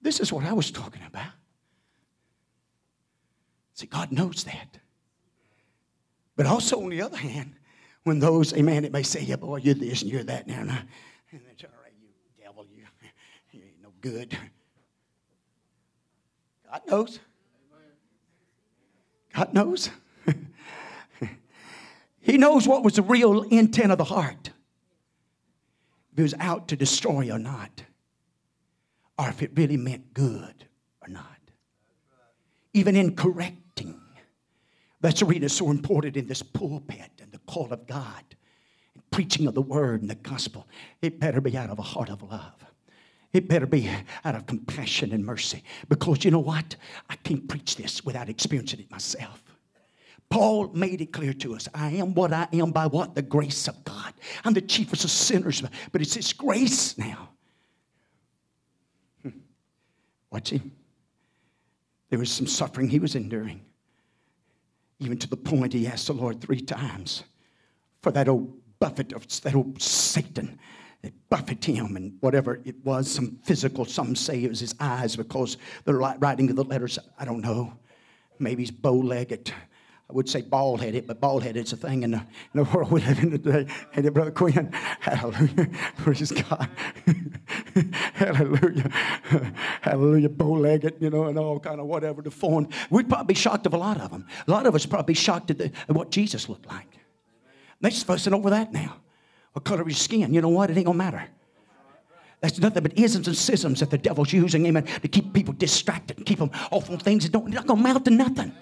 This 0.00 0.20
is 0.20 0.32
what 0.32 0.44
I 0.44 0.52
was 0.52 0.70
talking 0.70 1.02
about. 1.06 1.32
See, 3.74 3.86
God 3.86 4.12
knows 4.12 4.44
that. 4.44 4.78
But 6.34 6.46
also, 6.46 6.82
on 6.82 6.90
the 6.90 7.02
other 7.02 7.16
hand, 7.16 7.54
when 8.04 8.20
those, 8.20 8.54
amen, 8.54 8.84
it 8.84 8.92
may 8.92 9.02
say, 9.02 9.22
yeah, 9.22 9.36
boy, 9.36 9.56
you're 9.56 9.74
this 9.74 10.02
and 10.02 10.10
you're 10.10 10.22
that 10.24 10.46
now. 10.46 10.60
And, 10.60 10.70
I, 10.70 10.82
and 11.32 11.40
right, 11.42 11.92
you 12.00 12.08
devil, 12.42 12.66
you, 12.74 12.84
you 13.52 13.62
ain't 13.62 13.82
no 13.82 13.90
good. 14.00 14.36
God 16.70 16.82
knows. 16.88 17.18
God 19.34 19.52
knows. 19.52 19.90
he 22.20 22.38
knows 22.38 22.66
what 22.66 22.82
was 22.82 22.94
the 22.94 23.02
real 23.02 23.42
intent 23.42 23.92
of 23.92 23.98
the 23.98 24.04
heart. 24.04 24.50
If 26.12 26.18
it 26.18 26.22
was 26.22 26.34
out 26.40 26.68
to 26.68 26.76
destroy 26.76 27.30
or 27.30 27.38
not 27.38 27.82
or 29.18 29.28
if 29.28 29.42
it 29.42 29.52
really 29.54 29.76
meant 29.76 30.14
good 30.14 30.66
or 31.00 31.08
not. 31.08 31.24
Even 32.74 32.96
in 32.96 33.16
correcting. 33.16 34.00
That's 35.00 35.22
it's 35.22 35.54
so 35.54 35.70
important 35.70 36.16
in 36.16 36.26
this 36.26 36.42
pulpit 36.42 37.10
and 37.22 37.30
the 37.32 37.38
call 37.46 37.72
of 37.72 37.86
God, 37.86 38.24
and 38.94 39.10
preaching 39.10 39.46
of 39.46 39.54
the 39.54 39.62
word 39.62 40.00
and 40.00 40.10
the 40.10 40.16
gospel. 40.16 40.66
It 41.00 41.20
better 41.20 41.40
be 41.40 41.56
out 41.56 41.70
of 41.70 41.78
a 41.78 41.82
heart 41.82 42.10
of 42.10 42.22
love. 42.22 42.64
It 43.32 43.48
better 43.48 43.66
be 43.66 43.88
out 44.24 44.34
of 44.34 44.46
compassion 44.46 45.12
and 45.12 45.24
mercy. 45.24 45.62
Because 45.88 46.24
you 46.24 46.30
know 46.30 46.40
what? 46.40 46.76
I 47.10 47.16
can't 47.16 47.46
preach 47.48 47.76
this 47.76 48.04
without 48.04 48.28
experiencing 48.28 48.80
it 48.80 48.90
myself. 48.90 49.42
Paul 50.28 50.68
made 50.68 51.00
it 51.00 51.12
clear 51.12 51.32
to 51.34 51.54
us 51.54 51.68
I 51.74 51.90
am 51.90 52.14
what 52.14 52.32
I 52.32 52.48
am 52.52 52.72
by 52.72 52.86
what? 52.86 53.14
The 53.14 53.22
grace 53.22 53.68
of 53.68 53.84
God. 53.84 54.12
I'm 54.44 54.54
the 54.54 54.60
chiefest 54.60 55.04
of 55.04 55.10
sinners, 55.10 55.62
but 55.92 56.00
it's 56.00 56.14
His 56.14 56.32
grace 56.32 56.96
now. 56.98 57.28
Watch 60.30 60.50
him. 60.50 60.72
There 62.10 62.18
was 62.18 62.30
some 62.30 62.46
suffering 62.46 62.88
he 62.88 62.98
was 62.98 63.14
enduring, 63.14 63.64
even 65.00 65.18
to 65.18 65.28
the 65.28 65.36
point 65.36 65.72
he 65.72 65.86
asked 65.86 66.06
the 66.06 66.12
Lord 66.12 66.40
three 66.40 66.60
times 66.60 67.24
for 68.02 68.12
that 68.12 68.28
old 68.28 68.52
buffet 68.78 69.12
of 69.12 69.26
that 69.42 69.54
old 69.54 69.80
Satan 69.82 70.58
that 71.02 71.12
buffeted 71.28 71.76
him 71.76 71.96
and 71.96 72.16
whatever 72.20 72.60
it 72.64 72.84
was, 72.84 73.10
some 73.10 73.38
physical, 73.42 73.84
some 73.84 74.14
say 74.14 74.42
it 74.42 74.48
was 74.48 74.60
his 74.60 74.74
eyes 74.80 75.16
because 75.16 75.56
the 75.84 75.94
writing 75.94 76.50
of 76.50 76.56
the 76.56 76.64
letters, 76.64 76.98
I 77.18 77.24
don't 77.24 77.40
know. 77.40 77.72
Maybe 78.38 78.62
he's 78.62 78.70
bow 78.70 78.94
legged. 78.94 79.52
I 80.08 80.12
would 80.12 80.28
say 80.28 80.42
bald 80.42 80.82
headed, 80.82 81.08
but 81.08 81.20
bald 81.20 81.42
headed 81.42 81.64
is 81.66 81.72
a 81.72 81.76
thing 81.76 82.04
in 82.04 82.12
the, 82.12 82.18
in 82.18 82.62
the 82.62 82.64
world 82.64 82.92
we 82.92 83.00
live 83.00 83.18
in 83.18 83.32
today. 83.32 83.66
And 83.92 84.14
Brother 84.14 84.30
Quinn, 84.30 84.70
hallelujah. 85.00 85.68
Praise 85.96 86.30
God. 86.30 86.68
hallelujah. 88.14 88.88
hallelujah. 89.80 90.28
Bow 90.28 90.52
legged, 90.52 90.94
you 91.00 91.10
know, 91.10 91.24
and 91.24 91.36
all 91.36 91.58
kind 91.58 91.80
of 91.80 91.86
whatever 91.86 92.22
the 92.22 92.30
form. 92.30 92.68
We'd 92.88 93.08
probably 93.08 93.34
be 93.34 93.38
shocked 93.38 93.66
of 93.66 93.74
a 93.74 93.78
lot 93.78 94.00
of 94.00 94.12
them. 94.12 94.26
A 94.46 94.50
lot 94.50 94.66
of 94.66 94.76
us 94.76 94.86
probably 94.86 95.14
shocked 95.14 95.50
at, 95.50 95.58
the, 95.58 95.72
at 95.88 95.90
what 95.90 96.12
Jesus 96.12 96.48
looked 96.48 96.66
like. 96.66 96.98
They're 97.80 97.90
fussing 97.90 98.32
over 98.32 98.50
that 98.50 98.72
now. 98.72 98.96
What 99.54 99.64
color 99.64 99.82
of 99.82 99.88
your 99.88 99.96
skin? 99.96 100.32
You 100.32 100.40
know 100.40 100.50
what? 100.50 100.70
It 100.70 100.76
ain't 100.76 100.86
to 100.86 100.94
matter. 100.94 101.24
That's 102.40 102.60
nothing 102.60 102.82
but 102.82 102.96
isms 102.96 103.26
and 103.26 103.36
schisms 103.36 103.80
that 103.80 103.90
the 103.90 103.98
devil's 103.98 104.32
using, 104.32 104.66
amen, 104.66 104.84
to 104.84 105.08
keep 105.08 105.32
people 105.32 105.54
distracted 105.54 106.18
and 106.18 106.26
keep 106.26 106.38
them 106.38 106.50
off 106.70 106.90
on 106.90 106.98
things 106.98 107.24
that 107.24 107.32
don't, 107.32 107.48
not 107.48 107.66
to 107.66 107.72
amount 107.72 108.04
to 108.04 108.10
nothing. 108.10 108.52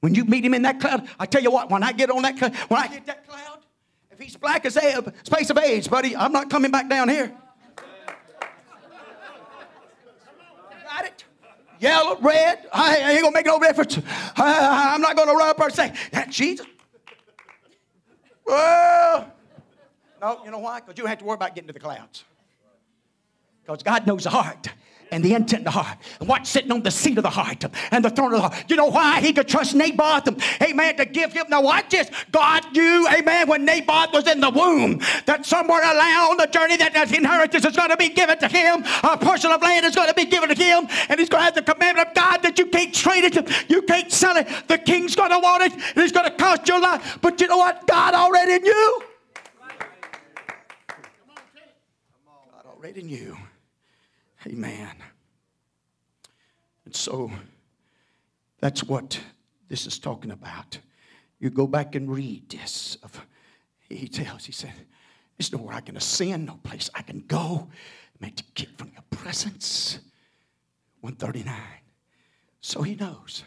When 0.00 0.14
you 0.14 0.24
meet 0.24 0.44
him 0.44 0.54
in 0.54 0.62
that 0.62 0.80
cloud, 0.80 1.08
I 1.18 1.26
tell 1.26 1.42
you 1.42 1.50
what, 1.50 1.70
when 1.70 1.82
I 1.82 1.92
get 1.92 2.10
on 2.10 2.22
that 2.22 2.36
cloud, 2.36 2.54
when 2.68 2.80
I 2.80 2.86
hit 2.86 3.06
that 3.06 3.26
cloud, 3.26 3.58
if 4.10 4.18
he's 4.18 4.36
black 4.36 4.64
as 4.64 4.76
a 4.76 5.12
space 5.24 5.50
of 5.50 5.58
age, 5.58 5.90
buddy, 5.90 6.16
I'm 6.16 6.32
not 6.32 6.50
coming 6.50 6.70
back 6.70 6.88
down 6.88 7.08
here. 7.08 7.32
Got 10.84 11.04
it? 11.04 11.24
Yellow, 11.80 12.18
red, 12.20 12.66
I 12.72 13.12
ain't 13.12 13.22
gonna 13.22 13.34
make 13.34 13.46
no 13.46 13.58
difference. 13.58 13.98
I, 14.36 14.94
am 14.94 15.00
not 15.00 15.16
gonna 15.16 15.34
run 15.34 15.50
up 15.50 15.60
and 15.60 15.72
say, 15.72 15.92
that 16.12 16.30
Jesus. 16.30 16.66
Well, 18.46 19.32
no, 20.20 20.40
you 20.44 20.50
know 20.50 20.58
why? 20.58 20.80
Because 20.80 20.96
you 20.96 21.02
don't 21.02 21.10
have 21.10 21.18
to 21.18 21.24
worry 21.24 21.34
about 21.34 21.54
getting 21.54 21.68
to 21.68 21.74
the 21.74 21.80
clouds. 21.80 22.24
Because 23.62 23.82
God 23.82 24.06
knows 24.06 24.24
the 24.24 24.30
heart 24.30 24.68
and 25.10 25.24
the 25.24 25.34
intent 25.34 25.60
of 25.60 25.64
the 25.64 25.70
heart. 25.70 25.98
And 26.20 26.28
what's 26.28 26.50
sitting 26.50 26.72
on 26.72 26.82
the 26.82 26.90
seat 26.90 27.18
of 27.18 27.24
the 27.24 27.30
heart 27.30 27.64
and 27.90 28.04
the 28.04 28.10
throne 28.10 28.34
of 28.34 28.42
the 28.42 28.48
heart. 28.48 28.64
You 28.68 28.76
know 28.76 28.86
why 28.86 29.20
he 29.20 29.32
could 29.32 29.48
trust 29.48 29.74
Naboth, 29.74 30.28
amen, 30.62 30.96
to 30.96 31.04
give 31.04 31.32
him. 31.32 31.46
Now 31.48 31.62
watch 31.62 31.90
this. 31.90 32.10
God 32.30 32.64
knew, 32.72 33.08
amen, 33.08 33.48
when 33.48 33.64
Naboth 33.64 34.12
was 34.12 34.26
in 34.26 34.40
the 34.40 34.50
womb, 34.50 35.00
that 35.26 35.46
somewhere 35.46 35.82
along 35.82 36.36
the 36.36 36.46
journey 36.46 36.76
that 36.76 36.94
that 36.94 37.12
inheritance 37.12 37.64
is 37.64 37.76
going 37.76 37.90
to 37.90 37.96
be 37.96 38.08
given 38.08 38.38
to 38.38 38.48
him. 38.48 38.84
A 39.02 39.16
portion 39.16 39.50
of 39.50 39.62
land 39.62 39.86
is 39.86 39.94
going 39.94 40.08
to 40.08 40.14
be 40.14 40.24
given 40.26 40.48
to 40.48 40.54
him. 40.54 40.88
And 41.08 41.18
he's 41.18 41.28
going 41.28 41.40
to 41.40 41.44
have 41.44 41.54
the 41.54 41.62
commandment 41.62 42.08
of 42.08 42.14
God 42.14 42.42
that 42.42 42.58
you 42.58 42.66
can't 42.66 42.94
trade 42.94 43.24
it. 43.24 43.70
You 43.70 43.82
can't 43.82 44.12
sell 44.12 44.36
it. 44.36 44.48
The 44.68 44.78
king's 44.78 45.16
going 45.16 45.30
to 45.30 45.38
want 45.38 45.62
it. 45.64 45.72
And 45.72 45.98
it's 45.98 46.12
going 46.12 46.30
to 46.30 46.36
cost 46.36 46.68
your 46.68 46.80
life. 46.80 47.18
But 47.20 47.40
you 47.40 47.48
know 47.48 47.58
what? 47.58 47.86
God 47.86 48.14
already 48.14 48.58
knew. 48.58 49.02
God 52.26 52.66
already 52.66 53.02
knew. 53.02 53.36
Amen. 54.46 54.94
And 56.84 56.94
so 56.94 57.30
that's 58.60 58.84
what 58.84 59.20
this 59.68 59.86
is 59.86 59.98
talking 59.98 60.30
about. 60.30 60.78
You 61.38 61.50
go 61.50 61.66
back 61.66 61.94
and 61.94 62.10
read 62.10 62.48
this. 62.48 62.96
Of, 63.02 63.24
he 63.88 64.08
tells, 64.08 64.44
he 64.44 64.52
said, 64.52 64.72
There's 65.36 65.52
nowhere 65.52 65.74
I 65.74 65.80
can 65.80 65.96
ascend, 65.96 66.46
no 66.46 66.58
place 66.62 66.90
I 66.94 67.02
can 67.02 67.24
go. 67.26 67.68
Man, 68.20 68.32
to 68.32 68.44
get 68.54 68.76
from 68.76 68.90
your 68.92 69.04
presence. 69.10 70.00
139. 71.00 71.54
So 72.60 72.82
he 72.82 72.96
knows. 72.96 73.44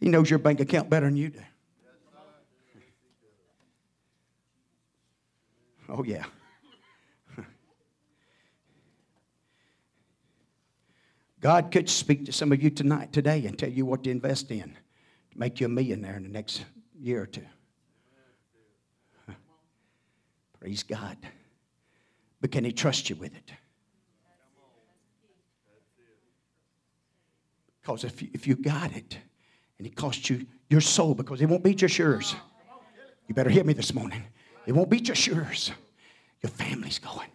He 0.00 0.08
knows 0.08 0.30
your 0.30 0.38
bank 0.38 0.60
account 0.60 0.88
better 0.88 1.06
than 1.06 1.16
you 1.16 1.28
do. 1.28 1.40
Oh, 5.88 6.02
yeah. 6.04 6.24
God 11.42 11.72
could 11.72 11.90
speak 11.90 12.24
to 12.26 12.32
some 12.32 12.52
of 12.52 12.62
you 12.62 12.70
tonight, 12.70 13.12
today, 13.12 13.44
and 13.46 13.58
tell 13.58 13.68
you 13.68 13.84
what 13.84 14.04
to 14.04 14.10
invest 14.10 14.50
in 14.52 14.76
to 15.32 15.38
make 15.38 15.60
you 15.60 15.66
a 15.66 15.68
millionaire 15.68 16.16
in 16.16 16.22
the 16.22 16.28
next 16.28 16.64
year 16.98 17.20
or 17.20 17.26
two. 17.26 17.44
Praise 20.60 20.84
God. 20.84 21.16
But 22.40 22.52
can 22.52 22.64
He 22.64 22.70
trust 22.70 23.10
you 23.10 23.16
with 23.16 23.34
it? 23.34 23.52
Because 27.80 28.04
if 28.04 28.22
you, 28.22 28.28
if 28.32 28.46
you 28.46 28.54
got 28.54 28.94
it 28.94 29.18
and 29.78 29.86
it 29.86 29.96
costs 29.96 30.30
you 30.30 30.46
your 30.70 30.80
soul, 30.80 31.12
because 31.12 31.42
it 31.42 31.46
won't 31.46 31.64
be 31.64 31.74
just 31.74 31.98
yours. 31.98 32.36
You 33.26 33.34
better 33.34 33.50
hear 33.50 33.64
me 33.64 33.72
this 33.72 33.92
morning. 33.92 34.22
It 34.64 34.72
won't 34.72 34.88
be 34.88 35.00
just 35.00 35.26
yours. 35.26 35.72
Your 36.40 36.50
family's 36.50 37.00
going. 37.00 37.28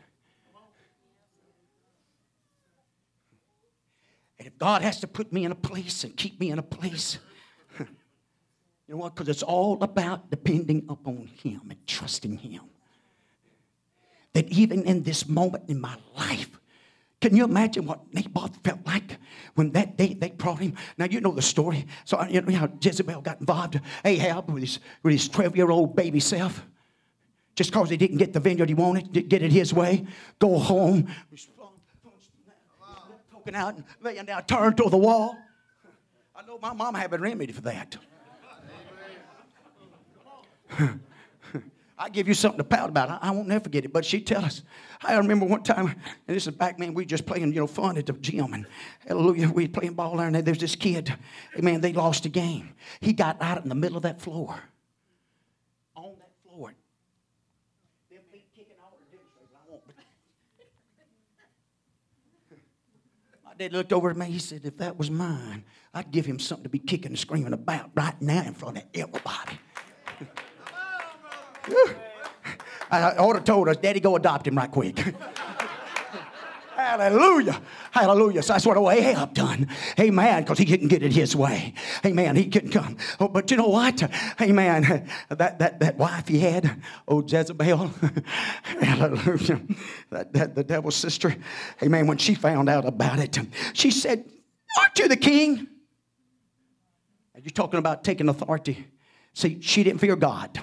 And 4.39 4.47
if 4.47 4.57
God 4.57 4.81
has 4.81 4.99
to 4.99 5.07
put 5.07 5.33
me 5.33 5.45
in 5.45 5.51
a 5.51 5.55
place 5.55 6.03
and 6.03 6.15
keep 6.15 6.39
me 6.39 6.51
in 6.51 6.59
a 6.59 6.63
place, 6.63 7.17
you 7.79 7.85
know 8.87 8.97
what? 8.97 9.15
Because 9.15 9.29
it's 9.29 9.43
all 9.43 9.81
about 9.81 10.29
depending 10.29 10.85
upon 10.89 11.29
Him 11.41 11.61
and 11.69 11.87
trusting 11.87 12.37
Him. 12.37 12.61
That 14.33 14.49
even 14.49 14.83
in 14.83 15.03
this 15.03 15.27
moment 15.27 15.63
in 15.67 15.81
my 15.81 15.95
life, 16.15 16.59
can 17.19 17.35
you 17.35 17.45
imagine 17.45 17.85
what 17.85 18.13
Naboth 18.13 18.57
felt 18.63 18.85
like 18.85 19.17
when 19.55 19.71
that 19.71 19.97
day 19.97 20.13
they 20.13 20.29
brought 20.29 20.59
him? 20.59 20.75
Now 20.99 21.05
you 21.05 21.19
know 21.19 21.31
the 21.31 21.41
story. 21.41 21.87
So 22.05 22.23
you 22.29 22.41
know 22.41 22.55
how 22.55 22.69
Jezebel 22.79 23.21
got 23.21 23.39
involved. 23.39 23.79
Ahab 24.05 24.51
with 24.51 24.61
his 24.61 24.79
with 25.01 25.13
his 25.13 25.27
twelve 25.27 25.55
year 25.57 25.71
old 25.71 25.95
baby 25.95 26.19
self, 26.19 26.63
just 27.55 27.71
because 27.71 27.89
he 27.89 27.97
didn't 27.97 28.17
get 28.17 28.33
the 28.33 28.39
vineyard 28.39 28.69
he 28.69 28.75
wanted, 28.75 29.11
get 29.29 29.41
it 29.41 29.51
his 29.51 29.73
way. 29.73 30.05
Go 30.37 30.59
home, 30.59 31.07
poking 33.47 33.59
out 33.59 33.75
and 33.75 33.83
laying 34.01 34.25
down, 34.25 34.43
turn 34.43 34.75
to 34.75 34.89
the 34.89 34.97
wall. 34.97 35.37
I 36.35 36.45
know 36.45 36.59
my 36.61 36.73
mom 36.73 36.95
had 36.95 37.13
a 37.13 37.17
remedy 37.17 37.53
for 37.53 37.61
that. 37.61 37.97
I 41.99 42.09
give 42.09 42.27
you 42.27 42.35
something 42.35 42.59
to 42.59 42.63
pout 42.63 42.89
about. 42.89 43.09
I, 43.09 43.17
I, 43.23 43.31
won't 43.31 43.47
never 43.47 43.63
forget 43.63 43.83
it. 43.83 43.91
But 43.91 44.05
she 44.05 44.21
tell 44.21 44.45
us. 44.45 44.61
I 45.01 45.17
remember 45.17 45.47
one 45.47 45.63
time, 45.63 45.87
and 46.27 46.35
this 46.35 46.45
is 46.45 46.53
back, 46.53 46.77
man, 46.77 46.93
we 46.93 47.05
just 47.05 47.25
playing, 47.25 47.51
you 47.53 47.59
know, 47.61 47.65
fun 47.65 47.97
at 47.97 48.05
the 48.05 48.13
gym. 48.13 48.53
And 48.53 48.67
hallelujah, 49.07 49.49
we 49.49 49.67
playing 49.67 49.93
ball 49.93 50.17
there, 50.17 50.27
and 50.27 50.35
there's 50.35 50.59
this 50.59 50.75
kid. 50.75 51.11
Man, 51.57 51.81
they 51.81 51.93
lost 51.93 52.27
a 52.27 52.29
game. 52.29 52.75
He 52.99 53.13
got 53.13 53.41
out 53.41 53.63
in 53.63 53.69
the 53.69 53.75
middle 53.75 53.97
of 53.97 54.03
that 54.03 54.21
floor. 54.21 54.59
On 55.95 56.13
that 56.19 56.29
floor. 56.43 56.75
Them 58.11 58.19
feet 58.31 58.45
kicking 58.55 58.75
all 58.83 58.99
the 59.11 59.17
I 59.17 59.71
won't. 59.71 59.81
Dad 63.57 63.73
looked 63.73 63.91
over 63.91 64.11
at 64.11 64.17
me. 64.17 64.27
He 64.27 64.37
said, 64.37 64.61
if 64.65 64.77
that 64.77 64.97
was 64.97 65.09
mine, 65.09 65.63
I'd 65.91 66.11
give 66.11 66.27
him 66.27 66.37
something 66.37 66.63
to 66.63 66.69
be 66.69 66.77
kicking 66.77 67.11
and 67.11 67.17
screaming 67.17 67.53
about 67.53 67.89
right 67.95 68.19
now 68.21 68.43
in 68.43 68.53
front 68.53 68.77
of 68.77 68.83
everybody. 68.93 69.59
I 72.91 73.17
ought 73.17 73.33
to 73.33 73.41
told 73.41 73.67
us, 73.67 73.77
Daddy, 73.77 73.99
go 73.99 74.15
adopt 74.15 74.47
him 74.47 74.55
right 74.55 74.69
quick. 74.69 74.97
Hallelujah. 76.77 77.59
Hallelujah. 77.89 78.43
So 78.43 78.53
that's 78.53 78.65
what 78.67 78.77
oh, 78.77 78.91
Ahab 78.91 79.33
done. 79.33 79.67
Amen. 79.99 80.43
Because 80.43 80.59
he 80.59 80.65
couldn't 80.65 80.89
get 80.89 81.01
it 81.01 81.11
his 81.11 81.35
way. 81.35 81.73
Amen. 82.05 82.35
He 82.35 82.45
couldn't 82.45 82.69
come. 82.69 82.97
Oh, 83.19 83.27
but 83.27 83.49
you 83.49 83.57
know 83.57 83.67
what? 83.67 84.03
Amen. 84.39 85.09
That, 85.29 85.59
that, 85.59 85.79
that 85.79 85.97
wife 85.97 86.27
he 86.27 86.39
had, 86.39 86.81
oh 87.07 87.23
Jezebel. 87.23 87.91
Hallelujah. 88.63 89.61
That, 90.09 90.33
that, 90.33 90.55
the 90.55 90.63
devil's 90.63 90.95
sister. 90.95 91.35
Amen. 91.81 92.07
When 92.07 92.17
she 92.17 92.33
found 92.33 92.69
out 92.69 92.85
about 92.85 93.19
it, 93.19 93.37
she 93.73 93.91
said, 93.91 94.25
Aren't 94.79 94.99
you 94.99 95.07
the 95.07 95.17
king? 95.17 95.67
Are 97.35 97.39
you 97.41 97.49
talking 97.49 97.79
about 97.79 98.03
taking 98.03 98.29
authority? 98.29 98.87
See, 99.33 99.59
she 99.61 99.83
didn't 99.83 99.99
fear 99.99 100.15
God 100.15 100.61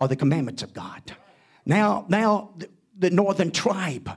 or 0.00 0.08
the 0.08 0.16
commandments 0.16 0.62
of 0.62 0.72
God. 0.72 1.16
Now, 1.64 2.06
now 2.08 2.54
the, 2.56 2.68
the 2.98 3.10
northern 3.10 3.50
tribe, 3.50 4.10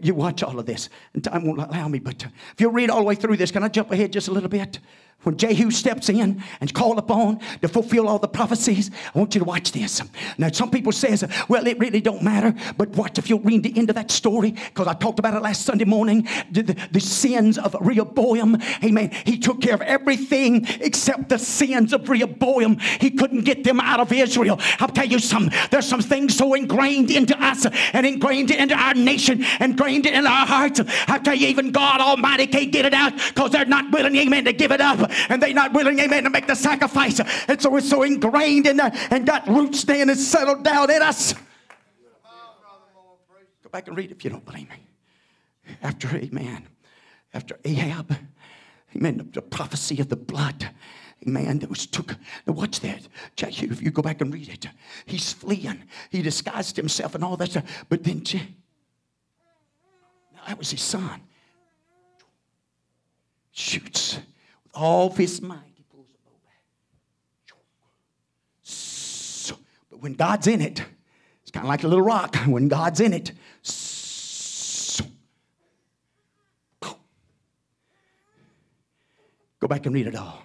you 0.00 0.14
watch 0.14 0.42
all 0.42 0.58
of 0.58 0.66
this, 0.66 0.88
and 1.14 1.22
time 1.22 1.46
won't 1.46 1.60
allow 1.60 1.88
me, 1.88 1.98
but 1.98 2.24
if 2.24 2.60
you 2.60 2.70
read 2.70 2.90
all 2.90 3.00
the 3.00 3.04
way 3.04 3.14
through 3.14 3.36
this, 3.36 3.50
can 3.50 3.62
I 3.62 3.68
jump 3.68 3.90
ahead 3.90 4.12
just 4.12 4.28
a 4.28 4.32
little 4.32 4.48
bit? 4.48 4.78
When 5.22 5.36
Jehu 5.36 5.70
steps 5.70 6.08
in 6.08 6.42
and 6.60 6.74
called 6.74 6.98
upon 6.98 7.40
to 7.60 7.68
fulfill 7.68 8.08
all 8.08 8.18
the 8.18 8.28
prophecies, 8.28 8.90
I 9.14 9.18
want 9.18 9.34
you 9.34 9.38
to 9.40 9.44
watch 9.44 9.72
this. 9.72 10.02
Now, 10.36 10.50
some 10.50 10.70
people 10.70 10.92
says, 10.92 11.24
well, 11.48 11.66
it 11.66 11.78
really 11.78 12.00
don't 12.00 12.22
matter, 12.22 12.54
but 12.76 12.90
watch 12.90 13.18
if 13.18 13.30
you'll 13.30 13.40
read 13.40 13.62
the 13.62 13.76
end 13.76 13.88
of 13.88 13.96
that 13.96 14.10
story, 14.10 14.50
because 14.50 14.86
I 14.86 14.94
talked 14.94 15.18
about 15.18 15.34
it 15.34 15.42
last 15.42 15.64
Sunday 15.64 15.84
morning, 15.84 16.28
the, 16.50 16.62
the, 16.62 16.88
the, 16.90 17.00
sins 17.00 17.58
of 17.58 17.76
Rehoboam. 17.80 18.56
Amen. 18.82 19.10
He 19.24 19.38
took 19.38 19.60
care 19.60 19.74
of 19.74 19.82
everything 19.82 20.66
except 20.80 21.28
the 21.28 21.38
sins 21.38 21.92
of 21.92 22.08
Rehoboam. 22.08 22.78
He 23.00 23.10
couldn't 23.10 23.44
get 23.44 23.64
them 23.64 23.80
out 23.80 24.00
of 24.00 24.12
Israel. 24.12 24.58
I'll 24.80 24.88
tell 24.88 25.06
you 25.06 25.18
something. 25.18 25.56
There's 25.70 25.86
some 25.86 26.00
things 26.00 26.36
so 26.36 26.54
ingrained 26.54 27.10
into 27.10 27.40
us 27.40 27.66
and 27.92 28.06
ingrained 28.06 28.50
into 28.50 28.74
our 28.74 28.94
nation, 28.94 29.44
ingrained 29.60 30.06
in 30.06 30.26
our 30.26 30.46
hearts. 30.46 30.80
I'll 31.06 31.20
tell 31.20 31.34
you, 31.34 31.48
even 31.48 31.70
God 31.70 32.00
Almighty 32.00 32.46
can't 32.46 32.72
get 32.72 32.86
it 32.86 32.94
out 32.94 33.12
because 33.28 33.50
they're 33.50 33.64
not 33.64 33.92
willing, 33.92 34.16
amen, 34.16 34.46
to 34.46 34.52
give 34.52 34.72
it 34.72 34.80
up 34.80 35.11
and 35.28 35.42
they're 35.42 35.54
not 35.54 35.72
willing, 35.72 35.98
amen, 35.98 36.24
to 36.24 36.30
make 36.30 36.46
the 36.46 36.54
sacrifice. 36.54 37.20
And 37.48 37.60
so 37.60 37.76
it's 37.76 37.88
so 37.88 38.02
ingrained 38.02 38.66
in 38.66 38.76
there 38.76 38.92
and 39.10 39.26
got 39.26 39.46
roots 39.48 39.84
there 39.84 40.02
and 40.02 40.18
settled 40.18 40.64
down 40.64 40.90
in 40.90 41.02
us. 41.02 41.34
Go 43.62 43.70
back 43.70 43.88
and 43.88 43.96
read 43.96 44.10
if 44.10 44.24
you 44.24 44.30
don't 44.30 44.44
believe 44.44 44.68
me. 44.70 44.76
After, 45.82 46.16
amen, 46.16 46.66
after 47.32 47.58
Ahab, 47.64 48.16
amen, 48.96 49.30
the 49.32 49.42
prophecy 49.42 50.00
of 50.00 50.08
the 50.08 50.16
blood. 50.16 50.70
Amen. 51.26 51.60
That 51.60 51.70
was 51.70 51.86
took. 51.86 52.16
Now 52.46 52.54
watch 52.54 52.80
that. 52.80 53.06
Jehu, 53.36 53.70
if 53.70 53.80
you 53.80 53.90
go 53.90 54.02
back 54.02 54.20
and 54.20 54.34
read 54.34 54.48
it, 54.48 54.66
he's 55.06 55.32
fleeing. 55.32 55.84
He 56.10 56.20
disguised 56.20 56.76
himself 56.76 57.14
and 57.14 57.22
all 57.22 57.36
that 57.36 57.50
stuff. 57.50 57.84
But 57.88 58.02
then, 58.02 58.24
now 60.34 60.40
that 60.48 60.58
was 60.58 60.70
his 60.72 60.82
son. 60.82 61.20
Shoots 63.52 64.00
all 64.74 65.08
of 65.08 65.16
his 65.16 65.40
might, 65.42 65.58
he 65.74 65.84
pulls 65.90 66.08
the 66.08 66.18
bow 66.24 66.32
back. 66.44 66.62
So, 68.62 69.56
but 69.90 70.02
when 70.02 70.14
God's 70.14 70.46
in 70.46 70.60
it, 70.60 70.82
it's 71.42 71.50
kind 71.50 71.64
of 71.64 71.68
like 71.68 71.84
a 71.84 71.88
little 71.88 72.04
rock. 72.04 72.36
When 72.46 72.68
God's 72.68 73.00
in 73.00 73.12
it, 73.12 73.32
so, 73.62 75.04
go 79.60 79.68
back 79.68 79.86
and 79.86 79.94
read 79.94 80.06
it 80.06 80.16
all. 80.16 80.42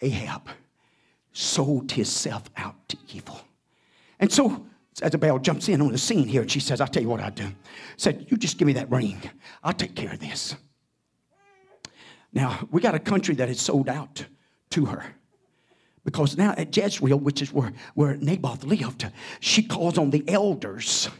Ahab 0.00 0.48
sold 1.32 1.92
himself 1.92 2.44
out 2.56 2.88
to 2.88 2.96
evil. 3.12 3.40
And 4.18 4.32
so 4.32 4.66
Jezebel 5.02 5.38
jumps 5.40 5.68
in 5.68 5.80
on 5.80 5.92
the 5.92 5.98
scene 5.98 6.26
here 6.26 6.42
and 6.42 6.50
she 6.50 6.60
says, 6.60 6.80
I'll 6.80 6.86
tell 6.86 7.02
you 7.02 7.08
what 7.08 7.20
I'll 7.20 7.30
do. 7.30 7.48
Said, 7.96 8.26
You 8.28 8.36
just 8.36 8.58
give 8.58 8.66
me 8.66 8.74
that 8.74 8.90
ring. 8.90 9.20
I'll 9.62 9.72
take 9.72 9.94
care 9.94 10.12
of 10.12 10.20
this. 10.20 10.54
Now, 12.32 12.66
we 12.70 12.80
got 12.80 12.94
a 12.94 13.00
country 13.00 13.34
that 13.36 13.48
is 13.48 13.60
sold 13.60 13.88
out 13.88 14.24
to 14.70 14.86
her. 14.86 15.04
Because 16.04 16.36
now 16.36 16.54
at 16.56 16.74
Jezreel, 16.74 17.18
which 17.18 17.42
is 17.42 17.52
where, 17.52 17.72
where 17.94 18.16
Naboth 18.16 18.64
lived, 18.64 19.06
she 19.40 19.62
calls 19.62 19.98
on 19.98 20.10
the 20.10 20.24
elders 20.28 21.10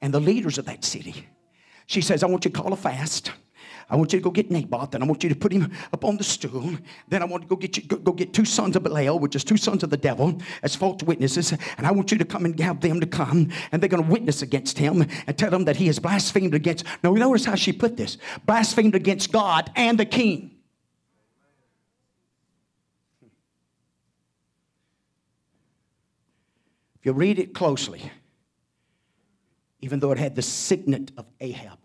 and 0.00 0.14
the 0.14 0.20
leaders 0.20 0.58
of 0.58 0.66
that 0.66 0.84
city. 0.84 1.28
She 1.86 2.00
says, 2.00 2.22
I 2.22 2.26
want 2.26 2.44
you 2.44 2.50
to 2.50 2.60
call 2.60 2.72
a 2.72 2.76
fast. 2.76 3.32
I 3.90 3.96
want 3.96 4.12
you 4.12 4.18
to 4.18 4.22
go 4.22 4.30
get 4.30 4.50
Naboth, 4.50 4.94
and 4.94 5.04
I 5.04 5.06
want 5.06 5.22
you 5.22 5.28
to 5.28 5.34
put 5.34 5.52
him 5.52 5.70
up 5.92 6.04
on 6.04 6.16
the 6.16 6.24
stool. 6.24 6.74
Then 7.08 7.22
I 7.22 7.24
want 7.24 7.42
to 7.42 7.48
go 7.48 7.56
get 7.56 7.76
you, 7.76 7.82
go, 7.82 7.96
go 7.96 8.12
get 8.12 8.32
two 8.32 8.44
sons 8.44 8.76
of 8.76 8.82
Belial, 8.82 9.18
which 9.18 9.36
is 9.36 9.44
two 9.44 9.56
sons 9.56 9.82
of 9.82 9.90
the 9.90 9.96
devil, 9.96 10.38
as 10.62 10.74
false 10.74 11.02
witnesses. 11.02 11.52
And 11.76 11.86
I 11.86 11.90
want 11.92 12.12
you 12.12 12.18
to 12.18 12.24
come 12.24 12.44
and 12.44 12.58
have 12.60 12.80
them 12.80 13.00
to 13.00 13.06
come, 13.06 13.50
and 13.70 13.82
they're 13.82 13.88
going 13.88 14.04
to 14.04 14.10
witness 14.10 14.42
against 14.42 14.78
him 14.78 15.06
and 15.26 15.38
tell 15.38 15.52
him 15.54 15.64
that 15.66 15.76
he 15.76 15.86
has 15.88 15.98
blasphemed 15.98 16.54
against. 16.54 16.84
Now, 17.02 17.12
notice 17.12 17.44
how 17.44 17.54
she 17.54 17.72
put 17.72 17.96
this: 17.96 18.18
blasphemed 18.46 18.94
against 18.94 19.32
God 19.32 19.70
and 19.76 19.98
the 19.98 20.06
king. 20.06 20.50
If 27.00 27.06
you 27.06 27.12
read 27.12 27.40
it 27.40 27.52
closely, 27.52 28.12
even 29.80 29.98
though 29.98 30.12
it 30.12 30.18
had 30.18 30.36
the 30.36 30.42
signet 30.42 31.10
of 31.16 31.26
Ahab 31.40 31.81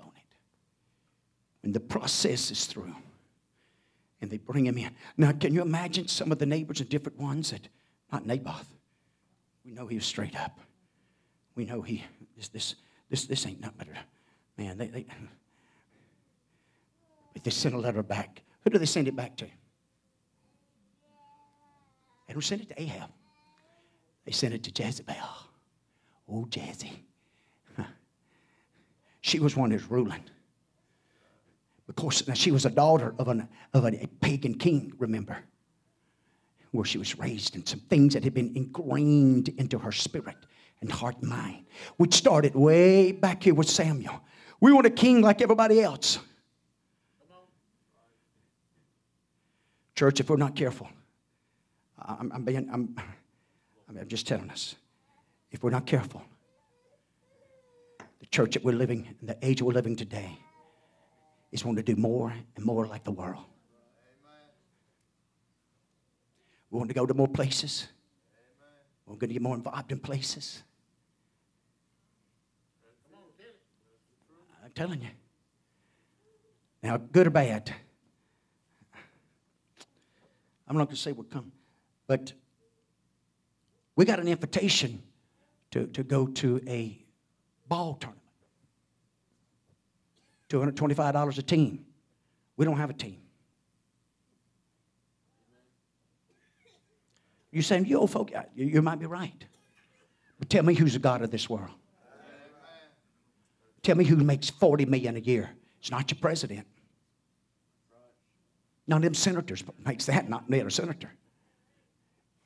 and 1.68 1.74
the 1.74 1.82
process 1.82 2.49
is 2.49 2.63
through. 2.63 2.95
And 4.22 4.32
they 4.32 4.38
bring 4.38 4.65
him 4.65 4.78
in. 4.78 4.89
Now, 5.18 5.34
can 5.34 5.53
you 5.53 5.61
imagine 5.61 6.07
some 6.07 6.32
of 6.32 6.39
the 6.39 6.45
neighbors 6.45 6.80
and 6.80 6.88
different 6.88 7.20
ones 7.20 7.51
that, 7.51 7.68
not 8.09 8.26
Naboth, 8.26 8.74
we 9.65 9.72
know 9.72 9.86
he 9.86 9.95
was 9.95 10.05
straight 10.05 10.39
up. 10.39 10.61
We 11.55 11.65
know 11.65 11.82
he, 11.82 12.05
this, 12.38 12.47
this, 12.47 12.76
this, 13.09 13.26
this 13.26 13.45
ain't 13.45 13.59
nothing 13.59 13.89
man, 14.57 14.78
they, 14.78 14.88
they, 14.88 15.05
they 17.43 17.51
sent 17.51 17.76
a 17.76 17.78
letter 17.78 18.01
back. 18.01 18.43
Who 18.61 18.70
do 18.70 18.78
they 18.78 18.86
send 18.86 19.09
it 19.09 19.15
back 19.18 19.36
to? 19.36 19.45
They 22.28 22.34
don't 22.34 22.41
send 22.41 22.61
it 22.61 22.70
to 22.70 22.82
Ahab. 22.82 23.09
They 24.24 24.32
sent 24.32 24.53
it 24.53 24.63
to 24.63 24.84
Jezebel. 24.84 25.15
Oh, 26.32 26.45
Jezzy. 26.49 26.91
She 29.20 29.39
was 29.39 29.57
one 29.57 29.72
who's 29.72 29.91
ruling. 29.91 30.24
Because 31.88 32.24
she 32.36 32.52
was 32.52 32.66
a 32.66 32.70
daughter 32.70 33.16
of, 33.18 33.30
an, 33.30 33.48
of 33.74 33.86
a 33.86 34.08
pagan 34.22 34.56
king, 34.56 34.94
remember? 34.98 35.38
Where 36.72 36.86
she 36.86 36.98
was 36.98 37.18
raised 37.18 37.56
in 37.56 37.66
some 37.66 37.80
things 37.80 38.14
that 38.14 38.24
had 38.24 38.34
been 38.34 38.52
ingrained 38.56 39.50
into 39.50 39.80
her 39.80 39.94
spirit 39.94 40.36
and 40.82 40.92
heart 40.92 41.16
and 41.22 41.30
mind. 41.30 41.66
Which 41.96 42.14
started 42.14 42.54
way 42.54 43.14
back 43.14 43.44
here 43.44 43.54
with 43.54 43.70
Samuel. 43.70 44.22
We 44.60 44.74
want 44.74 44.86
a 44.86 44.92
king 44.92 45.22
like 45.22 45.42
everybody 45.42 45.82
else. 45.82 46.20
Church, 49.96 50.20
if 50.20 50.30
we're 50.30 50.36
not 50.36 50.56
careful, 50.56 50.88
I'm, 51.98 52.32
I'm, 52.32 52.44
being, 52.44 52.70
I'm, 52.72 52.96
I'm 53.90 54.08
just 54.08 54.28
telling 54.28 54.52
us, 54.52 54.76
if 55.52 55.64
we're 55.64 55.72
not 55.72 55.88
careful, 55.88 56.22
the 58.20 58.26
church 58.28 58.54
that 58.54 58.64
we're 58.64 58.76
living, 58.76 59.16
in 59.22 59.28
the 59.28 59.38
age 59.42 59.62
we're 59.62 59.74
living 59.74 59.96
today, 59.96 60.38
is 61.52 61.64
wanting 61.64 61.84
to 61.84 61.95
do 61.95 62.00
more 62.00 62.34
and 62.56 62.66
more 62.66 62.86
like 62.86 63.04
the 63.04 63.12
world. 63.12 63.45
We 66.70 66.78
want 66.78 66.89
to 66.89 66.93
go 66.93 67.06
to 67.06 67.14
more 67.14 67.28
places. 67.28 67.88
We're 69.06 69.16
going 69.16 69.30
to 69.30 69.34
get 69.34 69.41
more 69.41 69.56
involved 69.56 69.91
in 69.91 70.00
places. 70.00 70.64
I'm 74.64 74.72
telling 74.76 75.02
you. 75.02 75.10
Now, 76.84 76.98
good 76.98 77.28
or 77.28 77.32
bad, 77.32 77.74
I'm 80.68 80.78
not 80.78 80.86
going 80.86 80.95
to 80.95 81.02
say 81.02 81.14
what 81.14 81.32
come, 81.32 81.52
but 82.06 82.34
we 83.95 84.06
got 84.06 84.20
an 84.20 84.28
invitation 84.28 85.02
to, 85.72 85.88
to 85.88 86.04
go 86.04 86.28
to 86.28 86.62
a 86.68 86.98
ball 87.68 87.95
tournament. 87.95 88.27
$225 90.50 91.38
a 91.38 91.41
team. 91.41 91.86
We 92.56 92.66
don't 92.66 92.78
have 92.78 92.89
a 92.89 92.93
team. 92.93 93.20
You're 97.52 97.64
saying, 97.64 97.86
you 97.86 97.98
old 97.98 98.12
folk, 98.12 98.32
you, 98.56 98.82
might 98.82 99.00
be 99.00 99.06
right. 99.06 99.45
But 100.38 100.50
tell 100.50 100.64
me 100.64 100.74
who's 100.74 100.93
the 100.93 101.00
God 101.00 101.22
of 101.22 101.32
this 101.32 101.50
world. 101.50 101.72
Tell 103.82 103.95
me 103.95 104.04
who 104.04 104.18
makes 104.18 104.50
40 104.50 104.86
million 104.86 105.16
a 105.16 105.20
year. 105.20 105.50
It's 105.80 105.91
not 105.91 106.12
your 106.12 106.20
president. 106.20 106.68
None 108.88 108.98
of 108.98 109.04
them 109.04 109.14
senators 109.14 109.64
makes 109.86 110.06
that, 110.06 110.30
not 110.30 110.50
me, 110.50 110.60
a 110.60 110.70
senator. 110.70 111.12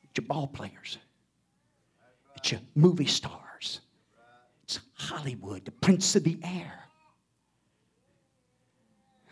It's 0.04 0.18
your 0.18 0.28
ball 0.28 0.48
players. 0.48 0.98
It's 2.36 2.52
your 2.52 2.62
movie 2.76 3.06
stars. 3.06 3.82
It's 4.64 4.80
Hollywood, 4.94 5.66
the 5.66 5.72
prince 5.72 6.16
of 6.16 6.24
the 6.24 6.40
air. 6.44 6.82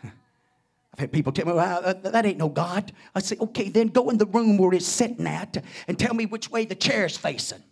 I've 0.02 0.10
had 0.10 0.89
people 1.08 1.32
tell 1.32 1.46
me, 1.46 1.52
well, 1.52 1.82
uh, 1.84 1.92
that 1.92 2.26
ain't 2.26 2.38
no 2.38 2.48
God. 2.48 2.92
I 3.14 3.20
say, 3.20 3.36
okay, 3.40 3.68
then 3.68 3.88
go 3.88 4.10
in 4.10 4.18
the 4.18 4.26
room 4.26 4.58
where 4.58 4.72
it's 4.74 4.86
sitting 4.86 5.26
at 5.26 5.62
and 5.88 5.98
tell 5.98 6.14
me 6.14 6.26
which 6.26 6.50
way 6.50 6.64
the 6.64 6.74
chair 6.74 7.06
is 7.06 7.16
facing. 7.16 7.62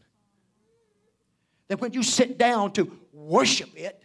That 1.69 1.81
when 1.81 1.93
you 1.93 2.03
sit 2.03 2.39
down 2.39 2.73
to 2.73 2.91
worship 3.13 3.71
it, 3.77 4.03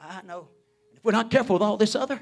I 0.00 0.22
know. 0.22 0.48
If 0.94 1.04
we're 1.04 1.12
not 1.12 1.30
careful 1.30 1.54
with 1.54 1.62
all 1.62 1.76
this 1.76 1.94
other, 1.94 2.20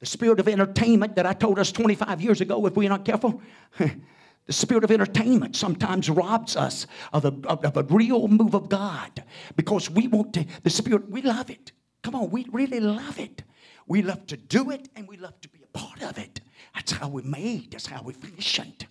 the 0.00 0.06
spirit 0.06 0.40
of 0.40 0.48
entertainment 0.48 1.16
that 1.16 1.26
I 1.26 1.32
told 1.32 1.58
us 1.58 1.70
25 1.72 2.20
years 2.20 2.40
ago, 2.40 2.64
if 2.66 2.74
we're 2.74 2.88
not 2.88 3.04
careful, 3.04 3.42
the 3.78 4.52
spirit 4.52 4.82
of 4.82 4.90
entertainment 4.90 5.56
sometimes 5.56 6.08
robs 6.08 6.56
us 6.56 6.86
of 7.12 7.24
a, 7.24 7.34
of 7.46 7.76
a 7.76 7.82
real 7.84 8.26
move 8.26 8.54
of 8.54 8.68
God 8.68 9.22
because 9.56 9.90
we 9.90 10.08
want 10.08 10.32
to, 10.34 10.46
the 10.62 10.70
spirit, 10.70 11.10
we 11.10 11.22
love 11.22 11.50
it. 11.50 11.72
Come 12.02 12.14
on, 12.14 12.30
we 12.30 12.46
really 12.50 12.80
love 12.80 13.18
it. 13.18 13.42
We 13.86 14.02
love 14.02 14.26
to 14.28 14.36
do 14.36 14.70
it 14.70 14.88
and 14.94 15.08
we 15.08 15.16
love 15.16 15.40
to 15.40 15.48
be 15.48 15.60
a 15.62 15.78
part 15.78 16.02
of 16.02 16.18
it. 16.18 16.40
That's 16.74 16.92
how 16.92 17.08
we're 17.08 17.24
made, 17.24 17.72
that's 17.72 17.86
how 17.86 18.02
we're 18.02 18.12
fashioned. 18.12 18.86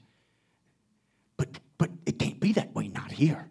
But, 1.37 1.59
but 1.77 1.89
it 2.05 2.19
can't 2.19 2.39
be 2.39 2.51
that 2.53 2.75
way, 2.75 2.89
not 2.89 3.11
here. 3.11 3.49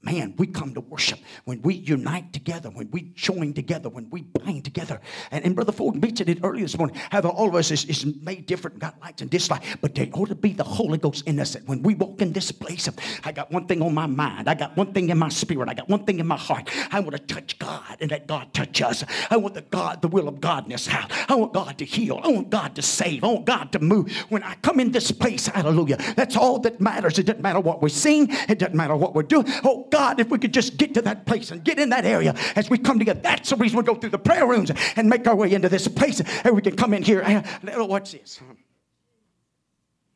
Man, 0.00 0.34
we 0.38 0.46
come 0.46 0.74
to 0.74 0.80
worship 0.80 1.18
when 1.44 1.60
we 1.62 1.74
unite 1.74 2.32
together, 2.32 2.70
when 2.70 2.88
we 2.92 3.10
join 3.16 3.52
together, 3.52 3.88
when 3.88 4.08
we 4.10 4.22
bind 4.22 4.64
together. 4.64 5.00
And, 5.32 5.44
and 5.44 5.56
Brother 5.56 5.72
Ford 5.72 6.00
mentioned 6.00 6.28
it 6.28 6.38
earlier 6.44 6.62
this 6.62 6.78
morning 6.78 6.94
how 7.10 7.20
all 7.22 7.48
of 7.48 7.56
us 7.56 7.72
is, 7.72 7.84
is 7.86 8.06
made 8.22 8.46
different, 8.46 8.78
got 8.78 9.00
likes 9.00 9.22
and 9.22 9.30
dislikes, 9.30 9.66
but 9.80 9.96
there 9.96 10.06
ought 10.12 10.28
to 10.28 10.36
be 10.36 10.52
the 10.52 10.62
Holy 10.62 10.98
Ghost 10.98 11.26
in 11.26 11.40
us. 11.40 11.56
When 11.66 11.82
we 11.82 11.96
walk 11.96 12.22
in 12.22 12.32
this 12.32 12.52
place, 12.52 12.88
I 13.24 13.32
got 13.32 13.50
one 13.50 13.66
thing 13.66 13.82
on 13.82 13.92
my 13.92 14.06
mind, 14.06 14.48
I 14.48 14.54
got 14.54 14.76
one 14.76 14.92
thing 14.92 15.08
in 15.08 15.18
my 15.18 15.30
spirit, 15.30 15.68
I 15.68 15.74
got 15.74 15.88
one 15.88 16.04
thing 16.04 16.20
in 16.20 16.28
my 16.28 16.36
heart. 16.36 16.70
I 16.92 17.00
want 17.00 17.16
to 17.16 17.34
touch 17.34 17.58
God 17.58 17.96
and 18.00 18.12
let 18.12 18.28
God 18.28 18.54
touch 18.54 18.80
us. 18.80 19.02
I 19.30 19.36
want 19.36 19.54
the 19.54 19.62
God, 19.62 20.00
the 20.00 20.08
will 20.08 20.28
of 20.28 20.40
God 20.40 20.62
in 20.62 20.70
this 20.70 20.86
house. 20.86 21.10
I 21.28 21.34
want 21.34 21.52
God 21.52 21.76
to 21.78 21.84
heal. 21.84 22.20
I 22.22 22.28
want 22.28 22.50
God 22.50 22.76
to 22.76 22.82
save. 22.82 23.24
I 23.24 23.26
want 23.26 23.46
God 23.46 23.72
to 23.72 23.80
move. 23.80 24.12
When 24.28 24.44
I 24.44 24.54
come 24.62 24.78
in 24.78 24.92
this 24.92 25.10
place, 25.10 25.48
hallelujah, 25.48 25.96
that's 26.14 26.36
all 26.36 26.60
that 26.60 26.80
matters. 26.80 27.18
It 27.18 27.24
doesn't 27.24 27.42
matter 27.42 27.58
what 27.58 27.82
we 27.82 27.90
sing, 27.90 28.28
it 28.48 28.60
doesn't 28.60 28.76
matter 28.76 28.94
what 28.94 29.16
we're 29.16 29.24
doing. 29.24 29.46
Oh, 29.64 29.87
God, 29.90 30.20
if 30.20 30.28
we 30.28 30.38
could 30.38 30.54
just 30.54 30.76
get 30.76 30.94
to 30.94 31.02
that 31.02 31.26
place 31.26 31.50
and 31.50 31.64
get 31.64 31.78
in 31.78 31.90
that 31.90 32.04
area 32.04 32.34
as 32.56 32.70
we 32.70 32.78
come 32.78 32.98
together. 32.98 33.20
That's 33.20 33.50
the 33.50 33.56
reason 33.56 33.78
we 33.78 33.84
go 33.84 33.94
through 33.94 34.10
the 34.10 34.18
prayer 34.18 34.46
rooms 34.46 34.70
and 34.96 35.08
make 35.08 35.26
our 35.26 35.36
way 35.36 35.52
into 35.52 35.68
this 35.68 35.88
place. 35.88 36.20
And 36.44 36.54
we 36.54 36.62
can 36.62 36.76
come 36.76 36.94
in 36.94 37.02
here. 37.02 37.20
And, 37.20 37.44
watch 37.88 38.12
this. 38.12 38.40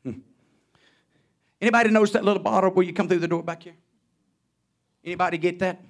Hmm. 0.03 0.19
Anybody 1.61 1.89
knows 1.89 2.11
that 2.13 2.23
little 2.23 2.41
bottle 2.41 2.71
where 2.71 2.85
you 2.85 2.93
come 2.93 3.07
through 3.07 3.19
the 3.19 3.27
door 3.27 3.43
back 3.43 3.63
here? 3.63 3.75
Anybody 5.03 5.37
get 5.37 5.59
that? 5.59 5.81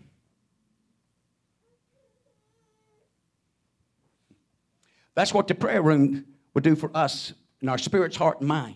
That's 5.16 5.34
what 5.34 5.48
the 5.48 5.56
prayer 5.56 5.82
room 5.82 6.26
would 6.54 6.64
do 6.64 6.76
for 6.76 6.90
us 6.96 7.34
in 7.62 7.70
our 7.70 7.78
spirit's 7.78 8.18
heart 8.18 8.40
and 8.40 8.48
mind. 8.48 8.76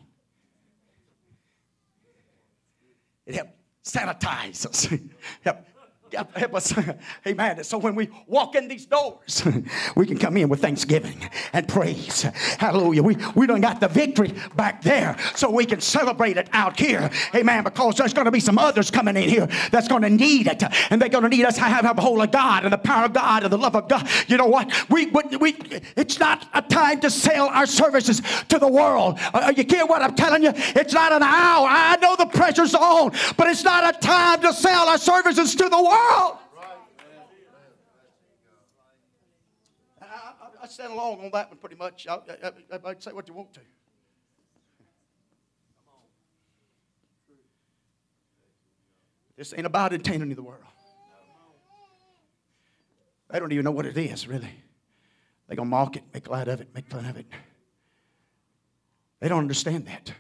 It 3.26 3.36
helps 3.36 3.57
sanitize 3.88 4.66
us. 4.66 4.88
help, 5.44 5.58
help 6.14 6.56
us. 6.56 6.74
Amen. 7.28 7.64
So 7.64 7.78
when 7.78 7.96
we 7.96 8.10
walk 8.28 8.56
in 8.56 8.68
these 8.68 8.86
doors, 8.86 9.44
we 9.96 10.06
can 10.06 10.18
come 10.18 10.38
in 10.38 10.50
with 10.50 10.62
thanksgiving 10.62 11.30
and 11.54 11.68
praise. 11.68 12.24
Hallelujah. 12.58 13.04
We, 13.04 13.18
we 13.36 13.48
don't 13.48 13.62
got 13.62 13.80
the 13.80 13.88
victory 13.88 14.34
back 14.56 14.82
there, 14.82 15.18
so 15.36 15.50
we 15.50 15.66
can 15.66 15.82
celebrate 15.82 16.38
it 16.38 16.50
out 16.54 16.80
here. 16.80 17.10
Amen. 17.36 17.64
Because 17.64 17.96
there's 17.96 18.14
going 18.14 18.26
to 18.26 18.32
be 18.32 18.40
some 18.40 18.58
others 18.58 18.92
coming 18.92 19.16
in 19.18 19.30
here 19.30 19.48
that's 19.72 19.88
going 19.88 20.04
to 20.04 20.10
need 20.10 20.48
it. 20.48 20.64
And 20.90 21.02
they're 21.02 21.10
going 21.10 21.24
to 21.24 21.30
need 21.30 21.46
us 21.46 21.56
to 21.56 21.62
have, 21.62 21.86
a 21.88 22.02
hold 22.02 22.22
of 22.22 22.32
God 22.32 22.64
and 22.64 22.74
the 22.74 22.78
power 22.78 23.06
of 23.06 23.14
God 23.14 23.44
and 23.44 23.52
the 23.52 23.58
love 23.58 23.76
of 23.76 23.88
God. 23.88 24.08
You 24.28 24.38
know 24.38 24.48
what? 24.48 24.72
We, 24.90 25.06
we, 25.06 25.58
it's 25.96 26.20
not 26.20 26.48
a 26.54 26.62
time 26.62 27.00
to 27.02 27.10
sell 27.10 27.48
our 27.48 27.66
services 27.66 28.22
to 28.50 28.60
the 28.60 28.68
world. 28.68 29.20
Uh, 29.34 29.54
you 29.56 29.66
hear 29.68 29.86
what 29.86 30.02
I'm 30.02 30.16
telling 30.16 30.44
you? 30.44 30.52
It's 30.56 30.94
not 30.94 31.12
an 31.12 31.24
hour. 31.24 31.68
I 31.70 31.98
know 32.02 32.16
the 32.16 32.26
pressure's 32.26 32.76
on, 32.76 33.12
but 33.38 33.48
it's 33.48 33.64
not 33.64 33.96
a 33.96 34.00
time 34.00 34.42
to 34.42 34.54
sell 34.54 34.90
our 34.90 34.98
services 34.98 35.56
to 35.56 35.70
the 35.70 35.82
world 35.82 35.97
world. 35.98 36.38
I, 40.02 40.06
I, 40.06 40.64
I 40.64 40.68
stand 40.68 40.94
along 40.94 41.24
on 41.24 41.32
that 41.32 41.50
one 41.50 41.58
pretty 41.58 41.76
much. 41.76 42.08
I, 42.08 42.16
I, 42.16 42.80
I, 42.86 42.96
say 43.00 43.12
what 43.12 43.28
you 43.28 43.34
want 43.34 43.54
to. 43.54 43.60
This 49.38 49.54
ain't 49.56 49.68
about 49.68 49.94
entertaining 49.94 50.34
the 50.34 50.42
world. 50.42 50.64
They 53.30 53.40
don't 53.40 53.52
even 53.52 53.66
know 53.66 53.72
what 53.72 53.86
it 53.86 53.98
is, 53.98 54.28
really. 54.28 54.50
They're 55.48 55.56
going 55.56 55.68
to 55.68 55.70
mock 55.70 55.96
it, 55.96 56.04
make 56.14 56.30
light 56.30 56.48
of 56.48 56.62
it, 56.62 56.70
make 56.74 56.88
fun 56.90 57.06
of 57.06 57.18
it. 57.18 57.28
They 59.20 59.28
don't 59.28 59.40
understand 59.40 59.86
that. 59.88 60.14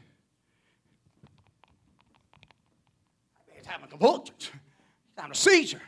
It's 3.55 3.67
having 3.67 3.89
convulsions 3.89 4.51
down 5.17 5.31
a 5.31 5.35
seizure. 5.35 5.81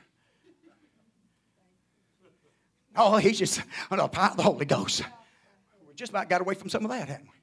Oh, 2.95 3.17
he's 3.17 3.38
just 3.38 3.61
under 3.91 4.03
the 4.03 4.09
power 4.09 4.32
of 4.32 4.38
the 4.38 4.43
Holy 4.43 4.65
Ghost. 4.65 5.03
We 5.88 5.93
just 5.93 6.11
about 6.11 6.27
got 6.27 6.41
away 6.41 6.55
from 6.55 6.69
some 6.69 6.84
of 6.84 6.91
that, 6.91 7.07
hadn't 7.07 7.25
we? 7.25 7.34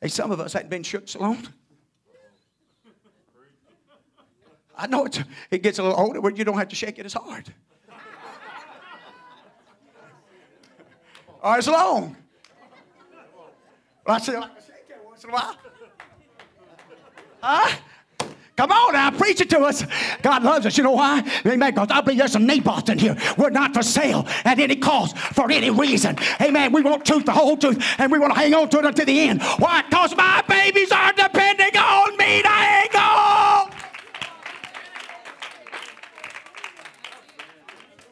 Hey, 0.00 0.08
some 0.08 0.30
of 0.30 0.40
us 0.40 0.52
hadn't 0.52 0.70
been 0.70 0.84
shook 0.84 1.08
so 1.08 1.18
long. 1.20 1.46
I 4.78 4.86
know 4.86 5.06
it's, 5.06 5.18
it 5.50 5.62
gets 5.62 5.78
a 5.78 5.82
little 5.82 5.98
older 5.98 6.20
where 6.20 6.32
you 6.32 6.44
don't 6.44 6.58
have 6.58 6.68
to 6.68 6.76
shake 6.76 6.98
it 6.98 7.06
as 7.06 7.14
hard. 7.14 7.52
or 11.42 11.56
as 11.56 11.66
long. 11.66 12.16
Well, 14.06 14.16
I 14.16 14.18
say 14.18 14.38
like 14.38 14.50
I 14.50 14.60
shake 14.60 14.90
it 14.90 15.00
once 15.04 15.24
in 15.24 15.30
a 15.30 15.32
while. 15.32 15.56
Huh? 17.42 17.76
Come 18.56 18.72
on 18.72 18.94
now, 18.94 19.10
preach 19.10 19.42
it 19.42 19.50
to 19.50 19.60
us. 19.60 19.84
God 20.22 20.42
loves 20.42 20.64
us. 20.64 20.78
You 20.78 20.84
know 20.84 20.92
why? 20.92 21.22
Amen. 21.44 21.74
Because 21.74 21.88
I 21.90 22.00
believe 22.00 22.18
there's 22.18 22.32
some 22.32 22.46
Naboth 22.46 22.88
in 22.88 22.98
here. 22.98 23.14
We're 23.36 23.50
not 23.50 23.74
for 23.74 23.82
sale 23.82 24.24
at 24.46 24.58
any 24.58 24.76
cost 24.76 25.18
for 25.18 25.50
any 25.50 25.68
reason. 25.68 26.16
Amen. 26.40 26.72
We 26.72 26.80
want 26.82 27.04
truth, 27.04 27.26
the 27.26 27.32
whole 27.32 27.58
truth, 27.58 27.84
and 27.98 28.10
we 28.10 28.18
want 28.18 28.32
to 28.32 28.38
hang 28.38 28.54
on 28.54 28.70
to 28.70 28.78
it 28.78 28.84
until 28.86 29.04
the 29.04 29.20
end. 29.20 29.42
Why? 29.58 29.82
Because 29.82 30.16
my 30.16 30.42
babies 30.48 30.90
are 30.90 31.12
depending 31.12 31.76
on 31.76 32.16
me 32.16 32.40
to 32.42 32.48
hang 32.48 32.96
on. 32.96 33.70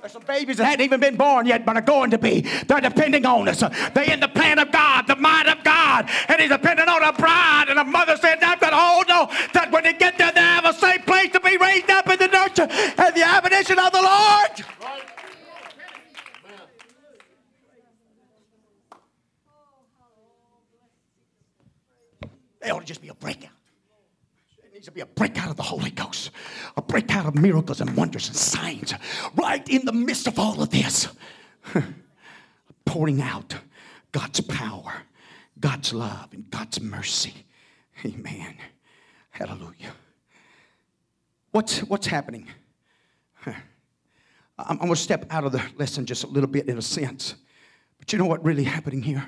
There's 0.05 0.13
some 0.13 0.23
babies 0.25 0.59
that 0.59 0.67
hadn't 0.67 0.85
even 0.85 1.01
been 1.01 1.17
born 1.17 1.47
yet, 1.47 1.65
but 1.65 1.79
are 1.79 1.81
going 1.81 2.11
to 2.11 2.19
be. 2.19 2.43
They're 2.69 2.83
depending 2.83 3.25
on 3.25 3.49
us. 3.49 3.61
They're 3.95 4.13
in 4.13 4.21
the 4.21 4.29
plan 4.29 4.59
of 4.59 4.71
God, 4.71 5.07
the 5.07 5.17
mind 5.17 5.49
of 5.49 5.65
God, 5.65 6.11
and 6.29 6.43
He's 6.43 6.51
depending 6.51 6.87
on 6.91 7.03
a 7.03 7.15
bride. 7.15 7.69
And 7.71 7.79
a 7.79 7.85
mother 7.85 8.19
said, 8.19 8.43
"I've 8.43 8.61
got 8.61 8.69
to 8.69 8.77
hold 8.77 9.11
on 9.11 9.35
that 9.55 9.73
when 9.73 9.83
they 9.83 9.94
and 12.59 13.15
the 13.15 13.23
admonition 13.23 13.79
of 13.79 13.93
the 13.93 14.03
Lord." 14.03 14.65
They 22.65 22.71
ought 22.71 22.81
to 22.81 22.87
just 22.87 23.03
be 23.03 23.09
a 23.09 23.15
breakout 23.15 23.51
It 24.65 24.73
needs 24.73 24.87
to 24.87 24.93
be 24.93 25.03
a 25.03 25.07
breakout 25.07 25.51
of 25.51 25.57
the 25.57 25.63
Holy 25.63 25.91
Ghost, 25.91 26.31
a 26.79 26.83
breakout 26.83 27.27
of 27.27 27.35
miracles 27.35 27.83
and 27.83 27.95
wonders 27.95 28.27
and 28.27 28.37
signs 28.37 28.95
right 29.35 29.69
in 29.69 29.85
the 29.85 29.93
midst 29.93 30.27
of 30.27 30.39
all 30.39 30.63
of 30.63 30.71
this. 30.71 31.09
Pouring 32.87 33.21
out 33.21 33.55
God's 34.13 34.41
power, 34.41 34.95
God's 35.61 35.93
love, 35.93 36.33
and 36.33 36.49
God's 36.51 36.81
mercy. 36.81 37.35
Amen. 38.05 38.57
Hallelujah. 39.31 39.93
What's, 41.55 41.79
what's 41.85 42.09
happening? 42.09 42.49
I'm, 43.47 43.55
I'm 44.59 44.77
going 44.79 44.91
to 44.91 44.97
step 44.97 45.27
out 45.31 45.45
of 45.45 45.53
the 45.53 45.63
lesson 45.77 46.05
just 46.05 46.25
a 46.25 46.27
little 46.27 46.51
bit 46.51 46.67
in 46.69 46.77
a 46.79 46.83
sense. 46.83 47.37
But 47.97 48.13
you 48.13 48.19
know 48.19 48.27
what 48.27 48.45
really 48.45 48.65
happening 48.65 49.01
here? 49.01 49.25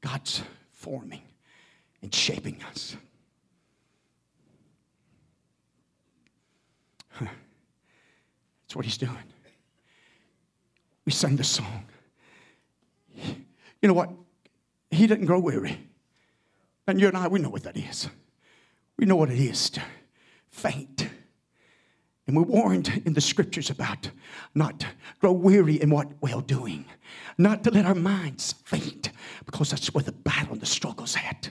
God's 0.00 0.42
forming 0.70 1.22
and 2.02 2.14
shaping 2.14 2.62
us. 2.70 2.96
That's 7.18 8.76
what 8.76 8.84
he's 8.84 8.96
doing. 8.96 9.18
We 11.04 11.10
sang 11.10 11.34
the 11.34 11.42
song. 11.42 11.82
You 13.16 13.88
know 13.88 13.94
what? 13.94 14.10
He 14.92 15.08
didn't 15.08 15.26
grow 15.26 15.40
weary. 15.40 15.80
And 16.86 17.00
you 17.00 17.08
and 17.08 17.16
I, 17.16 17.26
we 17.26 17.40
know 17.40 17.50
what 17.50 17.64
that 17.64 17.76
is. 17.76 18.08
We 18.96 19.04
know 19.04 19.16
what 19.16 19.30
it 19.30 19.40
is 19.40 19.68
to 19.70 19.82
faint. 20.50 21.07
And 22.28 22.36
we're 22.36 22.42
warned 22.42 23.02
in 23.06 23.14
the 23.14 23.22
scriptures 23.22 23.70
about 23.70 24.10
not 24.54 24.86
grow 25.18 25.32
weary 25.32 25.80
in 25.80 25.88
what 25.88 26.08
well 26.20 26.42
doing, 26.42 26.84
not 27.38 27.64
to 27.64 27.70
let 27.70 27.86
our 27.86 27.94
minds 27.94 28.54
faint, 28.64 29.10
because 29.46 29.70
that's 29.70 29.92
where 29.94 30.04
the 30.04 30.12
battle 30.12 30.52
and 30.52 30.60
the 30.60 30.66
struggle's 30.66 31.16
at. 31.16 31.50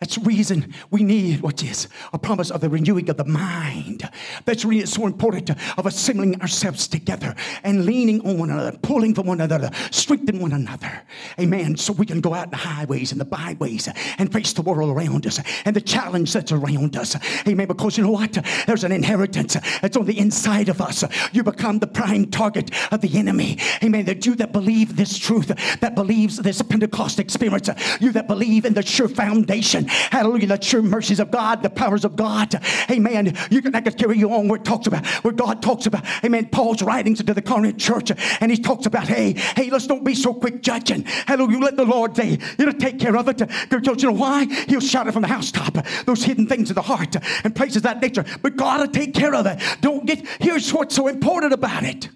That's 0.00 0.14
the 0.14 0.20
reason 0.20 0.72
we 0.92 1.02
need 1.02 1.40
what 1.40 1.60
is 1.64 1.88
a 2.12 2.18
promise 2.20 2.52
of 2.52 2.60
the 2.60 2.68
renewing 2.68 3.10
of 3.10 3.16
the 3.16 3.24
mind. 3.24 4.08
That's 4.44 4.64
really 4.64 4.86
so 4.86 5.06
important 5.06 5.50
of 5.76 5.86
assembling 5.86 6.40
ourselves 6.40 6.86
together 6.86 7.34
and 7.64 7.84
leaning 7.84 8.24
on 8.24 8.38
one 8.38 8.50
another, 8.50 8.78
pulling 8.78 9.12
from 9.12 9.26
one 9.26 9.40
another, 9.40 9.70
strengthening 9.90 10.40
one 10.40 10.52
another. 10.52 11.02
Amen. 11.40 11.76
So 11.76 11.92
we 11.92 12.06
can 12.06 12.20
go 12.20 12.32
out 12.32 12.44
in 12.44 12.50
the 12.50 12.58
highways 12.58 13.10
and 13.10 13.20
the 13.20 13.24
byways 13.24 13.88
and 14.18 14.32
face 14.32 14.52
the 14.52 14.62
world 14.62 14.96
around 14.96 15.26
us 15.26 15.40
and 15.64 15.74
the 15.74 15.80
challenge 15.80 16.32
that's 16.32 16.52
around 16.52 16.94
us. 16.94 17.16
Amen. 17.48 17.66
Because 17.66 17.98
you 17.98 18.04
know 18.04 18.12
what? 18.12 18.38
There's 18.68 18.84
an 18.84 18.92
inheritance 18.92 19.56
that's 19.82 19.96
on 19.96 20.06
the 20.06 20.16
inside 20.16 20.68
of 20.68 20.80
us. 20.80 21.02
You 21.32 21.42
become 21.42 21.80
the 21.80 21.88
prime 21.88 22.26
target 22.26 22.70
of 22.92 23.00
the 23.00 23.18
enemy. 23.18 23.58
Amen. 23.82 24.04
That 24.04 24.24
you 24.26 24.36
that 24.36 24.52
believe 24.52 24.94
this 24.94 25.18
truth, 25.18 25.48
that 25.80 25.96
believes 25.96 26.36
this 26.36 26.62
Pentecost 26.62 27.18
experience, 27.18 27.68
you 28.00 28.12
that 28.12 28.28
believe 28.28 28.64
in 28.64 28.74
the 28.74 28.82
sure 28.82 29.08
foundation 29.08 29.87
Hallelujah. 29.88 30.46
The 30.46 30.58
true 30.58 30.82
mercies 30.82 31.20
of 31.20 31.30
God, 31.30 31.62
the 31.62 31.70
powers 31.70 32.04
of 32.04 32.16
God. 32.16 32.54
Amen. 32.90 33.36
You 33.50 33.62
can, 33.62 33.74
I 33.74 33.80
can 33.80 33.92
carry 33.94 34.18
you 34.18 34.32
on 34.32 34.48
where 34.48 34.60
it 34.60 34.64
talks 34.64 34.86
about, 34.86 35.06
where 35.24 35.32
God 35.32 35.62
talks 35.62 35.86
about, 35.86 36.04
amen, 36.24 36.48
Paul's 36.50 36.82
writings 36.82 37.22
to 37.22 37.34
the 37.34 37.42
Corinth 37.42 37.78
church. 37.78 38.10
And 38.40 38.50
he 38.50 38.58
talks 38.58 38.86
about, 38.86 39.08
hey, 39.08 39.32
hey, 39.32 39.70
let's 39.70 39.86
don't 39.86 40.04
be 40.04 40.14
so 40.14 40.34
quick 40.34 40.62
judging. 40.62 41.04
Hallelujah. 41.04 41.58
Let 41.58 41.76
the 41.76 41.84
Lord 41.84 42.16
say, 42.16 42.38
will 42.58 42.72
take 42.72 42.98
care 42.98 43.16
of 43.16 43.28
it. 43.28 43.38
Don't 43.68 44.02
you 44.02 44.10
know 44.10 44.18
why? 44.18 44.44
He'll 44.68 44.80
shout 44.80 45.06
it 45.08 45.12
from 45.12 45.22
the 45.22 45.28
housetop. 45.28 45.86
Those 46.06 46.24
hidden 46.24 46.46
things 46.46 46.70
of 46.70 46.76
the 46.76 46.82
heart 46.82 47.16
and 47.44 47.54
places 47.54 47.82
that 47.82 48.00
nature. 48.00 48.24
But 48.42 48.56
God 48.56 48.80
will 48.80 48.88
take 48.88 49.14
care 49.14 49.34
of 49.34 49.46
it. 49.46 49.60
Don't 49.80 50.06
get, 50.06 50.26
here's 50.40 50.72
what's 50.72 50.94
so 50.94 51.08
important 51.08 51.52
about 51.52 51.84
it. 51.84 52.08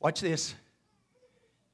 Watch 0.00 0.20
this. 0.20 0.54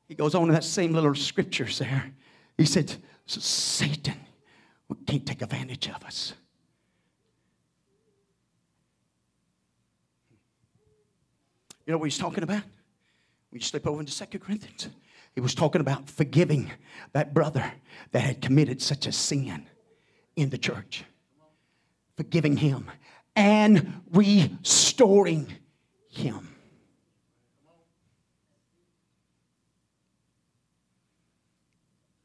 He 0.09 0.15
goes 0.15 0.35
on 0.35 0.49
in 0.49 0.55
that 0.55 0.65
same 0.65 0.93
little 0.93 1.15
scriptures 1.15 1.79
there. 1.79 2.13
He 2.59 2.67
said, 2.67 2.95
Satan 3.27 4.15
can't 5.07 5.27
take 5.27 5.43
advantage 5.43 5.89
of 5.89 6.05
us. 6.05 6.35
You 11.87 11.93
know 11.93 11.99
what 11.99 12.05
he's 12.05 12.19
talking 12.19 12.45
about? 12.45 12.63
When 13.51 13.61
you 13.61 13.61
slip 13.61 13.87
over 13.87 14.01
into 14.01 14.13
Second 14.13 14.41
Corinthians, 14.41 14.89
he 15.35 15.41
was 15.41 15.55
talking 15.55 15.81
about 15.81 16.09
forgiving 16.09 16.71
that 17.13 17.35
brother 17.35 17.73
that 18.13 18.21
had 18.21 18.41
committed 18.41 18.81
such 18.81 19.07
a 19.07 19.13
sin 19.13 19.67
in 20.37 20.51
the 20.51 20.59
church. 20.59 21.05
Forgiving 22.17 22.57
him 22.57 22.91
and 23.35 24.03
restoring 24.13 25.53
him. 26.11 26.49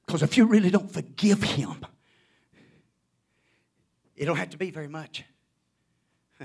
Because 0.06 0.24
if 0.24 0.38
you 0.38 0.46
really 0.46 0.70
don't 0.70 0.92
forgive 0.92 1.44
him, 1.44 1.86
it 4.18 4.26
don't 4.26 4.36
have 4.36 4.50
to 4.50 4.58
be 4.58 4.72
very 4.72 4.88
much. 4.88 5.24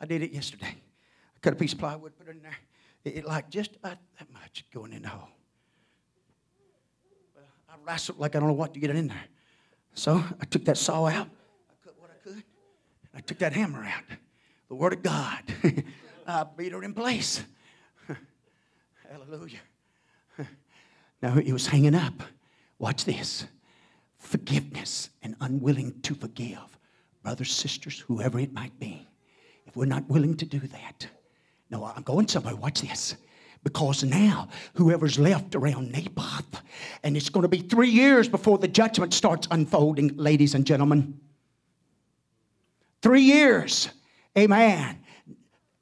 I 0.00 0.06
did 0.06 0.22
it 0.22 0.30
yesterday. 0.30 0.76
I 0.76 1.38
cut 1.40 1.54
a 1.54 1.56
piece 1.56 1.72
of 1.72 1.78
plywood, 1.78 2.16
put 2.18 2.28
it 2.28 2.36
in 2.36 2.42
there. 2.42 2.58
It, 3.04 3.16
it 3.16 3.24
like 3.24 3.48
just 3.48 3.74
about 3.76 3.96
that 4.18 4.30
much 4.30 4.66
going 4.72 4.92
in 4.92 5.02
the 5.02 5.08
hole. 5.08 5.30
Well, 7.34 7.44
I 7.68 7.72
wrestled 7.84 8.18
like 8.18 8.36
I 8.36 8.40
don't 8.40 8.48
know 8.48 8.54
what 8.54 8.74
to 8.74 8.80
get 8.80 8.90
it 8.90 8.96
in 8.96 9.08
there. 9.08 9.24
So 9.94 10.22
I 10.40 10.44
took 10.44 10.66
that 10.66 10.76
saw 10.76 11.06
out. 11.06 11.28
I 11.28 11.74
cut 11.82 11.94
what 11.98 12.10
I 12.10 12.28
could. 12.28 12.42
I 13.14 13.20
took 13.20 13.38
that 13.38 13.54
hammer 13.54 13.82
out. 13.84 14.04
The 14.68 14.74
Word 14.74 14.92
of 14.92 15.02
God. 15.02 15.42
I 16.26 16.44
beat 16.56 16.72
her 16.72 16.82
in 16.82 16.92
place. 16.92 17.42
Hallelujah. 19.10 19.60
Now 21.22 21.38
it 21.38 21.52
was 21.52 21.66
hanging 21.66 21.94
up. 21.94 22.22
Watch 22.78 23.04
this 23.04 23.46
forgiveness 24.22 25.10
and 25.22 25.34
unwilling 25.40 26.00
to 26.02 26.14
forgive 26.14 26.58
brothers, 27.22 27.52
sisters, 27.52 28.00
whoever 28.00 28.38
it 28.40 28.52
might 28.52 28.78
be, 28.80 29.06
if 29.66 29.76
we're 29.76 29.84
not 29.84 30.08
willing 30.08 30.36
to 30.36 30.44
do 30.44 30.58
that, 30.58 31.06
no, 31.70 31.84
I'm 31.84 32.02
going 32.02 32.28
somewhere. 32.28 32.56
Watch 32.56 32.82
this. 32.82 33.16
Because 33.64 34.02
now, 34.02 34.48
whoever's 34.74 35.18
left 35.18 35.54
around 35.54 35.92
Naboth, 35.92 36.62
and 37.04 37.16
it's 37.16 37.28
going 37.28 37.42
to 37.42 37.48
be 37.48 37.60
three 37.60 37.88
years 37.88 38.28
before 38.28 38.58
the 38.58 38.66
judgment 38.66 39.14
starts 39.14 39.46
unfolding, 39.50 40.16
ladies 40.16 40.54
and 40.54 40.66
gentlemen. 40.66 41.20
Three 43.02 43.22
years. 43.22 43.88
Amen. 44.36 44.98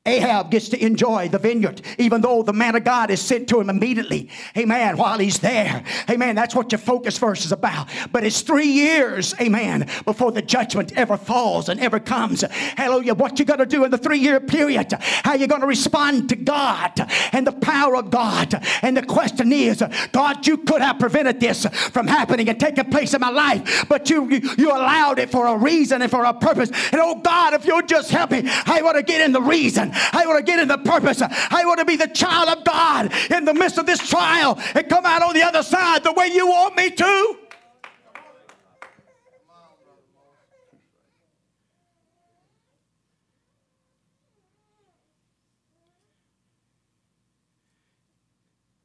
Ahab 0.07 0.51
gets 0.51 0.71
to 0.71 0.83
enjoy 0.83 1.29
the 1.29 1.39
vineyard, 1.39 1.83
even 1.99 2.23
though 2.23 2.43
the 2.43 2.55
man 2.55 2.75
of 2.75 2.85
God 2.85 3.11
is 3.11 3.21
sent 3.21 3.49
to 3.49 3.61
him 3.61 3.69
immediately. 3.69 4.31
Amen. 4.57 4.97
While 4.97 5.19
he's 5.19 5.41
there. 5.41 5.85
Amen. 6.09 6.35
That's 6.35 6.55
what 6.55 6.73
your 6.73 6.79
focus 6.79 7.19
verse 7.19 7.45
is 7.45 7.53
about. 7.53 7.91
But 8.11 8.25
it's 8.25 8.41
three 8.41 8.69
years, 8.69 9.35
amen, 9.39 9.91
before 10.07 10.33
the 10.33 10.41
judgment 10.41 10.95
ever 10.97 11.19
falls 11.19 11.69
and 11.69 11.79
ever 11.81 12.01
comes. 12.01 12.41
Hallelujah. 12.41 13.13
What 13.13 13.39
you 13.39 13.45
got 13.45 13.57
to 13.57 13.67
do 13.67 13.85
in 13.85 13.91
the 13.91 13.99
three 13.99 14.21
year 14.21 14.41
period, 14.41 14.91
how 15.23 15.35
you 15.35 15.47
going 15.47 15.61
to 15.61 15.67
respond 15.67 16.31
to 16.31 16.37
God 16.37 16.99
and 17.33 17.47
the 17.47 17.53
power 17.53 17.97
of 17.97 18.11
God. 18.11 18.55
And 18.81 18.97
the 18.97 19.03
question 19.03 19.53
is, 19.53 19.85
God, 20.13 20.47
you 20.47 20.57
could 20.57 20.81
have 20.81 20.99
prevented 20.99 21.41
this 21.41 21.67
from 21.67 22.07
happening 22.07 22.49
and 22.49 22.59
taking 22.59 22.87
place 22.87 23.13
in 23.13 23.21
my 23.21 23.29
life, 23.29 23.85
but 23.87 24.09
you, 24.09 24.31
you, 24.31 24.51
you 24.57 24.71
allowed 24.71 25.19
it 25.19 25.29
for 25.29 25.47
a 25.47 25.59
reason 25.59 26.01
and 26.01 26.11
for 26.11 26.25
a 26.25 26.33
purpose. 26.33 26.71
And 26.91 27.03
oh 27.03 27.17
God, 27.17 27.53
if 27.53 27.67
you'll 27.67 27.83
just 27.83 28.11
help 28.11 28.31
me, 28.31 28.45
I 28.47 28.81
want 28.81 28.97
to 28.97 29.03
get 29.03 29.21
in 29.21 29.33
the 29.33 29.43
reason. 29.43 29.89
I 29.93 30.24
want 30.26 30.38
to 30.38 30.45
get 30.45 30.61
in 30.61 30.68
the 30.68 30.78
purpose. 30.78 31.22
I 31.22 31.64
want 31.64 31.78
to 31.78 31.84
be 31.84 31.97
the 31.97 32.09
child 32.09 32.59
of 32.59 32.64
God 32.64 33.12
in 33.30 33.45
the 33.45 33.55
midst 33.55 33.78
of 33.78 33.86
this 33.86 34.07
trial 34.09 34.59
and 34.74 34.88
come 34.88 35.07
out 35.07 35.22
on 35.22 35.34
the 35.34 35.43
other 35.43 35.62
side 35.62 36.05
the 36.05 36.12
way 36.12 36.28
you 36.28 36.47
want 36.47 36.76
me 36.76 36.91
to. 36.91 37.36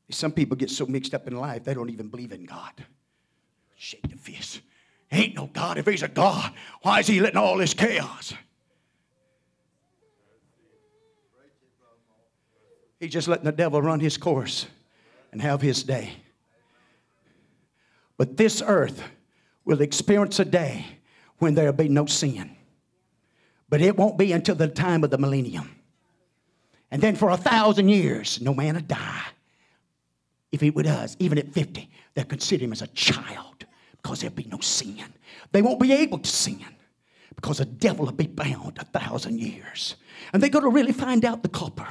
Some 0.10 0.32
people 0.32 0.56
get 0.56 0.70
so 0.70 0.86
mixed 0.86 1.14
up 1.14 1.28
in 1.28 1.36
life, 1.36 1.66
they 1.66 1.74
don't 1.74 1.90
even 1.90 2.08
believe 2.08 2.32
in 2.32 2.46
God. 2.46 2.72
Shake 3.76 4.10
the 4.10 4.16
fist. 4.16 4.62
Ain't 5.12 5.36
no 5.36 5.48
God. 5.48 5.78
If 5.78 5.86
he's 5.86 6.04
a 6.04 6.08
God, 6.08 6.54
why 6.82 7.00
is 7.00 7.08
he 7.08 7.20
letting 7.20 7.38
all 7.38 7.58
this 7.58 7.74
chaos? 7.74 8.34
He's 13.06 13.14
just 13.14 13.28
letting 13.28 13.46
the 13.46 13.52
devil 13.52 13.84
run 13.84 14.00
his 14.00 14.18
course 14.18 14.66
and 15.32 15.40
have 15.40 15.62
his 15.62 15.84
day. 15.84 16.14
But 18.18 18.36
this 18.36 18.64
earth 18.66 19.00
will 19.64 19.82
experience 19.82 20.40
a 20.40 20.46
day 20.46 20.88
when 21.38 21.54
there'll 21.54 21.72
be 21.72 21.88
no 21.88 22.08
sin. 22.08 22.56
But 23.70 23.82
it 23.82 23.96
won't 23.96 24.18
be 24.18 24.32
until 24.32 24.56
the 24.56 24.68
time 24.68 25.04
of 25.04 25.12
the 25.12 25.20
millennium. 25.20 25.70
And 26.90 27.00
then 27.00 27.16
for 27.16 27.30
a 27.30 27.38
thousand 27.38 27.90
years, 27.90 28.42
no 28.42 28.56
man 28.56 28.74
will 28.74 28.82
die. 28.82 29.26
If 30.52 30.62
he 30.62 30.72
does, 30.72 31.16
even 31.20 31.38
at 31.38 31.54
50, 31.54 31.88
they'll 32.16 32.26
consider 32.26 32.64
him 32.64 32.72
as 32.72 32.82
a 32.82 32.88
child 32.88 33.68
because 34.02 34.22
there'll 34.22 34.36
be 34.36 34.46
no 34.46 34.62
sin. 34.62 35.06
They 35.52 35.62
won't 35.62 35.80
be 35.80 35.94
able 35.94 36.18
to 36.18 36.28
sin 36.28 36.66
because 37.36 37.60
the 37.60 37.66
devil 37.66 38.06
will 38.08 38.14
be 38.14 38.26
bound 38.26 38.80
a 38.80 39.00
thousand 39.00 39.40
years. 39.40 39.96
And 40.34 40.42
they're 40.42 40.50
going 40.50 40.66
to 40.66 40.72
really 40.72 40.92
find 40.92 41.24
out 41.24 41.44
the 41.44 41.50
culprit, 41.50 41.88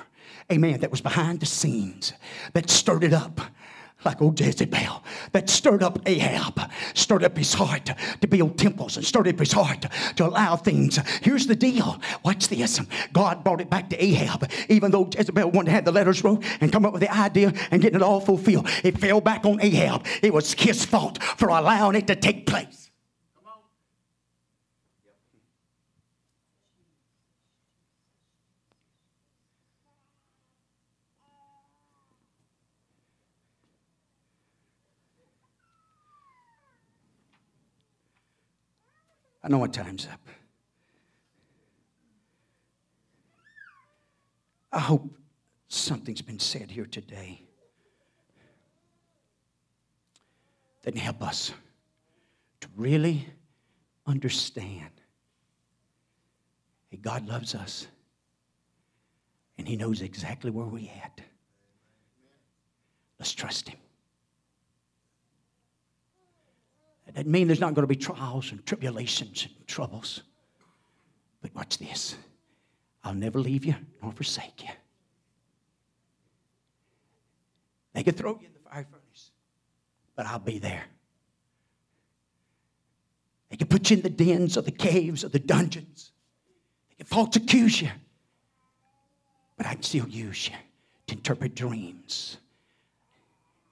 amen, 0.53 0.81
that 0.81 0.91
was 0.91 1.01
behind 1.01 1.41
the 1.41 1.47
scenes, 1.47 2.12
that 2.53 2.70
stirred 2.70 3.05
it 3.05 3.12
up 3.12 3.41
like 4.05 4.20
old 4.20 4.39
Jezebel 4.39 5.03
that 5.33 5.49
stirred 5.49 5.83
up 5.83 5.99
Ahab, 6.07 6.70
stirred 6.95 7.25
up 7.25 7.37
his 7.37 7.55
heart 7.55 7.91
to 8.20 8.27
build 8.27 8.59
temples 8.59 8.97
and 8.97 9.05
stirred 9.05 9.29
up 9.29 9.39
his 9.39 9.53
heart 9.53 9.87
to 10.16 10.27
allow 10.27 10.57
things. 10.57 10.99
Here's 11.22 11.47
the 11.47 11.57
deal. 11.57 12.01
Watch 12.25 12.49
this. 12.49 12.81
God 13.12 13.45
brought 13.45 13.61
it 13.61 13.70
back 13.70 13.91
to 13.91 14.03
Ahab, 14.03 14.51
even 14.68 14.91
though 14.91 15.09
Jezebel 15.16 15.51
wanted 15.51 15.66
to 15.66 15.72
have 15.72 15.85
the 15.85 15.93
letters 15.93 16.22
wrote 16.22 16.45
and 16.61 16.72
come 16.72 16.85
up 16.85 16.93
with 16.93 17.03
the 17.03 17.14
idea 17.14 17.53
and 17.70 17.81
getting 17.81 17.97
it 17.97 18.03
all 18.03 18.20
fulfilled. 18.20 18.68
It 18.83 18.99
fell 18.99 19.20
back 19.20 19.45
on 19.45 19.61
Ahab. 19.62 20.07
It 20.22 20.33
was 20.33 20.53
his 20.55 20.85
fault 20.85 21.22
for 21.22 21.49
allowing 21.49 21.97
it 21.97 22.07
to 22.09 22.16
take 22.16 22.47
place. 22.47 22.84
I 39.45 39.49
know 39.49 39.59
my 39.59 39.66
time's 39.66 40.09
up. 40.11 40.26
I 44.72 44.80
hope 44.80 45.14
something's 45.68 46.22
been 46.22 46.38
said 46.38 46.70
here 46.70 46.86
today 46.86 47.42
that 50.82 50.92
can 50.92 51.01
help 51.01 51.22
us 51.22 51.53
to 52.61 52.68
really 52.74 53.28
understand 54.07 54.90
that 56.90 57.03
God 57.03 57.28
loves 57.28 57.55
us 57.55 57.86
and 59.59 59.68
He 59.68 59.76
knows 59.76 60.01
exactly 60.01 60.51
where 60.51 60.66
we're 60.66 60.90
at. 61.05 61.20
Let's 63.18 63.32
trust 63.32 63.68
Him. 63.68 63.84
That 67.14 67.26
mean 67.26 67.46
there's 67.46 67.60
not 67.60 67.74
going 67.74 67.84
to 67.84 67.88
be 67.88 67.96
trials 67.96 68.50
and 68.50 68.64
tribulations 68.66 69.46
and 69.46 69.66
troubles. 69.66 70.22
But 71.40 71.54
watch 71.54 71.78
this 71.78 72.16
I'll 73.02 73.14
never 73.14 73.38
leave 73.38 73.64
you 73.64 73.74
nor 74.02 74.12
forsake 74.12 74.62
you. 74.62 74.70
They 77.92 78.02
could 78.02 78.16
throw 78.16 78.32
you 78.40 78.46
in 78.46 78.52
the 78.52 78.68
fire 78.68 78.86
furnace, 78.90 79.30
but 80.16 80.26
I'll 80.26 80.38
be 80.38 80.58
there. 80.58 80.84
They 83.50 83.56
could 83.56 83.70
put 83.70 83.90
you 83.90 83.98
in 83.98 84.02
the 84.02 84.10
dens 84.10 84.56
or 84.56 84.62
the 84.62 84.72
caves 84.72 85.22
or 85.22 85.28
the 85.28 85.38
dungeons. 85.38 86.10
They 86.88 86.96
could 86.96 87.06
false 87.06 87.36
accuse 87.36 87.80
you. 87.80 87.90
But 89.56 89.66
I 89.66 89.74
can 89.74 89.82
still 89.84 90.08
use 90.08 90.48
you 90.48 90.56
to 91.06 91.14
interpret 91.14 91.54
dreams. 91.54 92.38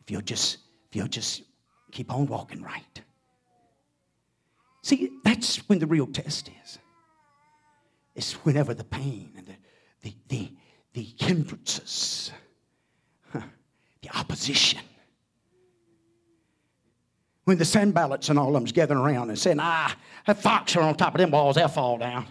If 0.03 0.11
you'll 0.11 0.21
just, 0.21 0.59
if 0.89 0.95
you'll 0.95 1.09
just 1.09 1.43
keep 1.91 2.13
on 2.13 2.27
walking 2.27 2.63
right. 2.63 3.03
See, 4.83 5.11
that's 5.23 5.57
when 5.69 5.79
the 5.79 5.87
real 5.87 6.07
test 6.07 6.51
is. 6.65 6.79
It's 8.15 8.33
whenever 8.45 8.75
the 8.75 8.85
pain 8.85 9.33
and 9.37 9.47
the, 9.47 9.55
the, 10.03 10.15
the, 10.29 10.53
the 10.93 11.25
hindrances, 11.25 12.33
huh, 13.33 13.43
the 14.03 14.11
opposition. 14.17 14.81
When 17.45 17.59
the 17.59 17.65
Sanballats 17.65 18.29
and 18.29 18.39
all 18.39 18.49
of 18.49 18.55
them's 18.55 18.73
gathering 18.73 19.01
around 19.01 19.31
and 19.31 19.39
saying, 19.39 19.59
ah, 19.61 19.97
that 20.27 20.43
fox 20.43 20.77
are 20.77 20.83
on 20.83 20.97
top 20.97 21.15
of 21.15 21.21
them 21.21 21.31
walls, 21.31 21.57
they'll 21.57 21.69
fall 21.69 21.99
down. 21.99 22.27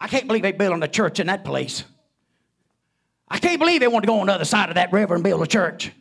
I 0.00 0.08
can't 0.08 0.26
believe 0.26 0.42
they 0.42 0.52
built 0.52 0.82
a 0.82 0.88
church 0.88 1.20
in 1.20 1.28
that 1.28 1.44
place. 1.44 1.84
I 3.28 3.38
can't 3.38 3.58
believe 3.58 3.80
they 3.80 3.88
want 3.88 4.02
to 4.02 4.06
go 4.06 4.18
on 4.20 4.26
the 4.26 4.34
other 4.34 4.44
side 4.44 4.68
of 4.68 4.74
that 4.74 4.92
river 4.92 5.14
and 5.14 5.22
build 5.22 5.40
a 5.42 5.46
church. 5.46 5.92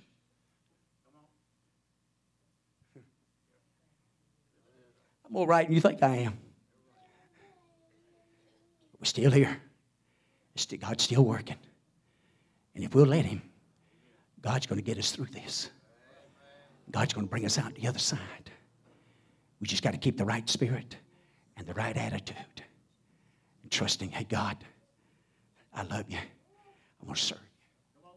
More 5.31 5.47
right 5.47 5.65
than 5.65 5.73
you 5.73 5.81
think 5.81 6.03
I 6.03 6.17
am. 6.17 6.37
We're 8.99 9.05
still 9.05 9.31
here. 9.31 9.59
God's 10.79 11.03
still 11.03 11.23
working. 11.23 11.55
And 12.75 12.83
if 12.83 12.93
we'll 12.93 13.05
let 13.05 13.25
Him, 13.25 13.41
God's 14.41 14.67
going 14.67 14.77
to 14.77 14.83
get 14.83 14.97
us 14.97 15.11
through 15.11 15.27
this. 15.27 15.71
God's 16.91 17.13
going 17.13 17.25
to 17.25 17.29
bring 17.29 17.45
us 17.45 17.57
out 17.57 17.73
the 17.75 17.87
other 17.87 17.99
side. 17.99 18.51
We 19.61 19.67
just 19.67 19.81
got 19.81 19.91
to 19.91 19.97
keep 19.97 20.17
the 20.17 20.25
right 20.25 20.47
spirit 20.49 20.97
and 21.55 21.65
the 21.65 21.73
right 21.73 21.95
attitude. 21.95 22.37
And 23.63 23.71
trusting, 23.71 24.11
hey, 24.11 24.25
God, 24.25 24.57
I 25.73 25.83
love 25.83 26.05
you. 26.09 26.17
I 26.17 27.05
want 27.05 27.17
to 27.17 27.23
serve 27.23 27.39
you. 27.39 28.09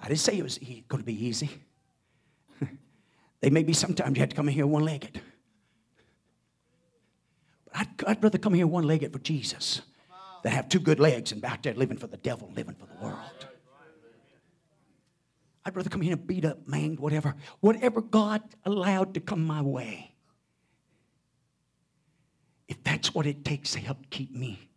I 0.00 0.08
didn't 0.08 0.20
say 0.20 0.38
it 0.38 0.42
was 0.42 0.58
going 0.58 1.02
to 1.02 1.06
be 1.06 1.26
easy. 1.26 1.50
They 3.44 3.50
may 3.50 3.62
be 3.62 3.74
sometimes 3.74 4.16
you 4.16 4.20
had 4.20 4.30
to 4.30 4.36
come 4.36 4.48
in 4.48 4.54
here 4.54 4.66
one 4.66 4.86
legged. 4.86 5.20
But 7.66 7.76
I'd, 7.76 8.04
I'd 8.06 8.24
rather 8.24 8.38
come 8.38 8.54
here 8.54 8.66
one 8.66 8.84
legged 8.84 9.12
for 9.12 9.18
Jesus 9.18 9.82
than 10.42 10.52
have 10.52 10.70
two 10.70 10.80
good 10.80 10.98
legs 10.98 11.30
and 11.30 11.44
out 11.44 11.62
there 11.62 11.74
living 11.74 11.98
for 11.98 12.06
the 12.06 12.16
devil, 12.16 12.50
living 12.56 12.74
for 12.74 12.86
the 12.86 13.04
world. 13.04 13.46
I'd 15.62 15.76
rather 15.76 15.90
come 15.90 16.00
here 16.00 16.14
and 16.14 16.26
beat 16.26 16.46
up, 16.46 16.66
manged, 16.66 17.00
whatever. 17.00 17.34
Whatever 17.60 18.00
God 18.00 18.40
allowed 18.64 19.12
to 19.12 19.20
come 19.20 19.44
my 19.44 19.60
way. 19.60 20.14
If 22.66 22.82
that's 22.82 23.14
what 23.14 23.26
it 23.26 23.44
takes 23.44 23.72
to 23.72 23.78
help 23.78 24.08
keep 24.08 24.34
me, 24.34 24.70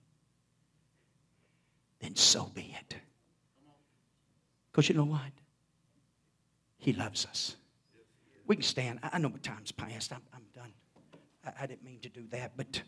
then 2.01 2.17
so 2.17 2.51
be 2.53 2.75
it. 2.81 2.97
Because 4.69 4.89
you 4.89 4.95
know 4.95 5.05
what? 5.05 5.31
He 6.77 6.91
loves 6.91 7.25
us. 7.27 7.55
We 8.47 8.55
can 8.55 8.63
stand. 8.63 8.99
I 9.03 9.19
know 9.19 9.29
my 9.29 9.37
time's 9.39 9.73
passed. 9.73 10.13
I'm, 10.13 10.21
I'm 10.33 10.43
done. 10.55 10.73
I, 11.45 11.63
I, 11.63 11.67
didn't 11.67 11.83
mean 11.83 11.99
to 11.99 12.09
do 12.09 12.25
that, 12.31 12.53
but 12.55 12.81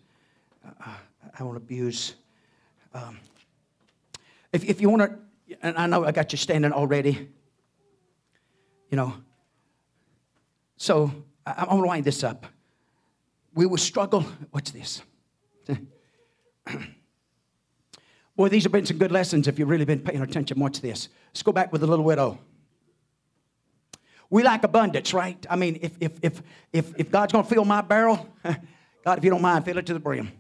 uh, 0.65 0.71
uh 0.85 0.95
I 1.37 1.43
won't 1.43 1.57
abuse. 1.57 2.15
Um, 2.93 3.19
if, 4.53 4.63
if 4.63 4.79
you 4.81 4.89
want 4.89 5.01
to, 5.01 5.19
and 5.61 5.77
I 5.77 5.85
know 5.85 6.05
I 6.05 6.13
got 6.13 6.31
you 6.31 6.37
standing 6.37 6.71
already, 6.71 7.29
you 8.89 8.95
know. 8.95 9.13
So 10.77 11.11
I, 11.45 11.65
I 11.67 11.73
want 11.73 11.83
to 11.83 11.87
wind 11.87 12.05
this 12.05 12.23
up. 12.23 12.45
We 13.53 13.65
will 13.65 13.77
struggle. 13.77 14.25
What's 14.51 14.71
this? 14.71 15.01
Boy, 18.37 18.47
these 18.47 18.63
have 18.63 18.71
been 18.71 18.85
some 18.85 18.97
good 18.97 19.11
lessons 19.11 19.49
if 19.49 19.59
you've 19.59 19.69
really 19.69 19.83
been 19.83 19.99
paying 19.99 20.21
attention. 20.21 20.57
Watch 20.57 20.79
this. 20.79 21.09
Let's 21.31 21.43
go 21.43 21.51
back 21.51 21.73
with 21.73 21.81
the 21.81 21.87
little 21.87 22.05
widow. 22.05 22.39
We 24.29 24.43
like 24.43 24.63
abundance, 24.63 25.13
right? 25.13 25.43
I 25.49 25.55
mean, 25.55 25.79
if, 25.81 25.93
if, 25.99 26.11
if, 26.21 26.41
if, 26.71 26.99
if 26.99 27.11
God's 27.11 27.33
going 27.33 27.43
to 27.43 27.49
fill 27.49 27.65
my 27.65 27.81
barrel, 27.81 28.29
God, 29.03 29.17
if 29.17 29.23
you 29.23 29.31
don't 29.31 29.41
mind, 29.41 29.65
fill 29.65 29.77
it 29.79 29.85
to 29.87 29.93
the 29.93 29.99
brim. 29.99 30.31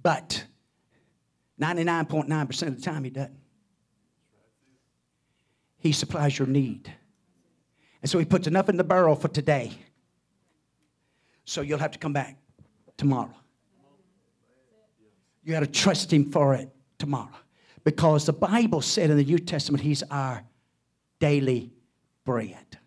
But 0.00 0.44
99.9% 1.60 2.66
of 2.66 2.76
the 2.76 2.82
time, 2.82 3.04
He 3.04 3.10
doesn't. 3.10 3.38
He 5.78 5.92
supplies 5.92 6.38
your 6.38 6.46
need. 6.46 6.92
And 8.02 8.10
so 8.10 8.20
He 8.20 8.24
puts 8.24 8.46
enough 8.46 8.68
in 8.68 8.76
the 8.76 8.84
barrel 8.84 9.16
for 9.16 9.28
today. 9.28 9.72
So 11.44 11.60
you'll 11.60 11.78
have 11.80 11.92
to 11.92 11.98
come 11.98 12.12
back 12.12 12.36
tomorrow. 12.96 13.34
You 15.42 15.52
got 15.52 15.60
to 15.60 15.66
trust 15.66 16.12
Him 16.12 16.30
for 16.30 16.54
it 16.54 16.68
tomorrow. 17.02 17.34
Because 17.82 18.26
the 18.26 18.32
Bible 18.32 18.80
said 18.80 19.10
in 19.10 19.16
the 19.16 19.24
New 19.24 19.40
Testament, 19.40 19.82
He's 19.82 20.04
our 20.04 20.44
daily 21.18 21.72
bread. 22.24 22.78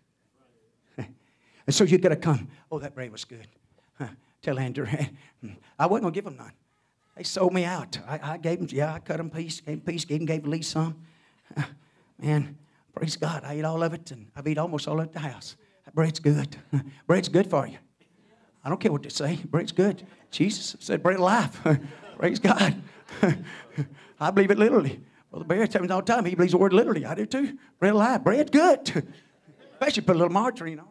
and 0.96 1.06
so 1.68 1.84
you 1.84 1.98
got 1.98 2.08
to 2.08 2.16
come, 2.16 2.48
oh, 2.72 2.78
that 2.78 2.94
bread 2.94 3.12
was 3.12 3.24
good. 3.24 3.46
Tell 4.42 4.58
Andrew, 4.58 4.86
I 5.78 5.86
wasn't 5.86 6.02
going 6.02 6.02
to 6.02 6.10
give 6.12 6.26
him 6.26 6.36
none. 6.36 6.52
They 7.16 7.24
sold 7.24 7.52
me 7.52 7.64
out. 7.64 7.98
I, 8.06 8.20
I 8.22 8.36
gave 8.36 8.60
him, 8.60 8.68
yeah, 8.70 8.94
I 8.94 9.00
cut 9.00 9.16
them 9.18 9.28
piece, 9.28 9.60
gave 9.60 9.74
him 9.74 9.80
piece, 9.80 10.04
gave 10.04 10.18
them, 10.20 10.26
gave 10.26 10.46
Lee 10.46 10.62
some. 10.62 10.94
Man, 12.22 12.56
praise 12.94 13.16
God. 13.16 13.42
I 13.44 13.54
ate 13.54 13.64
all 13.64 13.82
of 13.82 13.92
it, 13.92 14.10
and 14.12 14.28
I've 14.36 14.46
eaten 14.46 14.62
almost 14.62 14.88
all 14.88 15.00
of 15.00 15.12
the 15.12 15.18
house. 15.18 15.56
That 15.84 15.94
bread's 15.94 16.20
good. 16.20 16.56
bread's 17.06 17.28
good 17.28 17.50
for 17.50 17.66
you. 17.66 17.78
I 18.64 18.68
don't 18.68 18.80
care 18.80 18.92
what 18.92 19.02
they 19.02 19.08
say. 19.08 19.36
Bread's 19.44 19.72
good. 19.72 20.06
Jesus 20.30 20.76
said, 20.80 21.02
bread 21.02 21.20
life. 21.20 21.60
praise 22.18 22.38
God. 22.38 22.80
I 24.18 24.30
believe 24.30 24.50
it 24.50 24.58
literally. 24.58 25.00
Well, 25.30 25.40
the 25.40 25.46
bear 25.46 25.66
tells 25.66 25.86
me 25.86 25.92
all 25.92 26.00
the 26.00 26.12
time 26.12 26.24
he 26.24 26.34
believes 26.34 26.52
the 26.52 26.58
word 26.58 26.72
literally. 26.72 27.04
I 27.04 27.14
do 27.14 27.26
too. 27.26 27.58
Bread 27.78 27.92
of 27.92 27.98
life. 27.98 28.22
Bread's 28.22 28.50
good. 28.50 29.04
Especially 29.72 30.02
put 30.02 30.16
a 30.16 30.18
little 30.18 30.32
margarine 30.32 30.78
on. 30.78 30.86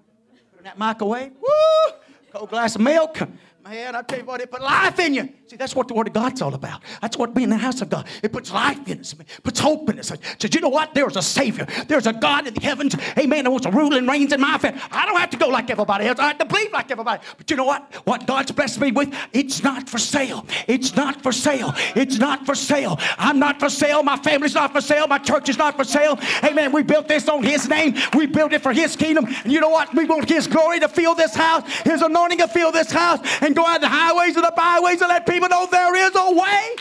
Put 0.51 0.59
in 0.59 0.63
that 0.65 0.77
microwave. 0.77 1.31
Woo! 1.41 1.93
Cold 2.31 2.49
glass 2.49 2.75
of 2.75 2.81
milk. 2.81 3.17
Man, 3.63 3.95
I 3.95 4.01
tell 4.03 4.19
you 4.19 4.25
what, 4.25 4.41
it 4.41 4.51
put 4.51 4.61
life 4.61 4.99
in 4.99 5.15
you. 5.15 5.29
See, 5.47 5.57
that's 5.57 5.75
what 5.75 5.87
the 5.87 5.93
Word 5.93 6.07
of 6.07 6.13
God's 6.13 6.41
all 6.41 6.55
about. 6.55 6.81
That's 7.03 7.17
what 7.17 7.35
being 7.35 7.45
in 7.45 7.49
the 7.51 7.57
house 7.57 7.79
of 7.79 7.89
God. 7.89 8.07
It 8.23 8.33
puts 8.33 8.51
life 8.51 8.87
in 8.87 8.99
us, 9.01 9.13
puts 9.43 9.59
hope 9.59 9.87
in 9.91 9.99
us. 9.99 10.09
It 10.09 10.19
says, 10.39 10.55
you 10.55 10.59
know 10.59 10.69
what? 10.69 10.95
There's 10.95 11.15
a 11.17 11.21
Savior. 11.21 11.67
There's 11.87 12.07
a 12.07 12.13
God 12.13 12.47
in 12.47 12.55
the 12.55 12.61
heavens. 12.61 12.95
Amen. 13.15 13.43
That 13.43 13.51
wants 13.51 13.67
to 13.67 13.71
rule 13.71 13.93
and 13.93 14.09
reigns 14.09 14.33
in 14.33 14.41
my 14.41 14.57
family. 14.57 14.81
I 14.89 15.05
don't 15.05 15.19
have 15.19 15.29
to 15.29 15.37
go 15.37 15.47
like 15.47 15.69
everybody 15.69 16.07
else. 16.07 16.17
I 16.17 16.29
have 16.29 16.39
to 16.39 16.45
believe 16.45 16.71
like 16.71 16.89
everybody. 16.89 17.21
But 17.37 17.51
you 17.51 17.57
know 17.57 17.65
what? 17.65 17.93
What 18.07 18.25
God's 18.25 18.53
blessed 18.53 18.81
me 18.81 18.91
with, 18.91 19.13
it's 19.33 19.61
not 19.61 19.87
for 19.87 19.99
sale. 19.99 20.47
It's 20.67 20.95
not 20.95 21.21
for 21.21 21.31
sale. 21.31 21.75
It's 21.95 22.17
not 22.17 22.43
for 22.47 22.55
sale. 22.55 22.97
I'm 23.19 23.37
not 23.37 23.59
for 23.59 23.69
sale. 23.69 24.01
My 24.01 24.17
family's 24.17 24.55
not 24.55 24.73
for 24.73 24.81
sale. 24.81 25.05
My 25.07 25.19
church 25.19 25.47
is 25.47 25.59
not 25.59 25.77
for 25.77 25.83
sale. 25.83 26.17
Amen. 26.43 26.71
We 26.71 26.81
built 26.81 27.07
this 27.07 27.29
on 27.29 27.43
His 27.43 27.69
name. 27.69 27.93
We 28.15 28.25
built 28.25 28.51
it 28.51 28.63
for 28.63 28.73
His 28.73 28.95
kingdom. 28.95 29.27
And 29.43 29.53
you 29.53 29.59
know 29.59 29.69
what? 29.69 29.93
We 29.93 30.05
want 30.05 30.27
His 30.27 30.47
glory 30.47 30.79
to 30.79 30.87
fill 30.87 31.13
this 31.13 31.35
house, 31.35 31.69
His 31.81 32.01
anointing 32.01 32.39
to 32.39 32.47
fill 32.47 32.71
this 32.71 32.91
house, 32.91 33.19
and 33.41 33.55
go 33.55 33.63
out 33.63 33.81
the 33.81 33.89
highways 33.89 34.35
and 34.35 34.43
the 34.43 34.53
byways 34.55 35.01
and 35.01 35.09
let 35.09 35.27
people 35.27 35.34
know 35.39 35.67
there 35.71 35.95
is 35.95 36.11
a 36.15 36.33
way. 36.33 36.75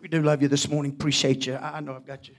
We 0.00 0.08
do 0.08 0.20
love 0.20 0.42
you 0.42 0.48
this 0.48 0.68
morning. 0.68 0.92
Appreciate 0.92 1.46
you. 1.46 1.56
I 1.56 1.80
know 1.80 1.94
I've 1.94 2.06
got 2.06 2.28
you. 2.28 2.34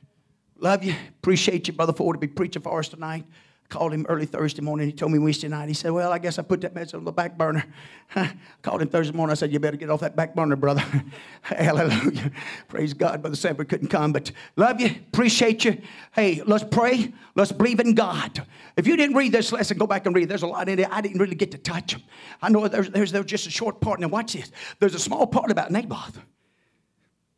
Love 0.58 0.84
you. 0.84 0.96
Appreciate 1.20 1.68
you, 1.68 1.74
Brother 1.74 1.94
Ford, 1.94 2.16
to 2.16 2.20
be 2.20 2.28
preaching 2.28 2.62
for 2.62 2.78
us 2.80 2.90
tonight. 2.90 3.26
Called 3.74 3.92
him 3.92 4.06
early 4.08 4.28
Thursday 4.28 4.62
morning. 4.62 4.86
He 4.86 4.94
told 4.94 5.12
me 5.12 5.18
Wednesday 5.18 5.48
night. 5.48 5.68
He 5.68 5.74
said, 5.74 5.90
Well, 5.90 6.12
I 6.12 6.20
guess 6.20 6.38
I 6.38 6.44
put 6.44 6.62
that 6.62 6.76
message 6.76 6.94
on 6.94 7.06
the 7.06 7.12
back 7.12 7.36
burner. 7.40 7.66
Called 8.62 8.84
him 8.84 8.88
Thursday 8.88 9.18
morning. 9.18 9.32
I 9.32 9.34
said, 9.34 9.52
You 9.52 9.58
better 9.58 9.78
get 9.78 9.90
off 9.90 10.02
that 10.02 10.16
back 10.16 10.36
burner, 10.36 10.56
brother. 10.56 10.84
Hallelujah. 11.42 12.30
Praise 12.68 12.94
God. 12.94 13.24
Brother 13.24 13.36
Sanford 13.36 13.70
couldn't 13.70 13.88
come, 13.88 14.14
but 14.14 14.32
love 14.58 14.80
you. 14.80 14.92
Appreciate 15.12 15.66
you. 15.66 15.82
Hey, 16.12 16.44
let's 16.46 16.64
pray. 16.64 17.12
Let's 17.34 17.52
believe 17.52 17.80
in 17.80 17.96
God. 17.96 18.46
If 18.78 18.86
you 18.86 18.96
didn't 18.96 19.16
read 19.16 19.32
this 19.32 19.52
lesson, 19.52 19.80
go 19.80 19.88
back 19.88 20.06
and 20.06 20.16
read. 20.16 20.30
There's 20.30 20.44
a 20.44 20.48
lot 20.48 20.70
in 20.70 20.78
it. 20.78 20.88
I 20.92 21.02
didn't 21.02 21.18
really 21.18 21.34
get 21.34 21.50
to 21.54 21.58
touch 21.58 21.94
them. 21.94 22.04
I 22.44 22.50
know 22.50 22.68
there's, 22.68 22.92
there's, 22.92 23.12
there's 23.12 23.26
just 23.26 23.48
a 23.48 23.52
short 23.52 23.82
part. 23.82 24.00
Now, 24.00 24.08
watch 24.08 24.34
this. 24.34 24.52
There's 24.80 24.94
a 24.94 25.00
small 25.00 25.26
part 25.26 25.50
about 25.50 25.72
Naboth. 25.72 26.20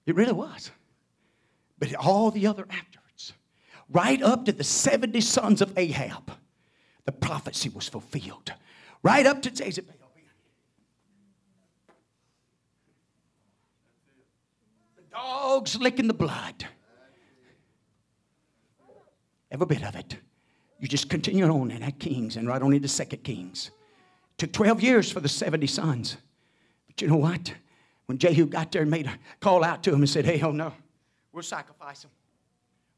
It 0.06 0.16
really 0.16 0.34
was. 0.34 0.70
But 1.80 1.96
all 1.96 2.30
the 2.30 2.46
other 2.48 2.68
after 2.70 3.00
right 3.96 4.22
up 4.22 4.44
to 4.44 4.52
the 4.52 4.64
70 4.64 5.22
sons 5.22 5.62
of 5.62 5.76
Ahab, 5.78 6.30
the 7.06 7.14
prophecy 7.14 7.70
was 7.70 7.88
fulfilled. 7.88 8.52
Right 9.02 9.26
up 9.26 9.42
to 9.44 9.50
Jezebel. 9.50 9.94
The 14.98 15.04
dogs 15.12 15.78
licking 15.78 16.08
the 16.08 16.14
blood. 16.14 16.66
Every 19.50 19.66
bit 19.66 19.84
of 19.84 19.96
it. 19.96 20.18
You 20.82 20.90
just 20.90 21.10
continue 21.10 21.46
on 21.46 21.72
in 21.72 21.80
that 21.80 21.98
Kings 21.98 22.36
and 22.36 22.48
right 22.48 22.62
on 22.62 22.74
into 22.74 22.90
Second 22.90 23.24
Kings. 23.24 23.72
Took 24.38 24.52
12 24.52 24.84
years 24.84 25.10
for 25.10 25.22
the 25.22 25.30
70 25.30 25.68
sons. 25.68 26.18
But 26.88 27.02
you 27.02 27.08
know 27.08 27.16
what? 27.16 27.54
When 28.08 28.18
Jehu 28.18 28.46
got 28.46 28.74
there 28.74 28.82
and 28.82 28.92
made 28.92 29.06
a 29.06 29.18
call 29.40 29.64
out 29.64 29.84
to 29.84 29.92
him 29.92 30.02
and 30.02 30.10
said, 30.10 30.26
Hey, 30.26 30.42
oh 30.42 30.52
no, 30.52 30.74
we'll 31.32 31.44
sacrifice 31.44 32.02
them. 32.02 32.12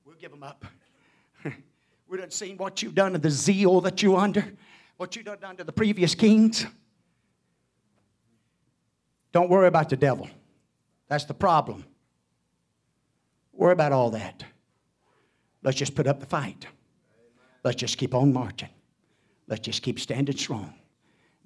We'll 0.04 0.16
give 0.16 0.32
them 0.32 0.42
up. 0.42 0.66
we 2.08 2.18
done 2.18 2.32
seen 2.32 2.58
what 2.58 2.82
you've 2.82 2.96
done 2.96 3.14
to 3.14 3.20
the 3.20 3.30
zeal 3.30 3.82
that 3.82 4.02
you 4.02 4.18
under, 4.18 4.46
what 4.98 5.16
you 5.16 5.24
done 5.24 5.58
to 5.58 5.64
the 5.64 5.72
previous 5.72 6.16
kings. 6.16 6.66
Don't 9.32 9.50
worry 9.50 9.68
about 9.68 9.90
the 9.90 9.98
devil. 9.98 10.30
That's 11.08 11.26
the 11.26 11.34
problem. 11.34 11.86
Worry 13.54 13.74
about 13.74 13.92
all 13.92 14.12
that. 14.12 14.44
Let's 15.64 15.78
just 15.78 15.96
put 15.96 16.08
up 16.08 16.20
the 16.20 16.26
fight. 16.26 16.66
Let's 17.64 17.78
just 17.78 17.98
keep 17.98 18.14
on 18.14 18.32
marching. 18.32 18.70
Let's 19.48 19.62
just 19.62 19.82
keep 19.82 20.00
standing 20.00 20.38
strong, 20.38 20.74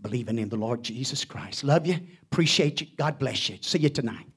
believing 0.01 0.39
in 0.39 0.49
the 0.49 0.57
Lord 0.57 0.83
Jesus 0.83 1.23
Christ. 1.23 1.63
Love 1.63 1.85
you. 1.85 1.99
Appreciate 2.23 2.81
you. 2.81 2.87
God 2.97 3.19
bless 3.19 3.49
you. 3.49 3.57
See 3.61 3.79
you 3.79 3.89
tonight. 3.89 4.30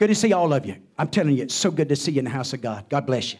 Good 0.00 0.08
to 0.08 0.14
see 0.14 0.32
all 0.32 0.54
of 0.54 0.64
you. 0.64 0.76
I'm 0.98 1.08
telling 1.08 1.36
you, 1.36 1.42
it's 1.42 1.54
so 1.54 1.70
good 1.70 1.90
to 1.90 1.94
see 1.94 2.12
you 2.12 2.20
in 2.20 2.24
the 2.24 2.30
house 2.30 2.54
of 2.54 2.62
God. 2.62 2.88
God 2.88 3.04
bless 3.04 3.34
you. 3.34 3.38